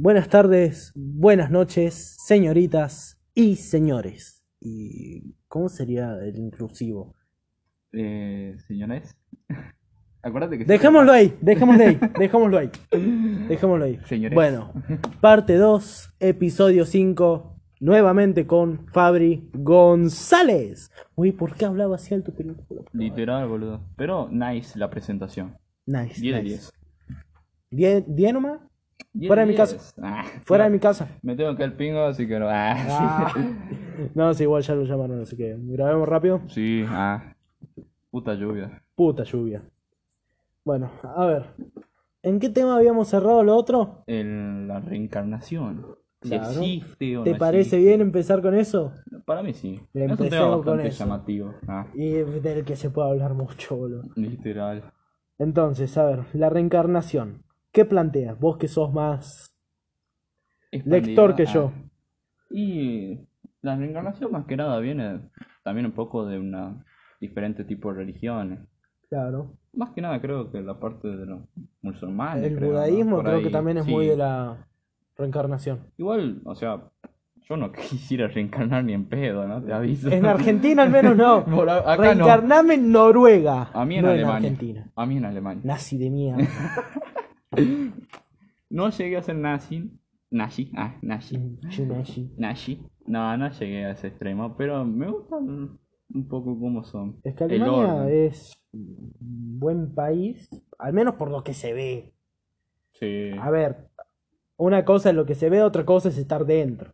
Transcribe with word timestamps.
Buenas 0.00 0.28
tardes, 0.28 0.92
buenas 0.94 1.50
noches, 1.50 2.14
señoritas 2.24 3.20
y 3.34 3.56
señores. 3.56 4.44
¿Y 4.60 5.34
cómo 5.48 5.68
sería 5.68 6.16
el 6.22 6.38
inclusivo? 6.38 7.16
Eh, 7.90 8.54
señores. 8.68 9.18
Acuérdate 10.22 10.58
que. 10.58 10.64
Dejémoslo 10.66 11.10
ahí, 11.10 11.36
dejémoslo 11.40 11.84
ahí, 11.84 11.98
dejémoslo 12.16 12.58
ahí. 12.58 12.70
Dejémoslo 13.48 13.84
ahí. 13.86 13.98
Señores. 14.04 14.36
Bueno, 14.36 14.72
parte 15.20 15.56
2, 15.56 16.14
episodio 16.20 16.84
5, 16.84 17.60
nuevamente 17.80 18.46
con 18.46 18.86
Fabri 18.92 19.50
González. 19.52 20.92
Uy, 21.16 21.32
¿por 21.32 21.56
qué 21.56 21.64
hablaba 21.64 21.96
así 21.96 22.14
alto? 22.14 22.32
pelotudo? 22.32 22.84
Literal, 22.92 23.48
boludo. 23.48 23.80
Pero 23.96 24.28
nice 24.30 24.78
la 24.78 24.90
presentación. 24.90 25.58
Nice. 25.86 26.20
10 26.20 26.36
de 26.36 26.42
nice. 26.44 26.70
10. 27.70 28.04
¿10 28.04 28.14
10 28.14 28.32
nomás? 28.32 28.60
10 29.14 29.28
Fuera 29.28 29.42
de 29.42 29.46
mi 29.48 29.54
10. 29.54 29.58
casa. 29.74 29.94
Ah, 30.02 30.24
Fuera 30.44 30.64
de 30.64 30.70
mi 30.70 30.78
casa. 30.78 31.08
Me 31.22 31.34
tengo 31.36 31.56
que 31.56 31.64
el 31.64 31.72
pingo, 31.72 32.00
así 32.04 32.26
que 32.28 32.38
no. 32.38 32.46
Ah, 32.48 32.74
Ah. 32.88 33.34
No, 34.14 34.32
sí, 34.32 34.44
igual 34.44 34.62
ya 34.62 34.74
lo 34.76 34.84
llamaron, 34.84 35.20
así 35.22 35.36
que 35.36 35.56
grabemos 35.58 36.08
rápido. 36.08 36.40
sí, 36.48 36.84
ah. 36.88 37.34
Puta 38.10 38.34
lluvia. 38.34 38.82
Puta 38.94 39.22
lluvia. 39.24 39.62
Bueno, 40.64 40.90
a 41.02 41.26
ver. 41.26 41.46
¿En 42.22 42.38
qué 42.40 42.48
tema 42.48 42.76
habíamos 42.76 43.08
cerrado 43.08 43.42
lo 43.44 43.54
otro? 43.56 44.02
El, 44.06 44.66
la 44.68 44.80
reencarnación. 44.80 45.84
Si 46.22 46.30
Claro. 46.30 46.50
existe 46.50 47.16
o 47.16 47.22
¿Te 47.22 47.32
no 47.32 47.38
parece 47.38 47.60
existe. 47.76 47.78
bien 47.78 48.00
empezar 48.00 48.42
con 48.42 48.54
eso? 48.54 48.92
Para 49.24 49.42
mí 49.42 49.52
sí. 49.54 49.80
Le 49.92 50.04
es 50.06 50.10
un 50.10 50.16
tema 50.16 50.26
empecemos 50.26 50.64
con 50.64 50.80
eso. 50.80 51.04
llamativo. 51.04 51.54
Ah, 51.68 51.86
Y 51.94 52.10
del 52.10 52.64
que 52.64 52.74
se 52.76 52.90
puede 52.90 53.10
hablar 53.10 53.34
mucho, 53.34 53.76
boludo. 53.76 54.02
literal. 54.16 54.82
Entonces, 55.38 55.96
a 55.96 56.04
ver, 56.06 56.24
la 56.34 56.50
reencarnación. 56.50 57.44
¿Qué 57.78 57.84
planteas? 57.84 58.36
Vos 58.40 58.56
que 58.56 58.66
sos 58.66 58.92
más 58.92 59.56
lector 60.72 61.36
que 61.36 61.46
yo. 61.46 61.70
Y 62.50 63.20
la 63.62 63.76
reencarnación 63.76 64.32
más 64.32 64.46
que 64.46 64.56
nada 64.56 64.80
viene 64.80 65.20
también 65.62 65.86
un 65.86 65.92
poco 65.92 66.26
de 66.26 66.40
una 66.40 66.84
diferente 67.20 67.62
tipo 67.62 67.92
de 67.92 67.98
religiones. 67.98 68.58
Claro. 69.08 69.54
Más 69.74 69.90
que 69.90 70.00
nada 70.00 70.20
creo 70.20 70.50
que 70.50 70.60
la 70.60 70.80
parte 70.80 71.06
de 71.06 71.24
los 71.24 71.42
musulmanes. 71.80 72.42
El 72.42 72.56
creo, 72.56 72.70
budaísmo 72.70 73.22
creo 73.22 73.42
que 73.42 73.50
también 73.50 73.78
es 73.78 73.84
sí. 73.84 73.92
muy 73.92 74.08
de 74.08 74.16
la 74.16 74.66
reencarnación. 75.16 75.78
Igual, 75.98 76.40
o 76.46 76.56
sea, 76.56 76.82
yo 77.48 77.56
no 77.56 77.70
quisiera 77.88 78.26
reencarnar 78.26 78.82
ni 78.82 78.92
en 78.92 79.04
pedo, 79.04 79.46
¿no? 79.46 79.62
Te 79.62 79.72
aviso. 79.72 80.10
En 80.10 80.26
Argentina 80.26 80.82
al 80.82 80.90
menos 80.90 81.16
no. 81.16 81.44
Reencarname 81.96 82.74
en 82.74 82.90
Noruega. 82.90 83.70
A 83.72 83.84
mí 83.84 83.98
en 83.98 84.02
no 84.02 84.08
en 84.08 84.14
Alemania. 84.16 84.36
Argentina. 84.36 84.90
A 84.96 85.06
mí 85.06 85.16
en 85.18 85.24
Alemania. 85.26 85.62
Nazi 85.64 85.96
de 85.96 86.10
mierda. 86.10 86.44
No 88.70 88.90
llegué 88.90 89.16
a 89.16 89.22
ser 89.22 89.36
nazi. 89.36 89.90
Nazi, 90.30 90.70
ah. 90.76 90.94
Yo 91.00 91.86
nazi. 91.86 92.30
Nazi. 92.36 92.82
No, 93.06 93.36
no 93.36 93.50
llegué 93.50 93.86
a 93.86 93.92
ese 93.92 94.08
extremo, 94.08 94.56
pero 94.56 94.84
me 94.84 95.10
gustan 95.10 95.78
un 96.14 96.28
poco 96.28 96.58
cómo 96.58 96.84
son. 96.84 97.18
Es 97.24 97.34
que 97.34 97.44
Alemania 97.44 98.10
es 98.10 98.60
un 98.72 99.58
buen 99.58 99.94
país, 99.94 100.48
al 100.78 100.92
menos 100.92 101.14
por 101.14 101.30
lo 101.30 101.42
que 101.42 101.54
se 101.54 101.72
ve. 101.72 102.12
Sí. 102.92 103.30
A 103.40 103.50
ver, 103.50 103.88
una 104.58 104.84
cosa 104.84 105.10
es 105.10 105.16
lo 105.16 105.24
que 105.24 105.34
se 105.34 105.48
ve, 105.48 105.62
otra 105.62 105.86
cosa 105.86 106.10
es 106.10 106.18
estar 106.18 106.44
dentro. 106.44 106.92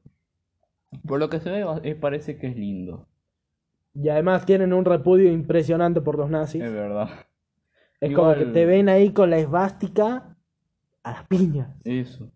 Por 1.04 1.18
lo 1.18 1.28
que 1.28 1.40
se 1.40 1.50
ve, 1.50 1.64
eh, 1.82 1.96
parece 1.96 2.38
que 2.38 2.46
es 2.46 2.56
lindo. 2.56 3.08
Y 3.94 4.08
además 4.08 4.46
tienen 4.46 4.72
un 4.72 4.84
repudio 4.84 5.32
impresionante 5.32 6.00
por 6.00 6.18
los 6.18 6.30
nazis. 6.30 6.62
Es 6.62 6.72
verdad. 6.72 7.08
Es 8.00 8.14
como 8.14 8.34
que 8.34 8.46
te 8.46 8.66
ven 8.66 8.88
ahí 8.88 9.12
con 9.12 9.30
la 9.30 9.38
esvástica 9.38 10.33
a 11.04 11.10
las 11.12 11.26
piñas. 11.28 11.68
Eso. 11.84 12.28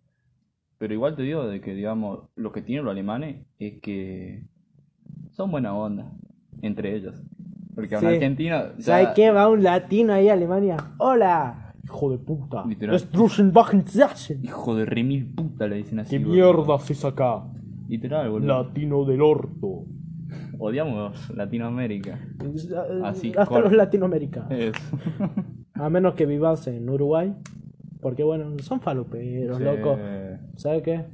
Pero 0.79 0.95
igual 0.95 1.17
te 1.17 1.23
digo 1.23 1.45
de 1.47 1.61
que, 1.61 1.75
digamos, 1.75 2.21
lo 2.37 2.53
que 2.53 2.63
tienen 2.63 2.85
los 2.85 2.93
alemanes 2.93 3.45
es 3.59 3.81
que 3.81 4.45
son 5.33 5.51
buena 5.51 5.75
onda 5.75 6.13
entre 6.63 6.95
ellos. 6.95 7.21
Porque 7.75 7.95
en 7.97 8.01
Sí. 8.01 8.07
Argentina. 8.07 8.73
ya- 8.79 8.83
¿Sabes 8.85 9.09
qué? 9.17 9.31
Va 9.31 9.49
un 9.49 9.63
latino 9.63 10.13
ahí 10.13 10.29
a 10.29 10.35
Alemania. 10.35 10.77
¡Hola! 10.99 11.75
Hijo 11.85 12.11
de 12.11 12.19
puta. 12.19 12.65
Literal. 12.67 12.97
Hijo 14.43 14.75
de 14.77 14.85
remil 14.85 15.27
puta 15.35 15.67
le 15.67 15.77
dicen 15.77 16.01
así. 16.01 16.11
¿Qué 16.19 16.25
boludo. 16.25 16.35
mierda 16.55 16.75
haces 16.75 17.05
acá? 17.05 17.45
Literal, 17.89 18.31
boludo. 18.31 18.63
Latino 18.65 19.05
del 19.05 19.23
orto. 19.23 19.85
Odiamos 20.59 21.31
Latinoamérica. 21.35 22.19
Así, 23.05 23.33
Hasta 23.37 23.61
los 23.61 23.73
latinoamericanos. 23.73 24.51
Eso. 24.51 24.99
A 25.75 25.89
menos 25.89 26.15
que 26.15 26.27
vivas 26.27 26.67
en 26.67 26.89
Uruguay. 26.91 27.35
Porque 28.01 28.23
bueno, 28.23 28.57
son 28.61 28.81
faloperos, 28.81 29.59
Sí. 29.59 29.65
loco. 29.65 29.99
¿Sabes 30.57 30.83
qué? 30.83 31.05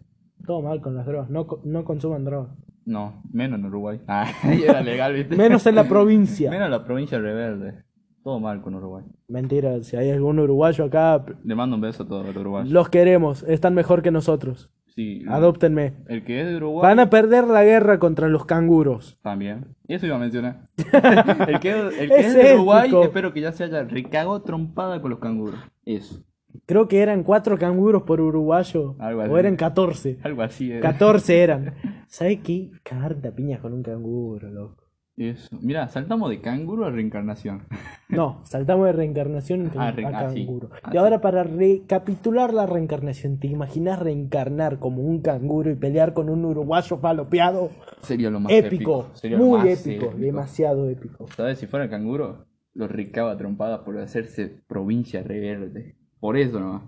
Todo 0.46 0.62
mal 0.62 0.80
con 0.80 0.94
las 0.94 1.06
drogas. 1.06 1.30
No, 1.30 1.46
no 1.64 1.84
consuman 1.84 2.24
drogas. 2.24 2.50
No, 2.84 3.22
menos 3.32 3.58
en 3.58 3.66
Uruguay. 3.66 4.00
Ah, 4.08 4.26
era 4.44 4.82
legal, 4.82 5.14
¿viste? 5.14 5.36
Menos 5.36 5.66
en 5.66 5.74
la 5.74 5.84
provincia. 5.84 6.50
Menos 6.50 6.66
en 6.66 6.70
la 6.72 6.84
provincia 6.84 7.18
rebelde. 7.18 7.82
Todo 8.22 8.40
mal 8.40 8.62
con 8.62 8.74
Uruguay. 8.74 9.04
Mentira, 9.28 9.82
si 9.82 9.96
hay 9.96 10.10
algún 10.10 10.38
uruguayo 10.38 10.84
acá, 10.84 11.24
Le 11.44 11.54
mando 11.54 11.76
un 11.76 11.82
beso 11.82 12.04
a 12.04 12.06
todos 12.06 12.26
los 12.26 12.34
uruguayos. 12.36 12.70
los 12.70 12.88
queremos. 12.88 13.42
Están 13.42 13.74
mejor 13.74 14.00
que 14.02 14.10
nosotros. 14.10 14.70
Sí, 14.86 15.24
Adóptenme. 15.28 15.94
el 16.08 16.24
que 16.24 16.40
es 16.40 16.46
de 16.46 16.56
Uruguay. 16.56 16.82
Van 16.88 17.00
a 17.00 17.10
perder 17.10 17.44
la 17.48 17.64
guerra 17.64 17.98
contra 17.98 18.28
los 18.28 18.46
canguros. 18.46 19.18
También. 19.22 19.74
Eso 19.88 20.06
iba 20.06 20.16
a 20.16 20.20
mencionar. 20.20 20.68
el 20.76 20.84
que, 21.60 21.70
el 21.72 22.08
que 22.08 22.20
Es 22.20 22.26
es, 22.26 22.34
de 22.34 22.54
Uruguay, 22.54 22.90
espero 23.02 23.32
que 23.32 23.40
ya 23.40 23.52
se 23.52 23.64
haya 23.64 23.82
recagado 23.82 24.40
trompada 24.42 25.02
con 25.02 25.10
los 25.10 25.18
canguros. 25.18 25.56
Eso. 25.84 26.22
Creo 26.66 26.88
que 26.88 27.00
eran 27.02 27.22
cuatro 27.22 27.58
canguros 27.58 28.02
por 28.04 28.20
uruguayo. 28.20 28.96
Algo 28.98 29.20
O 29.22 29.24
así. 29.24 29.34
eran 29.34 29.56
14. 29.56 30.18
Algo 30.22 30.42
así. 30.42 30.72
eh. 30.72 30.80
14 30.82 31.42
eran. 31.42 31.74
¿Sabes 32.08 32.40
qué? 32.42 32.70
Cagarte 32.82 33.28
a 33.28 33.32
piñas 33.34 33.60
con 33.60 33.72
un 33.72 33.82
canguro, 33.82 34.48
loco. 34.50 34.82
Eso. 35.16 35.56
Mira, 35.62 35.86
saltamos 35.88 36.28
de 36.28 36.40
canguro 36.40 36.86
a 36.86 36.90
reencarnación. 36.90 37.68
No, 38.08 38.40
saltamos 38.44 38.86
de 38.86 38.92
reencarnación 38.94 39.70
Ah, 39.76 39.86
a 39.88 39.92
re- 39.92 40.04
ah, 40.06 40.30
sí. 40.32 40.44
canguro. 40.44 40.70
Ah, 40.82 40.90
y 40.92 40.96
ahora 40.96 41.20
para 41.20 41.44
recapitular 41.44 42.52
la 42.52 42.66
reencarnación, 42.66 43.38
¿te 43.38 43.46
imaginas 43.46 44.00
reencarnar 44.00 44.80
como 44.80 45.02
un 45.02 45.20
canguro 45.22 45.70
y 45.70 45.76
pelear 45.76 46.14
con 46.14 46.28
un 46.28 46.44
uruguayo 46.44 46.96
falopeado? 46.98 47.70
Sería 48.02 48.28
lo 48.30 48.40
más 48.40 48.52
épico, 48.52 49.02
épico. 49.02 49.06
Sería 49.14 49.38
lo 49.38 49.44
muy 49.44 49.58
más 49.58 49.86
épico, 49.86 50.12
demasiado 50.16 50.88
épico. 50.90 51.26
¿Sabes? 51.36 51.58
Si 51.58 51.66
fuera 51.68 51.88
canguro, 51.88 52.46
lo 52.72 52.88
ricaba 52.88 53.36
trompada 53.36 53.84
por 53.84 53.96
hacerse 53.98 54.62
provincia 54.66 55.22
rebelde. 55.22 55.94
Por 56.24 56.38
eso 56.38 56.58
nomás. 56.58 56.82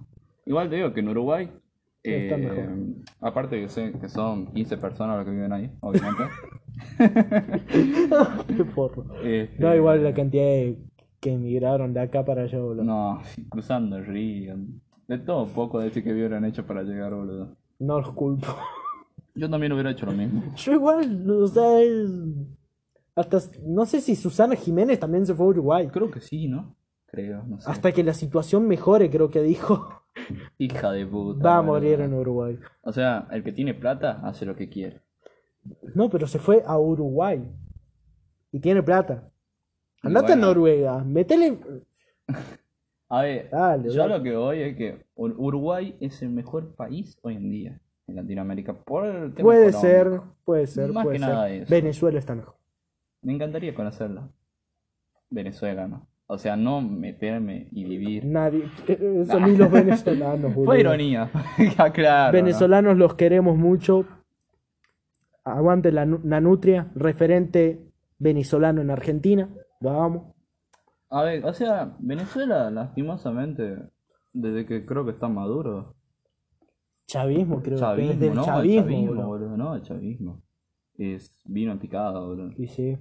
Igual 0.46 0.70
te 0.70 0.76
digo 0.76 0.94
que 0.94 1.00
en 1.00 1.08
Uruguay. 1.10 1.50
Está 2.02 2.36
eh, 2.36 2.38
mejor. 2.38 2.68
aparte 3.20 3.60
que, 3.60 3.68
sé 3.68 3.92
que 4.00 4.08
son 4.08 4.46
15 4.54 4.78
personas 4.78 5.18
los 5.18 5.26
que 5.26 5.30
viven 5.32 5.52
ahí, 5.52 5.70
obviamente. 5.80 6.22
Qué 8.56 8.64
porro. 8.64 9.04
Este, 9.22 9.58
No, 9.58 9.74
igual 9.74 10.02
la 10.02 10.14
cantidad 10.14 10.42
de 10.42 10.78
que 11.20 11.34
emigraron 11.34 11.92
de 11.92 12.00
acá 12.00 12.24
para 12.24 12.44
allá, 12.44 12.58
boludo. 12.58 12.82
No, 12.82 13.14
No, 13.16 13.22
cruzando 13.50 13.98
el 13.98 14.06
río. 14.06 14.56
De 15.06 15.18
todo 15.18 15.44
poco 15.48 15.80
de 15.80 15.88
ese 15.88 16.02
que 16.02 16.14
hubieran 16.14 16.46
hecho 16.46 16.64
para 16.66 16.82
llegar, 16.82 17.14
boludo. 17.14 17.54
los 17.78 18.12
culpo. 18.12 18.46
Yo 19.34 19.50
también 19.50 19.70
hubiera 19.72 19.90
hecho 19.90 20.06
lo 20.06 20.12
mismo. 20.12 20.44
Yo 20.56 20.72
igual, 20.72 21.30
o 21.30 21.46
sea, 21.46 21.78
es- 21.82 22.10
hasta, 23.14 23.38
no 23.66 23.84
sé 23.84 24.00
si 24.00 24.16
Susana 24.16 24.56
Jiménez 24.56 24.98
también 24.98 25.26
se 25.26 25.34
fue 25.34 25.44
a 25.44 25.48
Uruguay. 25.50 25.88
Creo 25.88 26.10
que 26.10 26.22
sí, 26.22 26.48
¿no? 26.48 26.74
Creo, 27.16 27.42
no 27.44 27.58
sé. 27.60 27.70
Hasta 27.70 27.92
que 27.92 28.04
la 28.04 28.12
situación 28.12 28.68
mejore, 28.68 29.10
creo 29.10 29.30
que 29.30 29.40
dijo. 29.42 30.02
Hija 30.58 30.92
de 30.92 31.06
puta. 31.06 31.42
Va 31.48 31.56
a 31.58 31.62
morir 31.62 32.00
en 32.00 32.12
Uruguay. 32.12 32.58
O 32.82 32.92
sea, 32.92 33.26
el 33.30 33.42
que 33.42 33.52
tiene 33.52 33.72
plata 33.74 34.20
hace 34.22 34.44
lo 34.44 34.54
que 34.54 34.68
quiere. 34.68 35.00
No, 35.94 36.10
pero 36.10 36.26
se 36.26 36.38
fue 36.38 36.62
a 36.66 36.78
Uruguay. 36.78 37.42
Y 38.52 38.60
tiene 38.60 38.82
plata. 38.82 39.30
Andate 40.02 40.32
a 40.32 40.36
bueno. 40.36 40.46
Noruega. 40.48 41.02
Metele. 41.04 41.58
A 43.08 43.22
ver, 43.22 43.48
Dale, 43.50 43.88
yo 43.88 44.00
dale. 44.00 44.18
lo 44.18 44.22
que 44.24 44.36
voy 44.36 44.62
es 44.62 44.76
que 44.76 45.06
Ur- 45.14 45.34
Uruguay 45.38 45.96
es 46.00 46.20
el 46.22 46.30
mejor 46.30 46.74
país 46.74 47.16
hoy 47.22 47.36
en 47.36 47.50
día 47.50 47.80
en 48.08 48.16
Latinoamérica. 48.16 48.72
Por 48.74 49.06
el 49.06 49.32
tema 49.32 49.44
Puede 49.46 49.68
económico. 49.68 49.80
ser, 49.80 50.20
puede 50.44 50.66
ser, 50.66 50.92
Más 50.92 51.04
puede 51.04 51.18
que 51.18 51.24
ser. 51.24 51.32
nada 51.32 51.48
eso. 51.50 51.70
Venezuela 51.70 52.18
está 52.18 52.34
mejor. 52.34 52.56
Me 53.22 53.32
encantaría 53.32 53.74
conocerla. 53.76 54.28
Venezuela, 55.30 55.86
¿no? 55.86 56.06
O 56.28 56.38
sea, 56.38 56.56
no 56.56 56.80
meterme 56.80 57.68
y 57.70 57.84
vivir. 57.84 58.24
Nadie. 58.24 58.68
eh, 58.88 59.18
Eso 59.22 59.38
ni 59.40 59.56
los 59.56 59.70
venezolanos, 59.70 60.52
boludo. 60.54 60.64
Fue 60.66 60.80
ironía. 60.80 61.30
Ya, 61.78 61.90
claro. 61.92 62.32
¿no? 62.38 62.44
Venezolanos 62.44 62.96
los 62.96 63.14
queremos 63.14 63.56
mucho. 63.56 64.04
Aguante 65.44 65.92
la, 65.92 66.04
la 66.24 66.40
nutria, 66.40 66.90
referente 66.96 67.80
venezolano 68.18 68.80
en 68.80 68.90
Argentina. 68.90 69.48
Vamos. 69.80 70.34
A 71.10 71.22
ver, 71.22 71.44
o 71.44 71.52
sea, 71.52 71.94
Venezuela, 72.00 72.68
lastimosamente, 72.72 73.76
desde 74.32 74.66
que 74.66 74.84
creo 74.84 75.04
que 75.04 75.12
está 75.12 75.28
maduro. 75.28 75.94
Chavismo, 77.06 77.62
creo 77.62 77.76
que 77.76 77.80
Chavismo, 77.80 78.12
es 78.14 78.18
del 78.20 78.34
no, 78.34 78.44
chavismo, 78.44 78.80
el 78.80 78.84
chavismo, 78.88 79.06
boludo. 79.06 79.26
boludo, 79.28 79.56
no, 79.56 79.74
el 79.76 79.82
chavismo. 79.82 80.42
Es 80.98 81.40
vino 81.44 81.70
en 81.70 81.78
picada, 81.78 82.18
boludo. 82.18 82.50
Y 82.58 82.66
sí. 82.66 82.98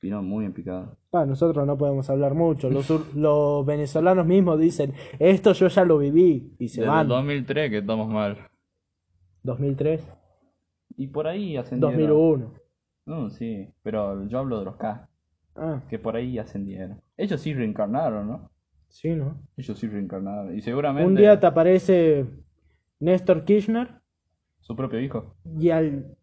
Vino 0.00 0.22
muy 0.22 0.44
en 0.44 0.52
picada. 0.52 0.96
Pa, 1.10 1.26
nosotros 1.26 1.66
no 1.66 1.76
podemos 1.76 2.08
hablar 2.08 2.34
mucho. 2.34 2.70
Los, 2.70 2.88
los 3.16 3.66
venezolanos 3.66 4.26
mismos 4.26 4.58
dicen, 4.58 4.92
esto 5.18 5.52
yo 5.52 5.68
ya 5.68 5.84
lo 5.84 5.98
viví. 5.98 6.54
Y 6.58 6.68
se 6.68 6.82
Desde 6.82 6.90
van. 6.92 7.02
el 7.02 7.08
2003 7.08 7.70
que 7.70 7.78
estamos 7.78 8.08
mal. 8.08 8.38
2003, 9.42 10.06
Y 10.96 11.06
por 11.08 11.26
ahí 11.26 11.56
ascendieron. 11.56 11.96
2001. 11.96 12.52
No, 13.06 13.30
sí, 13.30 13.68
pero 13.82 14.26
yo 14.28 14.38
hablo 14.38 14.58
de 14.58 14.64
los 14.66 14.76
K, 14.76 15.08
Ah, 15.56 15.80
que 15.88 15.98
por 15.98 16.14
ahí 16.14 16.38
ascendieron. 16.38 17.00
Ellos 17.16 17.40
sí 17.40 17.52
reencarnaron, 17.54 18.28
¿no? 18.28 18.50
sí, 18.88 19.10
¿no? 19.14 19.36
Ellos 19.56 19.78
sí 19.78 19.86
reencarnaron. 19.88 20.56
Y 20.56 20.60
seguramente 20.60 21.08
Un 21.08 21.14
día 21.16 21.38
te 21.40 21.46
aparece 21.46 22.26
Néstor 23.00 23.44
Kirchner 23.44 24.00
su 24.60 24.76
propio 24.76 25.00
hijo. 25.00 25.34
y 25.58 25.70
al 25.70 26.16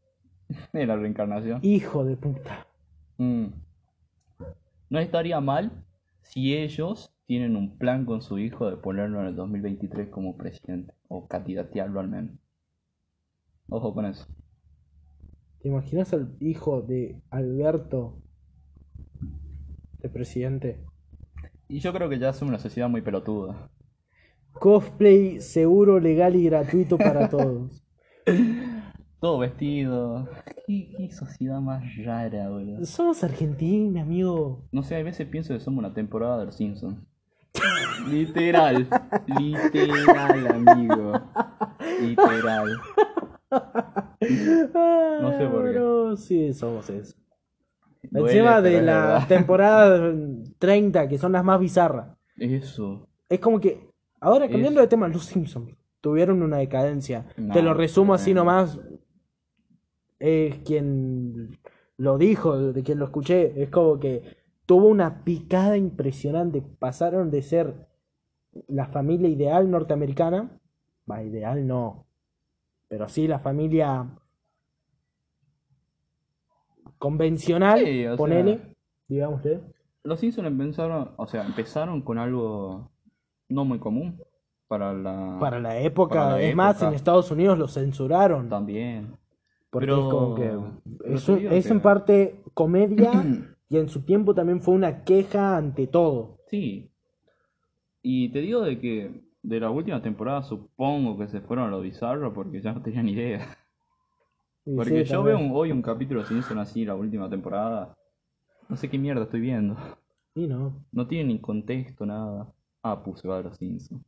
De 0.73 0.85
la 0.85 0.95
reencarnación. 0.95 1.59
hijo 1.63 2.05
de 2.05 2.15
puta. 2.17 2.67
Mm. 3.17 3.45
No 4.89 4.99
estaría 4.99 5.39
mal 5.39 5.83
si 6.21 6.55
ellos 6.55 7.15
tienen 7.25 7.55
un 7.55 7.77
plan 7.77 8.05
con 8.05 8.21
su 8.21 8.37
hijo 8.39 8.69
de 8.69 8.77
ponerlo 8.77 9.21
en 9.21 9.27
el 9.27 9.35
2023 9.35 10.09
como 10.09 10.37
presidente. 10.37 10.93
O 11.07 11.27
candidatearlo 11.27 11.99
al 11.99 12.07
menos. 12.07 12.35
Ojo 13.69 13.93
con 13.93 14.05
eso. 14.05 14.27
¿Te 15.59 15.69
imaginas 15.69 16.13
al 16.13 16.35
hijo 16.39 16.81
de 16.81 17.21
Alberto 17.31 18.21
de 19.99 20.09
presidente? 20.09 20.83
Y 21.67 21.79
yo 21.79 21.91
creo 21.93 22.09
que 22.09 22.19
ya 22.19 22.33
somos 22.33 22.49
una 22.49 22.59
sociedad 22.59 22.89
muy 22.89 23.01
pelotuda. 23.01 23.71
Cosplay 24.53 25.41
seguro, 25.41 25.99
legal 25.99 26.35
y 26.35 26.45
gratuito 26.45 26.97
para 26.97 27.29
todos. 27.29 27.83
Todo 29.25 29.39
vestido. 29.39 30.29
¿Qué, 30.67 30.91
qué 30.95 31.11
sociedad 31.11 31.59
más 31.59 31.81
rara, 32.05 32.47
boludo? 32.47 32.85
Somos 32.85 33.23
Argentina, 33.23 34.03
amigo. 34.03 34.67
No 34.71 34.83
sé, 34.83 34.97
a 34.97 35.01
veces 35.01 35.27
pienso 35.27 35.51
que 35.51 35.59
somos 35.59 35.79
una 35.79 35.95
temporada 35.95 36.37
de 36.41 36.45
los 36.45 36.55
Simpsons. 36.55 36.99
Literal. 38.07 38.87
Literal, 39.25 40.47
amigo. 40.69 41.13
Literal. 42.01 42.69
No 43.49 45.31
sé 45.31 45.47
por 45.47 45.63
qué. 45.63 45.69
Pero 45.71 46.17
sí, 46.17 46.53
somos 46.53 46.87
eso. 46.91 47.17
Duele, 48.03 48.27
Encima 48.31 48.61
de 48.61 48.81
la 48.83 49.01
verdad. 49.07 49.27
temporada 49.27 50.13
30, 50.59 51.07
que 51.07 51.17
son 51.17 51.31
las 51.31 51.43
más 51.43 51.59
bizarras. 51.59 52.15
Eso. 52.37 53.09
Es 53.27 53.39
como 53.39 53.59
que, 53.59 53.89
ahora 54.21 54.47
cambiando 54.47 54.81
de 54.81 54.87
tema, 54.87 55.07
los 55.07 55.25
Simpsons 55.25 55.71
tuvieron 55.99 56.43
una 56.43 56.57
decadencia. 56.57 57.25
No, 57.35 57.51
Te 57.55 57.63
lo 57.63 57.73
resumo 57.73 58.13
así 58.13 58.31
nomás. 58.35 58.79
Es 60.19 60.59
quien 60.59 61.57
lo 61.97 62.17
dijo, 62.17 62.57
de 62.73 62.83
quien 62.83 62.99
lo 62.99 63.05
escuché. 63.05 63.61
Es 63.61 63.69
como 63.69 63.99
que 63.99 64.37
tuvo 64.65 64.87
una 64.87 65.23
picada 65.23 65.77
impresionante. 65.77 66.61
Pasaron 66.61 67.31
de 67.31 67.41
ser 67.41 67.87
la 68.67 68.87
familia 68.87 69.27
ideal 69.29 69.69
norteamericana. 69.69 70.49
Va, 71.09 71.21
ideal 71.23 71.65
no. 71.67 72.05
Pero 72.87 73.07
sí 73.09 73.27
la 73.27 73.39
familia 73.39 74.07
convencional, 76.97 77.79
Sí, 77.79 78.05
o 78.05 78.09
sea- 78.09 78.17
ponele, 78.17 78.75
digámosle. 79.07 79.61
Los 80.03 80.19
Simpsons 80.19 80.47
empezaron, 80.47 81.11
o 81.17 81.27
sea, 81.27 81.45
empezaron 81.45 82.01
con 82.01 82.17
algo 82.19 82.91
no 83.49 83.65
muy 83.65 83.79
común 83.79 84.21
para 84.67 84.93
la 84.93 85.37
Para 85.39 85.59
la 85.59 85.79
época, 85.79 86.15
para 86.15 86.31
la 86.37 86.41
es 86.41 86.55
más, 86.55 86.81
en 86.81 86.93
Estados 86.93 87.31
Unidos 87.31 87.57
lo 87.57 87.67
censuraron. 87.67 88.47
también. 88.49 89.17
Porque 89.75 89.87
Pero- 89.87 89.99
es 89.99 90.05
como 90.13 90.35
que 90.35 91.13
es, 91.13 91.27
un- 91.67 91.71
en 91.73 91.81
parte 91.81 92.41
comedia 92.53 93.11
y 93.69 93.77
en 93.77 93.89
su 93.89 94.03
tiempo 94.05 94.33
también 94.33 94.61
fue 94.61 94.73
una 94.73 95.03
queja 95.03 95.57
ante 95.57 95.85
todo. 95.87 96.37
Sí. 96.49 96.89
Y 98.01 98.29
te 98.29 98.39
digo 98.39 98.61
de 98.61 98.79
que 98.79 99.21
de 99.43 99.59
la 99.59 99.69
última 99.69 100.01
temporada 100.01 100.43
supongo 100.43 101.17
que 101.17 101.27
se 101.27 101.41
fueron 101.41 101.67
a 101.67 101.71
lo 101.71 101.81
bizarro 101.81 102.33
porque 102.33 102.61
ya 102.61 102.71
no 102.71 102.81
tenían 102.81 103.09
idea. 103.09 103.45
Y 104.67 104.75
Porque 104.77 105.03
sí, 105.05 105.11
yo 105.11 105.17
también. 105.17 105.37
veo 105.37 105.45
un- 105.47 105.51
hoy 105.55 105.71
un 105.73 105.81
capítulo 105.81 106.21
de 106.21 106.25
Simpson 106.27 106.57
así, 106.57 106.85
la 106.85 106.95
última 106.95 107.29
temporada. 107.29 107.93
No 108.69 108.77
sé 108.77 108.89
qué 108.89 108.97
mierda 108.97 109.23
estoy 109.23 109.41
viendo. 109.41 109.75
Y 110.35 110.47
no. 110.47 110.85
No 110.93 111.05
tiene 111.05 111.33
ni 111.33 111.39
contexto, 111.39 112.05
nada. 112.05 112.51
Ah, 112.81 113.03
puse 113.03 113.29
a 113.29 113.41
los 113.41 113.57
Simpsons. 113.57 114.01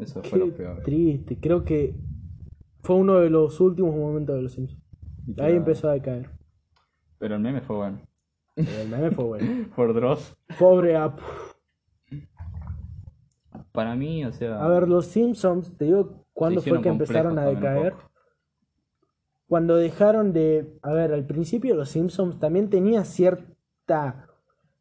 Eso 0.00 0.20
Qué 0.20 0.28
fue 0.28 0.38
lo 0.40 0.50
peor. 0.54 0.82
triste. 0.82 1.38
Creo 1.40 1.64
que 1.64 1.94
fue 2.82 2.96
uno 2.96 3.20
de 3.20 3.30
los 3.30 3.58
últimos 3.60 3.94
momentos 3.94 4.34
de 4.36 4.42
los 4.42 4.52
Simpsons. 4.52 4.81
Ahí 5.22 5.28
Literal. 5.28 5.52
empezó 5.56 5.88
a 5.88 5.92
decaer. 5.92 6.30
Pero 7.18 7.36
el 7.36 7.40
meme 7.40 7.60
fue 7.60 7.76
bueno. 7.76 8.00
El 8.56 8.88
meme 8.88 9.10
fue 9.10 9.24
bueno. 9.24 9.68
Por 9.76 9.94
Dross. 9.94 10.36
Pobre 10.58 10.96
Apu. 10.96 11.22
Para 13.70 13.94
mí, 13.94 14.24
o 14.24 14.32
sea. 14.32 14.62
A 14.62 14.68
ver, 14.68 14.88
los 14.88 15.06
Simpsons, 15.06 15.76
te 15.76 15.86
digo 15.86 16.26
cuándo 16.32 16.60
fue 16.60 16.82
que 16.82 16.88
empezaron 16.88 17.38
a 17.38 17.46
decaer. 17.46 17.94
Cuando 19.46 19.76
dejaron 19.76 20.32
de. 20.32 20.78
A 20.82 20.92
ver, 20.92 21.12
al 21.12 21.26
principio 21.26 21.74
los 21.74 21.88
Simpsons 21.88 22.38
también 22.38 22.68
tenía 22.68 23.04
cierta 23.04 24.28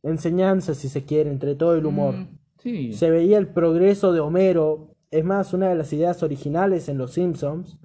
enseñanza, 0.03 0.73
si 0.73 0.89
se 0.89 1.05
quiere, 1.05 1.29
entre 1.29 1.55
todo 1.55 1.75
el 1.75 1.85
humor. 1.85 2.15
Mm, 2.15 2.39
sí. 2.57 2.93
Se 2.93 3.09
veía 3.09 3.37
el 3.37 3.47
progreso 3.47 4.11
de 4.11 4.19
Homero. 4.19 4.95
Es 5.11 5.23
más, 5.23 5.53
una 5.53 5.69
de 5.69 5.75
las 5.75 5.91
ideas 5.93 6.23
originales 6.23 6.89
en 6.89 6.97
Los 6.97 7.13
Simpsons, 7.13 7.77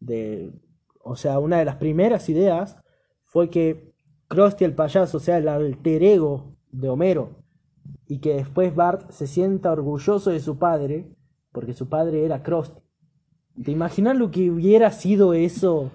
de, 0.00 0.52
o 1.02 1.16
sea, 1.16 1.38
una 1.38 1.58
de 1.58 1.64
las 1.64 1.76
primeras 1.76 2.28
ideas, 2.28 2.76
fue 3.24 3.50
que 3.50 3.92
Krusty 4.28 4.64
el 4.64 4.74
payaso, 4.74 5.18
sea, 5.18 5.38
el 5.38 5.48
alter 5.48 6.02
ego 6.02 6.54
de 6.70 6.88
Homero, 6.88 7.30
y 8.06 8.18
que 8.18 8.34
después 8.34 8.74
Bart 8.74 9.10
se 9.10 9.26
sienta 9.26 9.72
orgulloso 9.72 10.30
de 10.30 10.40
su 10.40 10.58
padre, 10.58 11.06
porque 11.52 11.72
su 11.74 11.88
padre 11.88 12.24
era 12.24 12.42
Krusty. 12.42 12.80
¿Te 13.62 13.70
imaginas 13.70 14.16
lo 14.16 14.30
que 14.30 14.50
hubiera 14.50 14.90
sido 14.90 15.34
eso? 15.34 15.90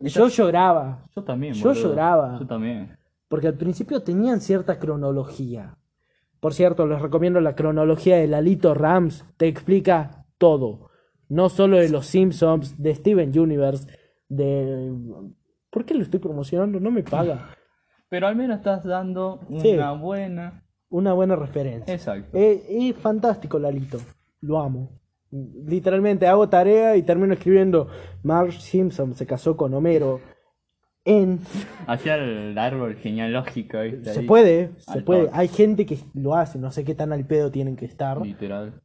Yo 0.00 0.28
lloraba, 0.28 1.04
Yo 1.14 1.22
también, 1.22 1.54
Yo 1.54 1.68
boludo. 1.68 1.88
lloraba. 1.88 2.38
Yo 2.40 2.46
también. 2.46 2.96
porque 3.28 3.46
al 3.48 3.54
principio 3.54 4.02
tenían 4.02 4.40
cierta 4.40 4.78
cronología. 4.78 5.78
Por 6.40 6.52
cierto, 6.54 6.86
les 6.86 7.00
recomiendo 7.00 7.40
la 7.40 7.54
cronología 7.54 8.16
de 8.16 8.26
Lalito 8.26 8.74
Rams. 8.74 9.24
Te 9.36 9.46
explica 9.48 10.26
todo. 10.38 10.90
No 11.32 11.48
solo 11.48 11.78
de 11.78 11.88
los 11.88 12.06
Simpsons, 12.06 12.80
de 12.80 12.94
Steven 12.94 13.36
Universe, 13.38 13.88
de... 14.28 14.92
¿Por 15.70 15.84
qué 15.86 15.94
lo 15.94 16.02
estoy 16.02 16.20
promocionando? 16.20 16.78
No 16.78 16.90
me 16.90 17.02
paga. 17.02 17.48
Pero 18.10 18.26
al 18.26 18.36
menos 18.36 18.58
estás 18.58 18.84
dando 18.84 19.40
Sí. 19.60 19.72
una 19.72 19.92
buena. 19.92 20.62
Una 20.90 21.14
buena 21.14 21.34
referencia. 21.34 21.94
Exacto. 21.94 22.36
Es, 22.36 22.62
es 22.68 22.94
fantástico 22.96 23.58
Lalito. 23.58 23.98
Lo 24.42 24.58
amo. 24.58 24.90
Literalmente 25.30 26.26
hago 26.26 26.46
tarea 26.50 26.94
y 26.96 27.02
termino 27.02 27.32
escribiendo 27.32 27.88
Marge 28.22 28.60
Simpson 28.60 29.14
se 29.14 29.24
casó 29.26 29.56
con 29.56 29.72
Homero 29.72 30.20
en 31.06 31.40
Hacia 31.86 32.16
el 32.16 32.56
árbol 32.58 32.96
genealógico, 32.96 33.80
¿viste? 33.80 34.12
Se 34.12 34.20
Ahí. 34.20 34.26
puede, 34.26 34.70
se 34.76 35.00
puede. 35.00 35.30
Hay 35.32 35.48
gente 35.48 35.86
que 35.86 35.96
lo 36.12 36.34
hace, 36.34 36.58
no 36.58 36.70
sé 36.70 36.84
qué 36.84 36.94
tan 36.94 37.12
al 37.14 37.26
pedo 37.26 37.50
tienen 37.50 37.76
que 37.76 37.86
estar. 37.86 38.20
Literal. 38.20 38.82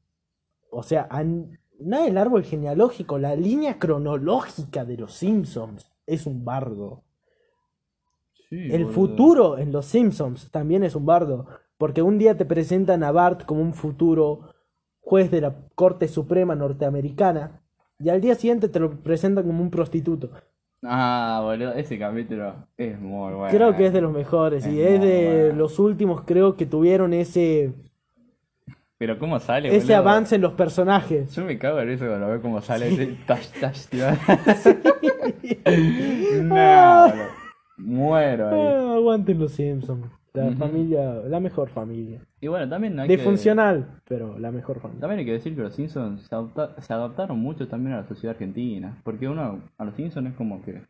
O 0.72 0.82
sea, 0.84 1.06
an- 1.12 1.60
nada 1.80 2.06
del 2.06 2.18
árbol 2.18 2.44
genealógico, 2.44 3.18
la 3.18 3.36
línea 3.36 3.80
cronológica 3.80 4.86
de 4.86 4.98
los 4.98 5.14
Simpsons 5.14 5.90
es 6.06 6.26
un 6.26 6.44
bardo. 6.46 7.04
Sí, 8.50 8.70
El 8.72 8.86
boludo. 8.86 8.94
futuro 8.94 9.58
en 9.58 9.72
los 9.72 9.86
Simpsons 9.86 10.50
también 10.52 10.84
es 10.84 10.96
un 10.96 11.06
bardo, 11.06 11.48
porque 11.78 12.02
un 12.02 12.18
día 12.18 12.38
te 12.38 12.46
presentan 12.46 13.04
a 13.04 13.12
Bart 13.12 13.46
como 13.46 13.62
un 13.62 13.74
futuro 13.74 14.54
juez 15.02 15.30
de 15.32 15.42
la 15.42 15.56
Corte 15.76 16.08
Suprema 16.08 16.56
norteamericana 16.56 17.62
y 18.00 18.10
al 18.10 18.22
día 18.22 18.36
siguiente 18.36 18.70
te 18.70 18.80
lo 18.80 18.92
presentan 19.02 19.46
como 19.46 19.62
un 19.62 19.70
prostituto. 19.72 20.32
Ah, 20.84 21.42
boludo, 21.44 21.74
ese 21.74 21.98
capítulo 21.98 22.54
es 22.78 23.00
muy 23.00 23.34
bueno. 23.34 23.50
Creo 23.50 23.76
que 23.76 23.88
es 23.88 23.94
de 23.94 24.02
los 24.02 24.14
mejores 24.14 24.66
y 24.68 24.80
Es 24.82 25.02
de 25.02 25.46
bueno. 25.48 25.56
los 25.60 25.80
últimos 25.80 26.22
creo 26.24 26.56
que 26.56 26.66
tuvieron 26.68 27.14
ese 27.14 27.74
Pero 29.00 29.20
cómo 29.20 29.40
sale, 29.40 29.68
ese 29.70 29.80
boludo? 29.94 29.98
avance 29.98 30.36
en 30.36 30.42
los 30.42 30.54
personajes. 30.54 31.36
Yo 31.36 31.46
me 31.46 31.58
cago 31.60 31.80
en 31.82 31.90
eso 31.92 32.08
cuando 32.08 32.28
veo 32.28 32.42
cómo 32.42 32.62
sale 32.62 32.88
ese 32.88 33.06
tash 33.28 33.48
tash, 33.60 33.86
tío. 33.90 34.06
no, 36.44 37.08
boludo. 37.08 37.26
Muero 37.78 38.50
ahí. 38.50 38.74
Ah, 38.76 38.94
aguanten 38.96 39.40
los 39.40 39.52
Simpsons. 39.52 40.08
La 40.34 40.52
familia, 40.52 41.14
la 41.28 41.40
mejor 41.40 41.70
familia. 41.70 42.22
Y 42.40 42.48
bueno, 42.48 42.70
también 42.70 43.00
hay 43.00 43.08
que... 43.08 43.16
Disfuncional, 43.18 44.00
pero 44.08 44.38
la 44.38 44.52
mejor 44.52 44.80
familia. 44.80 45.02
También 45.02 45.20
hay 45.20 45.26
que 45.26 45.32
decir 45.32 45.56
que 45.56 45.62
los 45.64 45.74
Simpsons 45.74 46.22
se, 46.28 46.36
adapta- 46.36 46.80
se 46.80 46.94
adaptaron 46.94 47.40
mucho 47.40 47.68
también 47.68 47.96
a 47.96 48.02
la 48.02 48.08
sociedad 48.08 48.36
argentina. 48.36 49.00
Porque 49.04 49.28
uno 49.28 49.62
a 49.78 49.86
los 49.86 49.96
Simpsons 49.96 50.30
es 50.30 50.36
como 50.36 50.62
que... 50.62 50.84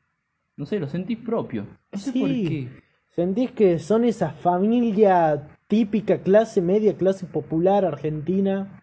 No 0.58 0.66
sé, 0.66 0.80
lo 0.80 0.88
sentís 0.88 1.20
propio. 1.20 1.66
No 1.94 1.98
sé 1.98 2.12
Sí. 2.12 2.20
por 2.20 2.30
qué. 2.30 2.68
¿Sentís 3.16 3.52
que 3.52 3.80
son 3.80 4.04
esa 4.04 4.32
familia 4.32 5.48
típica, 5.68 6.20
clase 6.20 6.62
media, 6.62 6.96
clase 6.98 7.26
popular 7.26 7.86
argentina? 7.86 8.82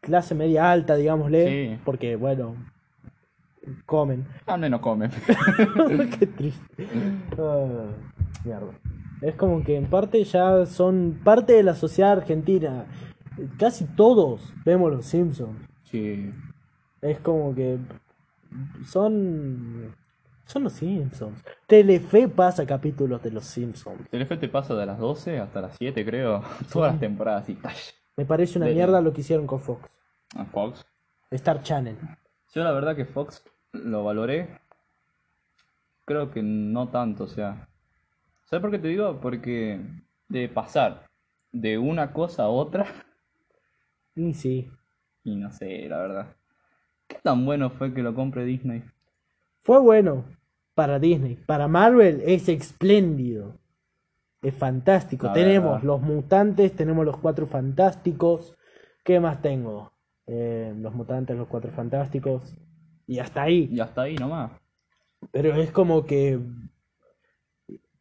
Clase 0.00 0.34
media 0.34 0.70
alta, 0.70 0.96
digámosle. 0.96 1.48
Sí. 1.76 1.80
Porque, 1.84 2.16
bueno, 2.16 2.54
comen. 3.86 4.26
Al 4.46 4.60
menos 4.60 4.80
come. 4.80 5.10
Qué 6.18 6.26
triste. 6.26 6.86
Ah, 7.38 7.86
mierda. 8.44 8.72
Es 9.20 9.34
como 9.34 9.64
que 9.64 9.76
en 9.76 9.86
parte 9.86 10.22
ya 10.22 10.64
son 10.66 11.20
parte 11.24 11.54
de 11.54 11.62
la 11.64 11.74
sociedad 11.74 12.12
argentina. 12.12 12.86
Casi 13.58 13.84
todos 13.84 14.52
vemos 14.64 14.90
los 14.92 15.06
Simpsons. 15.06 15.58
sí. 15.84 16.32
Es 17.00 17.20
como 17.20 17.54
que 17.54 17.78
son. 18.84 19.94
Son 20.48 20.64
los 20.64 20.72
Simpsons. 20.72 21.44
Telefe 21.66 22.26
pasa 22.26 22.64
capítulos 22.64 23.22
de 23.22 23.30
los 23.30 23.44
Simpsons. 23.44 24.08
Telefe 24.08 24.38
te 24.38 24.48
pasa 24.48 24.74
de 24.74 24.86
las 24.86 24.98
12 24.98 25.40
hasta 25.40 25.60
las 25.60 25.76
7, 25.76 26.06
creo. 26.06 26.42
Todas 26.72 26.92
las 26.92 27.00
temporadas 27.00 27.46
y 27.50 27.54
tash. 27.54 27.90
Me 28.16 28.24
parece 28.24 28.58
una 28.58 28.68
mierda 28.68 29.02
lo 29.02 29.12
que 29.12 29.20
hicieron 29.20 29.46
con 29.46 29.60
Fox. 29.60 30.00
A 30.34 30.46
Fox. 30.46 30.86
Star 31.30 31.62
Channel. 31.62 31.98
Yo 32.54 32.64
la 32.64 32.72
verdad 32.72 32.96
que 32.96 33.04
Fox 33.04 33.44
lo 33.72 34.04
valoré. 34.04 34.58
Creo 36.06 36.30
que 36.30 36.42
no 36.42 36.88
tanto, 36.88 37.24
o 37.24 37.28
sea. 37.28 37.68
¿Sabes 38.46 38.62
por 38.62 38.70
qué 38.70 38.78
te 38.78 38.88
digo? 38.88 39.20
Porque 39.20 39.78
de 40.28 40.48
pasar 40.48 41.04
de 41.52 41.76
una 41.76 42.14
cosa 42.14 42.44
a 42.44 42.48
otra. 42.48 42.86
Y 44.16 44.32
sí. 44.32 44.70
Y 45.24 45.36
no 45.36 45.52
sé, 45.52 45.86
la 45.90 45.98
verdad. 45.98 46.36
¿Qué 47.06 47.18
tan 47.22 47.44
bueno 47.44 47.68
fue 47.68 47.92
que 47.92 48.02
lo 48.02 48.14
compre 48.14 48.46
Disney? 48.46 48.82
Fue 49.62 49.78
bueno 49.78 50.37
para 50.78 51.00
Disney. 51.00 51.34
Para 51.34 51.66
Marvel 51.66 52.22
es 52.24 52.48
espléndido. 52.48 53.58
Es 54.40 54.54
fantástico. 54.54 55.32
Tenemos 55.32 55.82
los 55.82 56.00
mutantes, 56.00 56.72
tenemos 56.76 57.04
los 57.04 57.16
cuatro 57.16 57.48
fantásticos. 57.48 58.56
¿Qué 59.02 59.18
más 59.18 59.42
tengo? 59.42 59.90
Eh, 60.28 60.72
los 60.78 60.94
mutantes, 60.94 61.36
los 61.36 61.48
cuatro 61.48 61.72
fantásticos. 61.72 62.56
Y 63.08 63.18
hasta 63.18 63.42
ahí. 63.42 63.68
Y 63.72 63.80
hasta 63.80 64.02
ahí 64.02 64.14
nomás. 64.14 64.52
Pero 65.32 65.52
es 65.56 65.72
como 65.72 66.04
que 66.04 66.38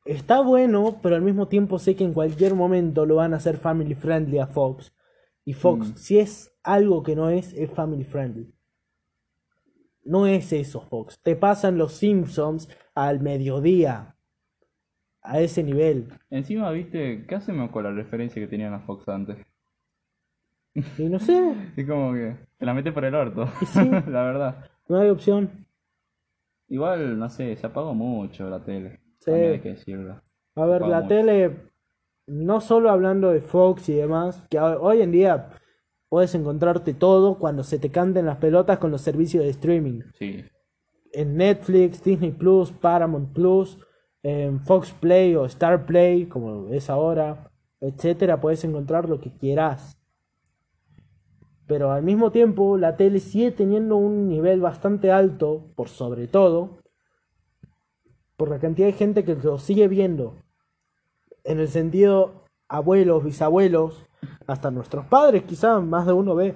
está 0.06 0.42
bueno, 0.42 1.00
pero 1.02 1.16
al 1.16 1.24
mismo 1.24 1.48
tiempo 1.48 1.80
sé 1.80 1.96
que 1.96 2.04
en 2.04 2.14
cualquier 2.14 2.54
momento 2.54 3.08
lo 3.08 3.16
van 3.16 3.34
a 3.34 3.38
hacer 3.38 3.58
family 3.58 3.96
friendly 3.96 4.38
a 4.38 4.46
Fox. 4.46 4.94
Y 5.44 5.54
Fox, 5.54 5.90
Mm. 5.90 5.96
si 5.96 6.20
es 6.20 6.56
algo 6.62 7.02
que 7.02 7.16
no 7.16 7.32
es, 7.32 7.54
es 7.54 7.72
family 7.72 8.04
friendly. 8.04 8.54
No 10.08 10.26
es 10.26 10.54
eso, 10.54 10.82
Fox. 10.82 11.20
Te 11.22 11.36
pasan 11.36 11.78
los 11.78 11.94
Simpsons 11.94 12.70
al 12.96 13.20
mediodía. 13.20 14.16
A 15.22 15.42
ese 15.42 15.62
nivel. 15.64 16.08
Encima, 16.30 16.72
viste, 16.72 17.26
¿qué 17.28 17.36
hacemos 17.36 17.70
con 17.72 17.84
la 17.84 17.92
referencia 17.92 18.42
que 18.42 18.48
tenían 18.48 18.74
a 18.74 18.80
Fox 18.80 19.08
antes? 19.10 19.38
Y 20.98 21.04
no 21.10 21.20
sé, 21.20 21.54
Es 21.76 21.86
como 21.88 22.14
que 22.14 22.36
te 22.58 22.66
la 22.66 22.74
mete 22.74 22.92
por 22.92 23.04
el 23.04 23.16
orto. 23.16 23.48
Sí. 23.74 23.80
la 24.08 24.24
verdad. 24.24 24.70
no 24.88 25.00
hay 25.00 25.10
opción. 25.10 25.66
Igual, 26.70 27.18
no 27.18 27.30
sé, 27.30 27.56
se 27.56 27.68
apagó 27.68 27.94
mucho 27.94 28.50
la 28.50 28.64
tele. 28.64 29.00
Sí. 29.20 29.32
Hay 29.32 29.60
que 29.60 29.70
decirlo. 29.70 30.22
A 30.56 30.66
ver, 30.66 30.82
la 30.84 31.08
tele, 31.08 31.56
no 32.28 32.62
solo 32.62 32.90
hablando 32.90 33.32
de 33.32 33.42
Fox 33.42 33.90
y 33.90 33.94
demás, 33.96 34.46
que 34.50 34.60
ho- 34.60 34.82
hoy 34.82 35.02
en 35.02 35.12
día 35.12 35.50
puedes 36.10 36.34
encontrarte 36.36 36.94
todo 36.94 37.38
cuando 37.38 37.64
se 37.64 37.80
te 37.80 37.90
canten 37.92 38.26
las 38.26 38.38
pelotas 38.38 38.78
con 38.80 38.92
los 38.92 39.02
servicios 39.02 39.44
de 39.44 39.50
streaming. 39.50 40.02
Sí. 40.18 40.46
En 41.14 41.38
Netflix, 41.38 42.04
Disney 42.04 42.32
Plus, 42.32 42.72
Paramount 42.72 43.34
Plus, 43.34 43.78
en 44.24 44.60
Fox 44.62 44.92
Play 44.92 45.36
o 45.36 45.46
Star 45.46 45.86
Play, 45.86 46.26
como 46.26 46.68
es 46.74 46.90
ahora, 46.90 47.52
etcétera, 47.80 48.42
puedes 48.42 48.64
encontrar 48.64 49.08
lo 49.10 49.20
que 49.20 49.32
quieras. 49.32 49.98
Pero 51.66 51.92
al 51.92 52.04
mismo 52.04 52.32
tiempo, 52.32 52.78
la 52.78 52.96
tele 52.96 53.20
sigue 53.20 53.52
teniendo 53.52 53.98
un 53.98 54.30
nivel 54.30 54.62
bastante 54.62 55.12
alto, 55.12 55.72
por 55.76 55.90
sobre 55.90 56.28
todo, 56.28 56.80
por 58.38 58.50
la 58.50 58.60
cantidad 58.60 58.88
de 58.88 58.94
gente 58.94 59.26
que 59.26 59.36
lo 59.36 59.58
sigue 59.60 59.88
viendo. 59.88 60.36
En 61.44 61.60
el 61.60 61.68
sentido, 61.68 62.46
abuelos, 62.70 63.24
bisabuelos, 63.24 64.06
hasta 64.48 64.72
nuestros 64.72 65.06
padres, 65.06 65.44
quizás 65.44 65.82
más 65.84 66.06
de 66.06 66.14
uno 66.14 66.36
ve. 66.36 66.56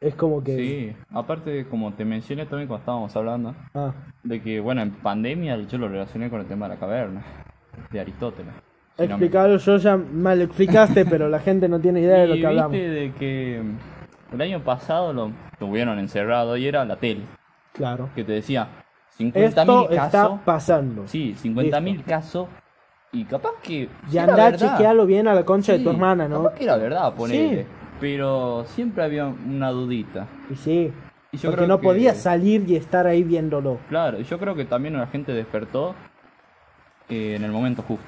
Es 0.00 0.14
como 0.16 0.42
que. 0.42 0.56
Sí. 0.56 0.96
Aparte, 1.10 1.66
como 1.68 1.92
te 1.92 2.04
mencioné 2.04 2.44
también 2.46 2.66
cuando 2.66 2.80
estábamos 2.82 3.14
hablando, 3.16 3.54
Ah, 3.74 3.92
de 4.24 4.42
que, 4.42 4.58
bueno, 4.60 4.82
en 4.82 4.90
pandemia 4.90 5.56
yo 5.58 5.78
lo 5.78 5.88
relacioné 5.88 6.28
con 6.28 6.40
el 6.40 6.46
tema 6.46 6.68
de 6.68 6.74
la 6.74 6.80
caverna, 6.80 7.22
de 7.90 8.00
Aristóteles. 8.00 8.52
Si 8.96 9.02
no 9.02 9.08
me- 9.08 9.14
explicado, 9.14 9.56
yo 9.56 9.76
ya 9.76 9.96
mal 9.96 10.38
lo 10.38 10.44
explicaste, 10.44 11.04
pero 11.10 11.28
la 11.28 11.38
gente 11.38 11.68
no 11.68 11.78
tiene 11.78 12.00
idea 12.00 12.18
de 12.20 12.26
lo 12.28 12.34
que 12.34 12.46
hablamos. 12.46 12.72
viste 12.72 12.88
de 12.88 13.12
que 13.12 13.62
el 14.32 14.40
año 14.40 14.60
pasado 14.64 15.12
lo 15.12 15.30
tuvieron 15.58 15.98
encerrado 16.00 16.56
y 16.56 16.66
era 16.66 16.84
la 16.84 16.96
tele, 16.96 17.22
Claro. 17.72 18.08
que 18.16 18.24
te 18.24 18.32
decía 18.32 18.68
Esto 19.18 19.24
50.000 19.24 19.90
está 19.90 20.10
casos. 20.10 20.40
pasando. 20.44 21.06
Sí, 21.06 21.34
50.000 21.40 22.02
casos. 22.04 22.48
Y 23.12 23.24
capaz 23.24 23.52
que. 23.62 23.88
Y 24.10 24.18
andá 24.18 24.56
chequearlo 24.56 25.04
bien 25.06 25.28
a 25.28 25.34
la 25.34 25.44
concha 25.44 25.72
de 25.72 25.80
tu 25.80 25.90
hermana, 25.90 26.28
¿no? 26.28 26.42
Capaz 26.44 26.54
que 26.56 26.64
era 26.64 26.76
verdad, 26.76 27.14
ponele. 27.14 27.62
Sí. 27.62 27.68
Pero 28.00 28.64
siempre 28.66 29.04
había 29.04 29.26
una 29.26 29.70
dudita. 29.70 30.26
Y 30.50 30.56
sí. 30.56 30.92
Y 31.30 31.36
yo 31.36 31.50
porque 31.50 31.56
creo 31.64 31.68
no 31.68 31.78
que- 31.80 31.84
podías 31.86 32.16
salir 32.18 32.68
y 32.68 32.76
estar 32.76 33.06
ahí 33.06 33.22
viéndolo. 33.22 33.78
Claro, 33.88 34.18
y 34.18 34.24
yo 34.24 34.38
creo 34.38 34.54
que 34.54 34.64
también 34.64 34.96
la 34.98 35.06
gente 35.06 35.32
despertó 35.32 35.94
eh, 37.08 37.34
en 37.36 37.44
el 37.44 37.52
momento 37.52 37.82
justo. 37.82 38.04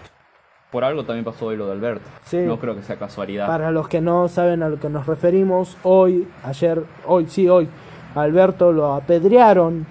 Por 0.70 0.82
algo 0.84 1.04
también 1.04 1.24
pasó 1.24 1.46
hoy 1.46 1.56
lo 1.56 1.66
de 1.66 1.72
Alberto. 1.72 2.04
Sí. 2.24 2.38
No 2.38 2.58
creo 2.58 2.74
que 2.74 2.82
sea 2.82 2.96
casualidad. 2.96 3.46
Para 3.46 3.70
los 3.70 3.86
que 3.88 4.00
no 4.00 4.26
saben 4.28 4.62
a 4.62 4.68
lo 4.68 4.80
que 4.80 4.88
nos 4.88 5.06
referimos, 5.06 5.76
hoy, 5.84 6.26
ayer, 6.42 6.82
hoy, 7.06 7.26
sí, 7.28 7.48
hoy, 7.48 7.68
a 8.14 8.22
Alberto 8.22 8.72
lo 8.72 8.92
apedrearon 8.94 9.86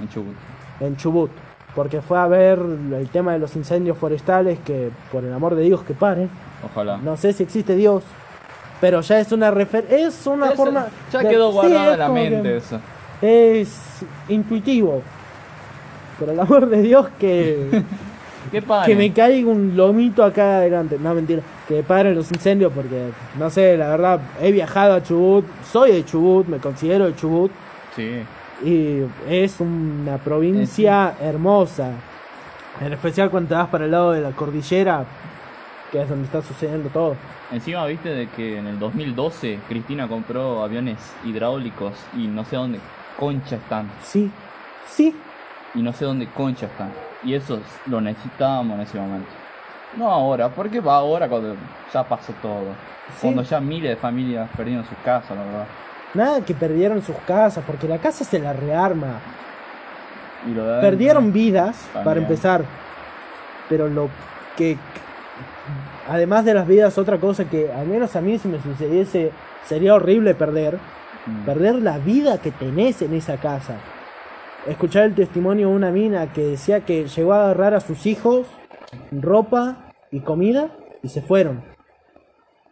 En 0.00 0.08
Chubut. 0.08 0.34
en 0.80 0.96
Chubut. 0.96 1.30
Porque 1.74 2.00
fue 2.00 2.18
a 2.18 2.26
ver 2.26 2.58
el 2.58 3.08
tema 3.10 3.32
de 3.32 3.38
los 3.38 3.54
incendios 3.56 3.96
forestales, 3.96 4.58
que 4.64 4.90
por 5.12 5.24
el 5.24 5.32
amor 5.32 5.54
de 5.54 5.62
Dios 5.62 5.82
que 5.84 5.94
paren. 5.94 6.28
Ojalá. 6.64 6.96
No 6.98 7.16
sé 7.16 7.32
si 7.32 7.42
existe 7.44 7.76
Dios, 7.76 8.02
pero 8.80 9.00
ya 9.02 9.20
es 9.20 9.30
una 9.32 9.50
refer 9.50 9.86
es 9.90 10.26
una 10.26 10.50
forma. 10.52 10.86
ya 11.12 11.20
de- 11.20 11.28
quedó 11.28 11.48
sí, 11.50 11.54
guardada 11.54 11.92
es 11.92 11.98
la 11.98 12.06
que- 12.06 12.12
mente 12.12 12.56
eso. 12.56 12.80
Es 13.22 14.02
intuitivo. 14.28 15.02
Por 16.18 16.28
el 16.28 16.40
amor 16.40 16.68
de 16.68 16.82
Dios 16.82 17.06
que, 17.18 17.82
¿Qué 18.50 18.60
pasa? 18.62 18.86
que 18.86 18.94
me 18.96 19.12
caiga 19.12 19.48
un 19.50 19.76
lomito 19.76 20.24
acá 20.24 20.58
adelante. 20.58 20.98
No, 21.00 21.14
mentira. 21.14 21.40
Que 21.68 21.82
paren 21.82 22.14
los 22.16 22.30
incendios 22.32 22.72
porque, 22.74 23.10
no 23.38 23.48
sé, 23.48 23.76
la 23.76 23.88
verdad, 23.90 24.20
he 24.42 24.50
viajado 24.50 24.94
a 24.94 25.02
Chubut. 25.02 25.44
Soy 25.70 25.92
de 25.92 26.04
Chubut, 26.04 26.46
me 26.48 26.58
considero 26.58 27.06
de 27.06 27.14
Chubut. 27.14 27.52
Sí. 27.94 28.22
Y 28.62 29.02
es 29.28 29.60
una 29.60 30.18
provincia 30.18 31.14
hermosa. 31.20 31.92
En 32.80 32.92
especial 32.92 33.30
cuando 33.30 33.48
te 33.48 33.54
vas 33.54 33.68
para 33.68 33.84
el 33.86 33.90
lado 33.90 34.12
de 34.12 34.20
la 34.20 34.30
cordillera, 34.30 35.04
que 35.90 36.00
es 36.02 36.08
donde 36.08 36.24
está 36.24 36.42
sucediendo 36.42 36.88
todo. 36.90 37.16
Encima 37.50 37.84
viste 37.86 38.10
de 38.10 38.28
que 38.28 38.58
en 38.58 38.66
el 38.66 38.78
2012 38.78 39.58
Cristina 39.68 40.06
compró 40.06 40.62
aviones 40.62 40.98
hidráulicos 41.24 41.94
y 42.16 42.26
no 42.26 42.44
sé 42.44 42.56
dónde 42.56 42.78
concha 43.18 43.56
están. 43.56 43.90
Sí, 44.02 44.30
sí, 44.88 45.14
Y 45.74 45.82
no 45.82 45.92
sé 45.92 46.04
dónde 46.04 46.26
concha 46.26 46.66
están. 46.66 46.92
Y 47.22 47.34
eso 47.34 47.60
lo 47.86 48.00
necesitábamos 48.00 48.76
en 48.76 48.80
ese 48.82 48.98
momento. 48.98 49.28
No 49.96 50.10
ahora, 50.10 50.48
porque 50.48 50.80
va 50.80 50.96
ahora 50.96 51.28
cuando 51.28 51.56
ya 51.92 52.04
pasó 52.04 52.32
todo. 52.40 52.72
Sí. 53.14 53.22
Cuando 53.22 53.42
ya 53.42 53.60
miles 53.60 53.90
de 53.90 53.96
familias 53.96 54.48
perdieron 54.56 54.84
sus 54.84 54.98
casas, 55.04 55.36
la 55.36 55.44
verdad. 55.44 55.66
Nada 56.14 56.44
que 56.44 56.54
perdieron 56.54 57.02
sus 57.02 57.16
casas, 57.26 57.64
porque 57.66 57.86
la 57.88 57.98
casa 57.98 58.24
se 58.24 58.38
la 58.38 58.52
rearma. 58.52 59.20
Y 60.46 60.54
lo 60.54 60.66
de- 60.66 60.80
Perdieron 60.80 61.32
vidas, 61.32 61.88
para 62.04 62.20
empezar. 62.20 62.64
Pero 63.68 63.88
lo 63.88 64.08
que. 64.56 64.76
Además 66.08 66.44
de 66.44 66.54
las 66.54 66.66
vidas, 66.66 66.98
otra 66.98 67.18
cosa 67.18 67.44
que 67.44 67.72
al 67.72 67.86
menos 67.86 68.16
a 68.16 68.20
mí 68.20 68.38
si 68.38 68.48
me 68.48 68.60
sucediese 68.60 69.30
sería 69.64 69.94
horrible 69.94 70.34
perder. 70.34 70.78
Mm. 71.26 71.44
Perder 71.44 71.74
la 71.76 71.98
vida 71.98 72.38
que 72.38 72.50
tenés 72.50 73.02
en 73.02 73.14
esa 73.14 73.36
casa. 73.36 73.74
Escuchar 74.66 75.04
el 75.04 75.14
testimonio 75.14 75.68
de 75.68 75.74
una 75.74 75.90
mina 75.90 76.32
que 76.32 76.42
decía 76.42 76.80
que 76.80 77.06
llegó 77.06 77.34
a 77.34 77.44
agarrar 77.44 77.74
a 77.74 77.80
sus 77.80 78.06
hijos 78.06 78.46
ropa 79.12 79.92
y 80.10 80.20
comida 80.20 80.70
y 81.02 81.08
se 81.08 81.22
fueron. 81.22 81.62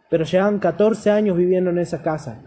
Pero 0.09 0.25
llevaban 0.25 0.59
14 0.59 1.11
años 1.11 1.37
viviendo 1.37 1.69
en 1.69 1.77
esa 1.77 2.01
casa. 2.01 2.41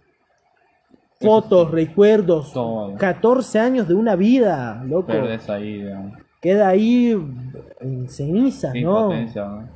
Fotos, 1.22 1.70
recuerdos, 1.70 2.52
Todo. 2.52 2.94
14 2.96 3.58
años 3.58 3.88
de 3.88 3.94
una 3.94 4.16
vida, 4.16 4.82
loco. 4.86 5.12
Ahí, 5.48 5.78
digamos. 5.82 6.12
Queda 6.40 6.68
ahí 6.68 7.12
en 7.80 8.08
cenizas, 8.08 8.72
Sin 8.72 8.84
¿no? 8.84 9.06
potencia, 9.06 9.44
¿no? 9.44 9.68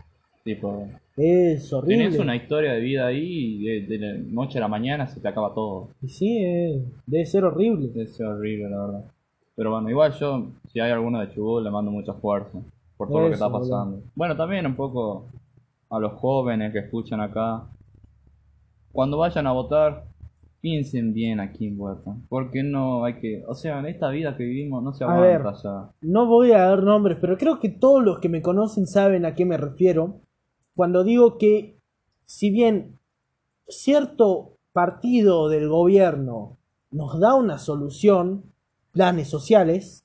Tipo, 0.43 0.89
Es 1.17 1.73
horrible. 1.73 2.05
tenés 2.05 2.19
una 2.21 2.37
historia 2.37 2.73
de 2.73 2.81
vida 2.81 3.07
ahí 3.07 3.59
y 3.61 3.65
de, 3.65 3.87
de 3.87 3.99
la 3.99 4.19
noche 4.31 4.59
a 4.59 4.61
la 4.63 4.69
mañana 4.69 5.07
se 5.07 5.21
te 5.21 5.29
acaba 5.29 5.55
todo. 5.55 5.89
Y 6.03 6.09
sí, 6.09 6.39
eh, 6.45 6.85
debe 7.07 7.27
ser 7.27 7.45
horrible. 7.45 7.91
Es 8.03 8.21
horrible, 8.21 8.69
la 8.69 8.87
verdad. 8.87 9.05
Pero 9.55 9.71
bueno, 9.73 9.89
igual 9.89 10.13
yo, 10.13 10.49
si 10.73 10.81
hay 10.81 10.91
alguno 10.91 11.21
de 11.21 11.31
Chubut, 11.33 11.63
le 11.63 11.71
mando 11.71 11.91
mucha 11.91 12.13
fuerza 12.13 12.59
por 12.97 13.09
todo 13.09 13.21
lo 13.23 13.29
que 13.29 13.35
está 13.35 13.51
pasando. 13.51 14.01
Bueno, 14.15 14.37
también 14.37 14.67
un 14.67 14.75
poco 14.77 15.27
a 15.91 15.99
los 15.99 16.13
jóvenes 16.15 16.73
que 16.73 16.81
escuchan 16.81 17.21
acá. 17.21 17.63
Cuando 18.93 19.19
vayan 19.19 19.47
a 19.47 19.53
votar, 19.53 20.05
piensen 20.67 21.13
bien 21.15 21.39
a 21.39 21.53
quién 21.53 21.79
votan. 21.79 22.27
Porque 22.29 22.65
no 22.65 23.05
hay 23.05 23.21
que. 23.21 23.45
O 23.47 23.55
sea, 23.55 23.79
en 23.79 23.87
esta 23.87 24.09
vida 24.11 24.37
que 24.37 24.43
vivimos 24.43 24.83
no 24.83 24.93
se 24.93 25.05
A 25.05 25.15
ver. 25.17 25.37
aguanta 25.43 25.63
ya. 25.63 25.91
No 26.01 26.27
voy 26.27 26.51
a 26.51 26.63
dar 26.63 26.83
nombres, 26.83 27.19
pero 27.21 27.39
creo 27.39 27.61
que 27.61 27.69
todos 27.69 28.03
los 28.05 28.19
que 28.19 28.29
me 28.29 28.43
conocen 28.43 28.89
saben 28.89 29.25
a 29.25 29.37
qué 29.37 29.45
me 29.45 29.57
refiero. 29.57 30.23
Cuando 30.75 31.05
digo 31.05 31.39
que, 31.39 31.79
si 32.25 32.51
bien 32.51 32.99
cierto 33.69 34.57
partido 34.73 35.49
del 35.49 35.69
gobierno 35.69 36.57
nos 36.91 37.21
da 37.21 37.35
una 37.35 37.59
solución, 37.59 38.43
planes 38.91 39.29
sociales 39.29 40.05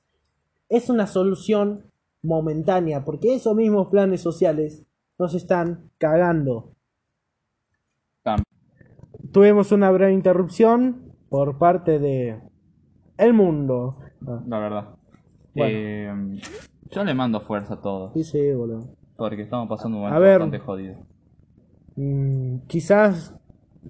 es 0.68 0.88
una 0.88 1.08
solución 1.08 1.86
momentánea, 2.22 3.04
porque 3.04 3.34
esos 3.34 3.56
mismos 3.56 3.88
planes 3.88 4.20
sociales 4.20 4.84
nos 5.18 5.34
están 5.34 5.90
cagando. 5.98 6.70
Tam- 8.22 8.44
Tuvimos 9.32 9.72
una 9.72 9.90
breve 9.90 10.12
interrupción 10.12 11.12
por 11.28 11.58
parte 11.58 11.98
de 11.98 12.38
el 13.18 13.32
mundo. 13.32 13.96
Ah, 14.26 14.40
La 14.46 14.58
verdad. 14.58 14.88
Bueno. 15.54 15.74
Eh, 15.78 16.40
yo 16.90 17.04
le 17.04 17.14
mando 17.14 17.40
fuerza 17.40 17.74
a 17.74 17.80
todos. 17.80 18.12
sí, 18.14 18.24
sí, 18.24 18.52
boludo. 18.52 18.80
Porque 19.16 19.42
estamos 19.42 19.68
pasando 19.68 19.98
un 19.98 20.04
A 20.04 20.06
momento 20.08 20.22
ver. 20.22 20.38
bastante 20.40 20.58
jodido. 20.58 20.96
Mm, 21.96 22.58
quizás 22.66 23.34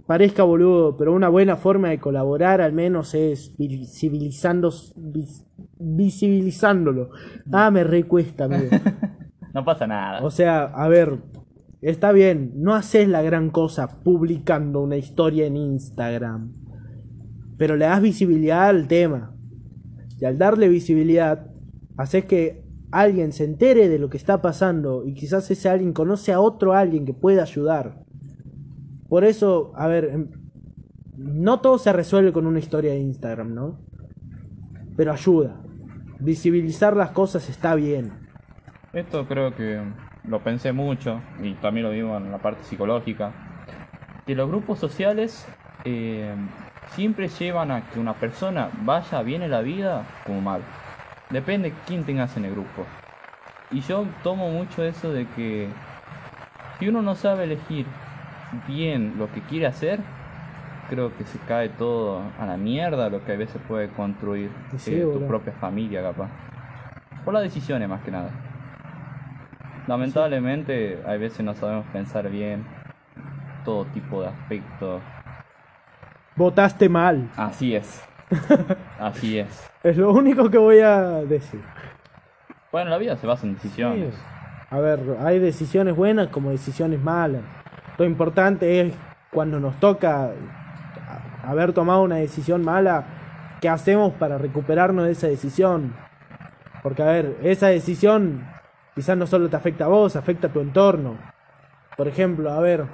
parezca 0.06 0.42
boludo, 0.42 0.96
pero 0.96 1.12
una 1.12 1.28
buena 1.28 1.56
forma 1.56 1.88
de 1.90 1.98
colaborar 2.00 2.60
al 2.60 2.72
menos 2.72 3.14
es 3.14 3.56
visibilizando, 3.56 4.70
vis- 4.96 5.46
visibilizándolo. 5.78 7.10
Ah, 7.52 7.70
me 7.70 7.84
recuesta, 7.84 8.44
amigo. 8.44 8.70
No 9.54 9.66
pasa 9.66 9.86
nada. 9.86 10.24
O 10.24 10.30
sea, 10.30 10.62
a 10.64 10.88
ver, 10.88 11.18
está 11.90 12.12
bien, 12.12 12.52
no 12.56 12.74
haces 12.74 13.08
la 13.08 13.22
gran 13.22 13.50
cosa 13.50 14.00
publicando 14.02 14.80
una 14.80 14.96
historia 14.96 15.46
en 15.46 15.56
Instagram, 15.56 16.52
pero 17.58 17.76
le 17.76 17.86
das 17.86 18.00
visibilidad 18.00 18.68
al 18.68 18.86
tema. 18.88 19.34
Y 20.18 20.24
al 20.24 20.38
darle 20.38 20.68
visibilidad, 20.68 21.50
haces 21.96 22.24
que 22.24 22.62
alguien 22.92 23.32
se 23.32 23.44
entere 23.44 23.88
de 23.88 23.98
lo 23.98 24.08
que 24.08 24.16
está 24.16 24.40
pasando 24.40 25.04
y 25.04 25.14
quizás 25.14 25.50
ese 25.50 25.68
alguien 25.68 25.92
conoce 25.92 26.32
a 26.32 26.40
otro 26.40 26.74
alguien 26.74 27.04
que 27.04 27.14
pueda 27.14 27.42
ayudar. 27.42 28.04
Por 29.08 29.24
eso, 29.24 29.72
a 29.74 29.88
ver, 29.88 30.04
em, 30.04 30.28
no 31.16 31.60
todo 31.60 31.78
se 31.78 31.92
resuelve 31.92 32.32
con 32.32 32.46
una 32.46 32.60
historia 32.60 32.92
de 32.92 33.00
Instagram, 33.00 33.54
¿no? 33.54 33.80
Pero 34.96 35.12
ayuda. 35.12 35.60
Visibilizar 36.20 36.96
las 36.96 37.10
cosas 37.10 37.48
está 37.50 37.74
bien. 37.74 38.12
Esto 38.92 39.26
creo 39.26 39.54
que 39.54 39.80
lo 40.24 40.40
pensé 40.40 40.72
mucho 40.72 41.20
y 41.42 41.54
también 41.54 41.86
lo 41.86 41.92
digo 41.92 42.16
en 42.16 42.30
la 42.30 42.38
parte 42.38 42.62
psicológica. 42.64 43.32
Que 44.26 44.34
los 44.34 44.48
grupos 44.48 44.78
sociales 44.78 45.46
eh, 45.84 46.32
siempre 46.90 47.28
llevan 47.28 47.70
a 47.70 47.82
que 47.90 47.98
una 47.98 48.14
persona 48.14 48.70
vaya 48.82 49.22
bien 49.22 49.42
en 49.42 49.50
la 49.50 49.62
vida 49.62 50.04
como 50.24 50.40
mal. 50.40 50.62
Depende 51.30 51.72
quién 51.86 52.04
tengas 52.04 52.36
en 52.36 52.44
el 52.44 52.52
grupo. 52.52 52.86
Y 53.70 53.80
yo 53.80 54.06
tomo 54.22 54.50
mucho 54.50 54.84
eso 54.84 55.12
de 55.12 55.26
que 55.28 55.68
si 56.78 56.88
uno 56.88 57.02
no 57.02 57.14
sabe 57.14 57.44
elegir 57.44 57.86
bien 58.68 59.14
lo 59.18 59.32
que 59.32 59.40
quiere 59.40 59.66
hacer, 59.66 60.00
creo 60.90 61.16
que 61.16 61.24
se 61.24 61.38
cae 61.38 61.70
todo 61.70 62.20
a 62.38 62.46
la 62.46 62.56
mierda 62.56 63.08
lo 63.08 63.24
que 63.24 63.32
a 63.32 63.36
veces 63.36 63.60
puede 63.66 63.88
construir 63.88 64.50
Sí, 64.76 64.94
eh, 64.94 65.00
tu 65.10 65.26
propia 65.26 65.52
familia 65.54 66.02
capaz. 66.02 66.28
Por 67.24 67.32
las 67.32 67.42
decisiones 67.42 67.88
más 67.88 68.02
que 68.02 68.10
nada. 68.10 68.30
Lamentablemente, 69.86 71.02
a 71.06 71.12
veces 71.16 71.44
no 71.44 71.54
sabemos 71.54 71.86
pensar 71.92 72.28
bien 72.30 72.64
todo 73.64 73.84
tipo 73.86 74.22
de 74.22 74.28
aspectos. 74.28 75.02
Votaste 76.36 76.88
mal. 76.88 77.30
Así 77.36 77.74
es. 77.74 78.02
Así 78.98 79.38
es. 79.38 79.70
Es 79.82 79.96
lo 79.96 80.12
único 80.12 80.50
que 80.50 80.58
voy 80.58 80.80
a 80.80 81.22
decir. 81.24 81.60
Bueno, 82.70 82.90
la 82.90 82.98
vida 82.98 83.16
se 83.16 83.26
basa 83.26 83.46
en 83.46 83.54
decisiones. 83.54 84.14
A 84.70 84.78
ver, 84.80 85.18
hay 85.20 85.38
decisiones 85.38 85.94
buenas 85.94 86.28
como 86.28 86.50
decisiones 86.50 87.00
malas. 87.00 87.42
Lo 87.98 88.06
importante 88.06 88.80
es 88.80 88.94
cuando 89.30 89.60
nos 89.60 89.78
toca 89.78 90.30
haber 91.44 91.72
tomado 91.72 92.02
una 92.02 92.16
decisión 92.16 92.64
mala, 92.64 93.04
¿qué 93.60 93.68
hacemos 93.68 94.12
para 94.14 94.38
recuperarnos 94.38 95.04
de 95.04 95.12
esa 95.12 95.26
decisión? 95.26 95.94
Porque, 96.82 97.02
a 97.02 97.06
ver, 97.06 97.36
esa 97.42 97.68
decisión 97.68 98.44
quizás 98.94 99.16
no 99.16 99.26
solo 99.26 99.48
te 99.48 99.56
afecta 99.56 99.84
a 99.84 99.88
vos, 99.88 100.16
afecta 100.16 100.48
a 100.48 100.52
tu 100.52 100.60
entorno. 100.60 101.18
Por 101.96 102.08
ejemplo, 102.08 102.50
a 102.50 102.60
ver, 102.60 102.84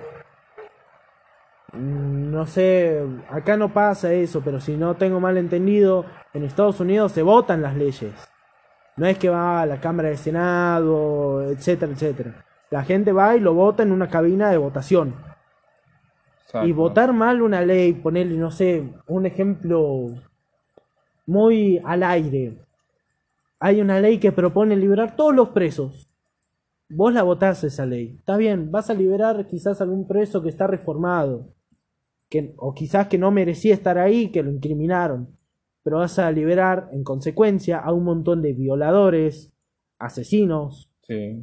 mm, 1.73 2.31
no 2.31 2.47
sé, 2.47 3.03
acá 3.31 3.57
no 3.57 3.73
pasa 3.73 4.13
eso, 4.13 4.43
pero 4.45 4.61
si 4.61 4.77
no 4.77 4.95
tengo 4.97 5.21
mal 5.21 5.37
entendido, 5.37 6.05
en 6.35 6.45
Estados 6.45 6.81
Unidos 6.81 7.13
se 7.13 7.23
votan 7.23 7.63
las 7.63 7.77
leyes. 7.77 8.13
No 8.97 9.07
es 9.07 9.19
que 9.19 9.29
va 9.29 9.63
a 9.63 9.67
la 9.67 9.81
Cámara 9.81 10.09
del 10.09 10.19
Senado, 10.19 11.43
etcétera, 11.45 11.93
etcétera. 11.93 12.45
La 12.71 12.83
gente 12.83 13.13
va 13.13 13.37
y 13.37 13.41
lo 13.41 13.55
vota 13.55 13.83
en 13.83 13.93
una 13.93 14.09
cabina 14.09 14.51
de 14.51 14.57
votación. 14.57 15.15
Exacto. 16.45 16.67
Y 16.67 16.73
votar 16.73 17.13
mal 17.13 17.41
una 17.43 17.61
ley, 17.61 17.93
ponerle, 17.93 18.37
no 18.37 18.51
sé, 18.51 18.93
un 19.07 19.27
ejemplo 19.27 20.07
muy 21.27 21.81
al 21.85 22.03
aire. 22.03 22.57
Hay 23.61 23.81
una 23.81 24.01
ley 24.01 24.19
que 24.19 24.33
propone 24.33 24.77
liberar 24.77 25.17
todos 25.17 25.35
los 25.35 25.49
presos. 25.51 26.09
Vos 26.89 27.13
la 27.13 27.23
votás 27.23 27.65
esa 27.65 27.85
ley. 27.87 28.15
Está 28.19 28.37
bien, 28.37 28.71
vas 28.71 28.89
a 28.89 28.95
liberar 28.95 29.47
quizás 29.47 29.81
algún 29.81 30.07
preso 30.07 30.43
que 30.43 30.49
está 30.49 30.67
reformado. 30.67 31.53
Que, 32.31 32.55
o 32.57 32.75
quizás 32.75 33.09
que 33.09 33.19
no 33.19 33.31
merecía 33.31 33.75
estar 33.75 33.99
ahí, 33.99 34.31
que 34.31 34.43
lo 34.43 34.51
incriminaron. 34.51 35.37
Pero 35.83 35.99
vas 35.99 36.19
a 36.19 36.31
liberar 36.31 36.89
en 36.93 37.03
consecuencia 37.03 37.79
a 37.79 37.93
un 37.93 38.05
montón 38.05 38.43
de 38.43 38.53
violadores, 38.53 39.53
asesinos, 39.99 40.91
Sí. 41.03 41.43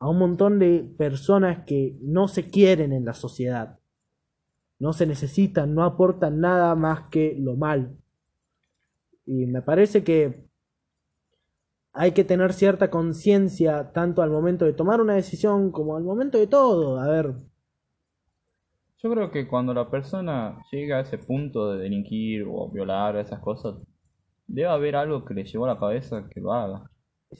a 0.00 0.08
un 0.08 0.18
montón 0.18 0.58
de 0.58 0.92
personas 0.98 1.64
que 1.64 1.96
no 2.02 2.26
se 2.26 2.50
quieren 2.50 2.92
en 2.92 3.04
la 3.04 3.14
sociedad. 3.14 3.78
No 4.80 4.92
se 4.92 5.06
necesitan, 5.06 5.74
no 5.74 5.84
aportan 5.84 6.40
nada 6.40 6.74
más 6.74 7.02
que 7.10 7.36
lo 7.38 7.54
malo. 7.54 7.90
Y 9.26 9.46
me 9.46 9.62
parece 9.62 10.02
que 10.02 10.49
hay 11.92 12.12
que 12.12 12.24
tener 12.24 12.52
cierta 12.52 12.90
conciencia 12.90 13.92
tanto 13.92 14.22
al 14.22 14.30
momento 14.30 14.64
de 14.64 14.72
tomar 14.72 15.00
una 15.00 15.14
decisión 15.14 15.72
como 15.72 15.96
al 15.96 16.04
momento 16.04 16.38
de 16.38 16.46
todo. 16.46 16.98
A 17.00 17.08
ver, 17.08 17.34
Yo 19.02 19.10
creo 19.10 19.30
que 19.30 19.48
cuando 19.48 19.72
la 19.74 19.90
persona 19.90 20.62
llega 20.70 20.98
a 20.98 21.00
ese 21.00 21.18
punto 21.18 21.72
de 21.72 21.82
delinquir 21.82 22.44
o 22.48 22.70
violar 22.70 23.16
esas 23.16 23.40
cosas, 23.40 23.76
debe 24.46 24.68
haber 24.68 24.94
algo 24.96 25.24
que 25.24 25.34
le 25.34 25.44
llevó 25.44 25.64
a 25.64 25.74
la 25.74 25.80
cabeza 25.80 26.28
que 26.28 26.40
lo 26.40 26.52
haga. 26.52 26.90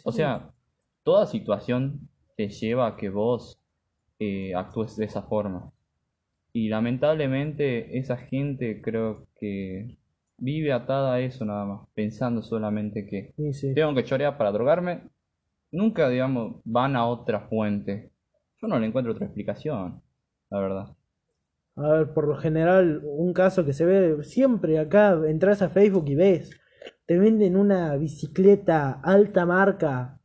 O 0.05 0.13
sea, 0.13 0.53
toda 1.03 1.27
situación 1.27 2.09
te 2.37 2.49
lleva 2.49 2.87
a 2.87 2.97
que 2.97 3.11
vos 3.11 3.61
eh, 4.19 4.55
actúes 4.55 4.97
de 4.97 5.05
esa 5.05 5.23
forma. 5.23 5.73
Y 6.53 6.69
lamentablemente 6.69 7.99
esa 7.99 8.17
gente 8.17 8.81
creo 8.83 9.27
que 9.39 9.99
vive 10.41 10.73
atada 10.73 11.15
a 11.15 11.21
eso 11.21 11.45
nada 11.45 11.65
más, 11.65 11.89
pensando 11.95 12.43
solamente 12.43 13.07
que 13.07 13.33
sí, 13.37 13.53
sí. 13.53 13.75
tengo 13.75 13.95
que 13.95 14.05
chorear 14.05 14.37
para 14.37 14.53
drogarme. 14.53 15.09
Nunca, 15.71 16.09
digamos, 16.09 16.61
van 16.65 16.97
a 16.97 17.07
otra 17.07 17.49
fuente. 17.49 18.11
Yo 18.61 18.67
no 18.67 18.79
le 18.79 18.87
encuentro 18.87 19.13
otra 19.13 19.27
explicación, 19.27 20.03
la 20.51 20.61
verdad. 20.61 20.97
A 21.77 21.93
ver, 21.93 22.13
por 22.13 22.27
lo 22.27 22.37
general, 22.37 23.01
un 23.05 23.33
caso 23.33 23.65
que 23.65 23.73
se 23.73 23.85
ve 23.85 24.25
siempre 24.25 24.79
acá, 24.79 25.19
entras 25.29 25.63
a 25.63 25.69
Facebook 25.69 26.09
y 26.09 26.17
ves, 26.17 26.51
te 27.07 27.19
venden 27.19 27.57
una 27.57 27.97
bicicleta 27.97 29.01
alta 29.03 29.47
marca 29.47 30.21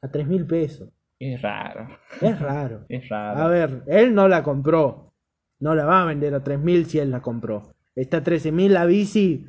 a 0.00 0.10
tres 0.10 0.26
mil 0.26 0.46
pesos. 0.46 0.90
Es 1.18 1.42
raro, 1.42 1.86
Es 2.22 2.40
raro. 2.40 2.86
es 2.88 3.08
raro. 3.10 3.40
A 3.40 3.48
ver, 3.48 3.82
él 3.86 4.14
no 4.14 4.26
la 4.26 4.42
compró. 4.42 5.10
No 5.60 5.74
la 5.74 5.84
va 5.84 6.02
a 6.02 6.06
vender 6.06 6.34
a 6.34 6.42
3.000 6.42 6.84
si 6.84 6.98
él 6.98 7.10
la 7.10 7.20
compró. 7.20 7.74
Está 7.94 8.18
a 8.18 8.22
13.000 8.24 8.72
la 8.72 8.86
bici. 8.86 9.46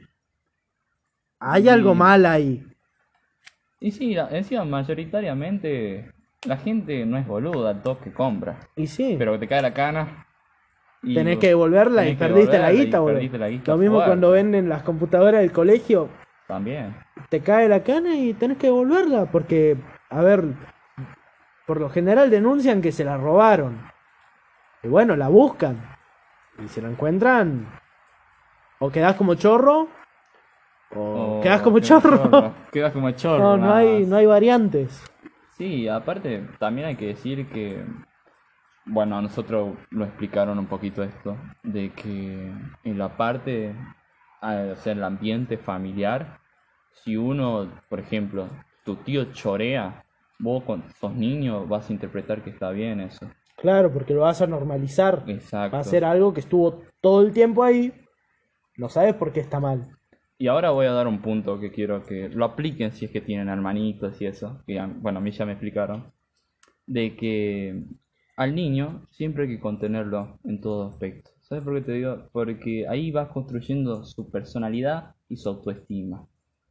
Hay 1.39 1.65
Y- 1.65 1.69
algo 1.69 1.95
mal 1.95 2.25
ahí. 2.25 2.63
Y 3.79 3.91
sí, 3.91 4.15
encima 4.29 4.63
mayoritariamente 4.65 6.11
la 6.45 6.57
gente 6.57 7.05
no 7.05 7.17
es 7.17 7.25
boluda 7.27 7.71
al 7.71 7.81
toque 7.81 8.11
compra. 8.13 8.59
Y 8.75 8.87
sí, 8.87 9.15
Pero 9.17 9.39
te 9.39 9.47
cae 9.47 9.61
la 9.61 9.73
cana. 9.73 10.27
y 11.03 11.15
tenés 11.15 11.39
que 11.39 11.47
devolverla 11.47 12.05
y 12.07 12.11
que 12.11 12.17
perdiste 12.17 12.59
la 12.59 12.67
devolverla 12.67 12.73
y 12.81 12.85
guita, 12.85 12.99
boludo. 12.99 13.15
perdiste 13.15 13.37
la 13.39 13.49
guita 13.49 13.71
Lo 13.71 13.77
mismo 13.79 14.03
cuando 14.05 14.31
venden 14.31 14.69
las 14.69 14.83
computadoras 14.83 15.41
del 15.41 15.51
colegio. 15.51 16.09
También. 16.47 16.95
Te 17.29 17.39
cae 17.41 17.67
la 17.67 17.81
cana 17.81 18.15
y 18.15 18.33
tenés 18.33 18.57
que 18.57 18.67
devolverla. 18.67 19.25
Porque, 19.31 19.77
a 20.09 20.21
ver, 20.21 20.43
por 21.65 21.79
lo 21.79 21.89
general 21.89 22.29
denuncian 22.29 22.81
que 22.81 22.91
se 22.91 23.03
la 23.03 23.17
robaron. 23.17 23.81
Y 24.83 24.89
bueno, 24.89 25.15
la 25.15 25.27
buscan. 25.29 25.81
Y 26.63 26.67
si 26.67 26.81
la 26.81 26.89
encuentran, 26.89 27.67
o 28.81 28.89
quedás 28.89 29.15
como 29.15 29.35
chorro, 29.35 29.87
o 30.95 31.37
O 31.37 31.41
quedás 31.41 31.61
como 31.61 31.77
quedas 31.77 31.87
chorro. 31.87 32.53
Quedas 32.71 32.91
como 32.91 33.11
chorro. 33.11 33.43
No, 33.43 33.57
no 33.57 33.73
hay, 33.73 34.05
no 34.05 34.15
hay 34.17 34.25
variantes. 34.25 35.03
Sí, 35.57 35.87
aparte 35.87 36.47
también 36.59 36.87
hay 36.87 36.95
que 36.95 37.07
decir 37.07 37.47
que, 37.49 37.85
bueno, 38.85 39.17
a 39.17 39.21
nosotros 39.21 39.75
lo 39.91 40.03
explicaron 40.05 40.57
un 40.57 40.65
poquito 40.65 41.03
esto, 41.03 41.37
de 41.63 41.91
que 41.91 42.51
en 42.83 42.97
la 42.97 43.15
parte, 43.15 43.75
o 44.41 44.75
sea, 44.75 44.93
el 44.93 45.03
ambiente 45.03 45.57
familiar, 45.57 46.39
si 46.91 47.15
uno, 47.15 47.69
por 47.87 47.99
ejemplo, 47.99 48.47
tu 48.83 48.95
tío 48.95 49.25
chorea, 49.31 50.03
vos 50.39 50.63
cuando 50.63 50.87
sos 50.99 51.13
niño 51.13 51.67
vas 51.67 51.89
a 51.89 51.93
interpretar 51.93 52.41
que 52.41 52.49
está 52.49 52.71
bien 52.71 52.99
eso. 52.99 53.29
Claro, 53.57 53.93
porque 53.93 54.15
lo 54.15 54.21
vas 54.21 54.41
a 54.41 54.47
normalizar. 54.47 55.23
Exacto. 55.27 55.75
Va 55.77 55.81
a 55.81 55.83
ser 55.83 56.03
algo 56.03 56.33
que 56.33 56.39
estuvo 56.39 56.81
todo 56.99 57.21
el 57.21 57.31
tiempo 57.31 57.63
ahí. 57.63 57.93
No 58.77 58.89
sabes 58.89 59.13
por 59.15 59.31
qué 59.33 59.39
está 59.39 59.59
mal. 59.59 59.87
Y 60.37 60.47
ahora 60.47 60.71
voy 60.71 60.87
a 60.87 60.91
dar 60.91 61.07
un 61.07 61.21
punto 61.21 61.59
que 61.59 61.71
quiero 61.71 62.03
que 62.03 62.29
lo 62.29 62.45
apliquen 62.45 62.91
si 62.93 63.05
es 63.05 63.11
que 63.11 63.21
tienen 63.21 63.49
hermanitos 63.49 64.19
y 64.21 64.25
eso. 64.25 64.63
Que, 64.65 64.83
bueno, 65.01 65.19
a 65.19 65.21
mí 65.21 65.31
ya 65.31 65.45
me 65.45 65.51
explicaron. 65.51 66.11
De 66.87 67.15
que 67.15 67.83
al 68.37 68.55
niño 68.55 69.05
siempre 69.11 69.43
hay 69.43 69.49
que 69.49 69.59
contenerlo 69.59 70.39
en 70.43 70.59
todo 70.61 70.87
aspecto. 70.87 71.29
¿Sabes 71.41 71.63
por 71.63 71.75
qué 71.75 71.81
te 71.81 71.91
digo? 71.93 72.29
Porque 72.31 72.87
ahí 72.87 73.11
vas 73.11 73.27
construyendo 73.29 74.03
su 74.03 74.31
personalidad 74.31 75.15
y 75.29 75.35
su 75.37 75.49
autoestima. 75.49 76.25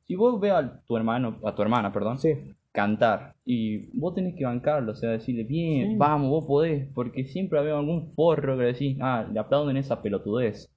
Si 0.07 0.17
vos 0.17 0.41
ves 0.41 0.53
a 0.53 0.81
tu 0.87 0.97
hermano, 0.97 1.39
a 1.45 1.55
tu 1.55 1.63
hermana, 1.63 1.93
perdón, 1.93 2.19
Sí. 2.19 2.31
cantar 2.73 3.35
y 3.45 3.97
vos 3.99 4.15
tenés 4.15 4.35
que 4.37 4.45
bancarlo, 4.45 4.93
o 4.93 4.95
sea, 4.95 5.11
decirle, 5.11 5.45
bien, 5.45 5.99
vamos, 5.99 6.31
vos 6.31 6.45
podés, 6.47 6.89
porque 6.95 7.25
siempre 7.25 7.59
había 7.59 7.77
algún 7.79 8.11
forro 8.13 8.57
que 8.57 8.63
le 8.65 8.73
decís, 8.73 8.99
ah, 9.01 9.27
le 9.33 9.39
aplauden 9.39 9.77
esa 9.77 10.03
pelotudez. 10.03 10.73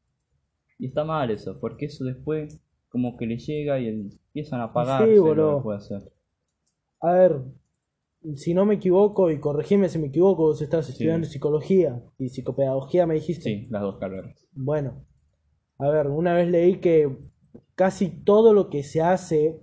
Y 0.80 0.88
está 0.88 1.04
mal 1.04 1.32
eso, 1.32 1.60
porque 1.60 1.86
eso 1.86 2.04
después 2.06 2.60
como 2.90 3.18
que 3.18 3.26
le 3.26 3.38
llega 3.38 3.80
y 3.80 3.88
empiezan 3.88 4.62
a 4.62 4.66
apagarse 4.66 5.10
Sí, 5.10 5.16
lo 5.16 5.24
boludo. 5.24 5.64
puede 5.64 5.78
hacer. 5.80 6.12
A 7.02 7.12
ver, 7.12 7.42
si 8.36 8.54
no 8.54 8.66
me 8.66 8.76
equivoco, 8.76 9.32
y 9.32 9.40
corregime 9.40 9.90
si 9.90 10.00
me 10.00 10.08
equivoco, 10.08 10.44
vos 10.44 10.62
estás 10.62 10.90
estudiando 10.90 11.28
psicología 11.28 12.02
y 12.18 12.30
psicopedagogía, 12.30 13.06
me 13.08 13.16
dijiste. 13.16 13.44
Sí, 13.44 13.68
las 13.70 13.82
dos 13.82 13.98
carreras. 13.98 14.46
Bueno, 14.54 15.04
a 15.80 15.90
ver, 15.90 16.08
una 16.08 16.34
vez 16.34 16.50
leí 16.50 16.78
que 16.78 17.18
casi 17.76 18.10
todo 18.10 18.54
lo 18.54 18.70
que 18.70 18.84
se 18.84 19.02
hace 19.02 19.60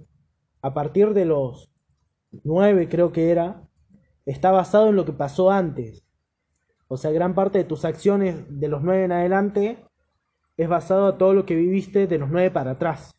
a 0.62 0.74
partir 0.74 1.14
de 1.14 1.24
los 1.24 1.70
nueve, 2.44 2.88
creo 2.88 3.12
que 3.12 3.30
era, 3.30 3.62
está 4.26 4.50
basado 4.50 4.88
en 4.88 4.96
lo 4.96 5.04
que 5.04 5.12
pasó 5.12 5.50
antes. 5.50 6.04
O 6.88 6.96
sea, 6.96 7.12
gran 7.12 7.34
parte 7.34 7.58
de 7.58 7.64
tus 7.64 7.84
acciones 7.84 8.36
de 8.48 8.68
los 8.68 8.82
nueve 8.82 9.04
en 9.04 9.12
adelante 9.12 9.78
es 10.62 10.68
basado 10.68 11.06
a 11.06 11.16
todo 11.16 11.32
lo 11.32 11.46
que 11.46 11.54
viviste 11.56 12.06
de 12.06 12.18
los 12.18 12.28
nueve 12.28 12.50
para 12.50 12.72
atrás. 12.72 13.10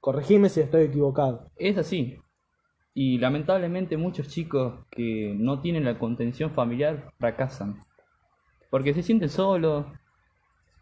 Corregime 0.00 0.48
si 0.48 0.60
estoy 0.60 0.82
equivocado. 0.82 1.48
Es 1.56 1.78
así. 1.78 2.18
Y 2.92 3.18
lamentablemente 3.18 3.96
muchos 3.96 4.28
chicos 4.28 4.84
que 4.90 5.34
no 5.38 5.60
tienen 5.60 5.84
la 5.84 5.96
contención 5.98 6.50
familiar 6.50 7.12
fracasan. 7.20 7.76
Porque 8.68 8.94
se 8.94 9.02
sienten 9.04 9.28
solos, 9.28 9.86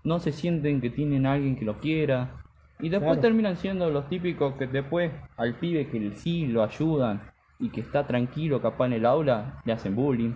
no 0.03 0.21
se 0.21 0.33
sienten 0.33 0.81
que 0.81 0.89
tienen 0.89 1.27
a 1.27 1.35
alguien 1.35 1.57
que 1.57 1.67
lo 1.67 1.77
quiera. 1.79 2.45
Y 2.79 2.89
después 2.89 3.11
Claro. 3.13 3.21
terminan 3.21 3.57
siendo 3.59 3.91
los 3.91 4.09
típicos 4.09 4.55
que 4.55 4.67
después 4.67 5.13
al 5.37 5.55
pibe 5.57 5.87
que 5.89 6.13
sí 6.13 6.47
lo 6.47 6.63
ayudan 6.63 7.31
y 7.59 7.69
que 7.69 7.83
está 7.83 8.07
tranquilo 8.07 8.63
capaz 8.63 8.87
en 8.87 8.95
el 8.95 9.05
aula, 9.05 9.61
le 9.67 9.75
hacen 9.75 9.95
bullying, 9.95 10.33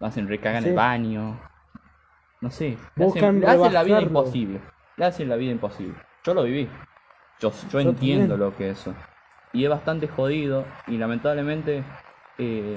le 0.00 0.06
hacen 0.06 0.26
recagar 0.26 0.56
en 0.58 0.62
Sí. 0.64 0.68
el 0.70 0.74
baño. 0.76 1.40
No 2.40 2.50
sé, 2.50 2.76
le 2.96 3.04
hacen, 3.04 3.38
le 3.40 3.46
hacen 3.46 3.72
la 3.72 3.82
vida 3.84 4.02
imposible. 4.02 4.60
Le 5.00 5.06
hacen 5.06 5.30
la 5.30 5.36
vida 5.36 5.50
imposible. 5.50 5.94
Yo 6.22 6.34
lo 6.34 6.42
viví. 6.42 6.68
Yo, 7.40 7.50
yo, 7.50 7.68
Yo 7.70 7.80
entiendo 7.80 8.34
también. 8.34 8.40
lo 8.50 8.54
que 8.54 8.68
es 8.68 8.80
eso. 8.80 8.94
Y 9.54 9.64
es 9.64 9.70
bastante 9.70 10.06
jodido 10.08 10.66
y 10.86 10.98
lamentablemente 10.98 11.82
eh, 12.36 12.76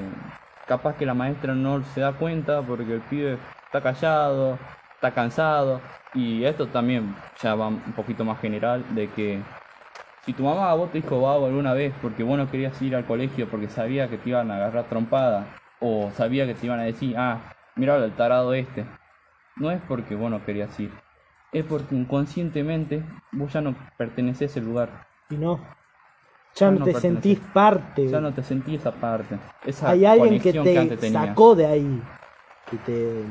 capaz 0.65 0.95
que 0.95 1.05
la 1.05 1.13
maestra 1.13 1.53
no 1.53 1.83
se 1.83 1.99
da 1.99 2.13
cuenta 2.13 2.61
porque 2.61 2.93
el 2.93 3.01
pibe 3.01 3.37
está 3.65 3.81
callado, 3.81 4.57
está 4.95 5.11
cansado. 5.11 5.81
Y 6.13 6.45
esto 6.45 6.67
también 6.67 7.13
ya 7.41 7.55
va 7.55 7.67
un 7.67 7.91
poquito 7.93 8.23
más 8.23 8.39
general 8.39 8.85
de 8.95 9.09
que 9.09 9.41
si 10.23 10.31
tu 10.31 10.43
mamá 10.43 10.71
a 10.71 10.75
vos 10.75 10.93
te 10.93 11.01
dijo 11.01 11.19
vago 11.19 11.47
alguna 11.47 11.73
vez 11.73 11.93
porque 12.01 12.23
vos 12.23 12.37
no 12.37 12.49
querías 12.49 12.81
ir 12.81 12.95
al 12.95 13.03
colegio 13.03 13.49
porque 13.49 13.67
sabía 13.67 14.07
que 14.07 14.17
te 14.17 14.29
iban 14.29 14.49
a 14.49 14.55
agarrar 14.55 14.85
trompada 14.85 15.45
o 15.81 16.09
sabía 16.15 16.45
que 16.45 16.53
te 16.53 16.67
iban 16.67 16.79
a 16.79 16.83
decir, 16.83 17.17
ah, 17.17 17.53
mira 17.75 17.97
el 17.97 18.13
tarado 18.13 18.53
este, 18.53 18.85
no 19.57 19.71
es 19.71 19.81
porque 19.89 20.15
vos 20.15 20.31
no 20.31 20.45
querías 20.45 20.79
ir, 20.79 20.89
es 21.53 21.63
porque 21.65 21.95
inconscientemente 21.95 23.03
vos 23.31 23.53
ya 23.53 23.61
no 23.61 23.75
pertenecés 23.97 24.41
a 24.41 24.45
ese 24.45 24.61
lugar, 24.61 24.89
Y 25.29 25.35
no. 25.35 25.57
Ya 26.55 26.67
Ya 26.67 26.71
no 26.71 26.79
no 26.79 26.85
te 26.85 26.93
sentís 26.95 27.39
parte. 27.53 28.07
ya 28.07 28.19
no 28.21 28.31
te 28.33 28.43
sentí 28.43 28.75
esa 28.75 28.91
parte, 28.91 29.37
esa 29.65 29.89
Hay 29.89 30.05
alguien 30.05 30.39
que 30.39 30.53
te 30.53 31.11
sacó 31.11 31.55
de 31.55 31.65
ahí. 31.65 32.01
Que 32.69 32.77
te. 32.77 33.23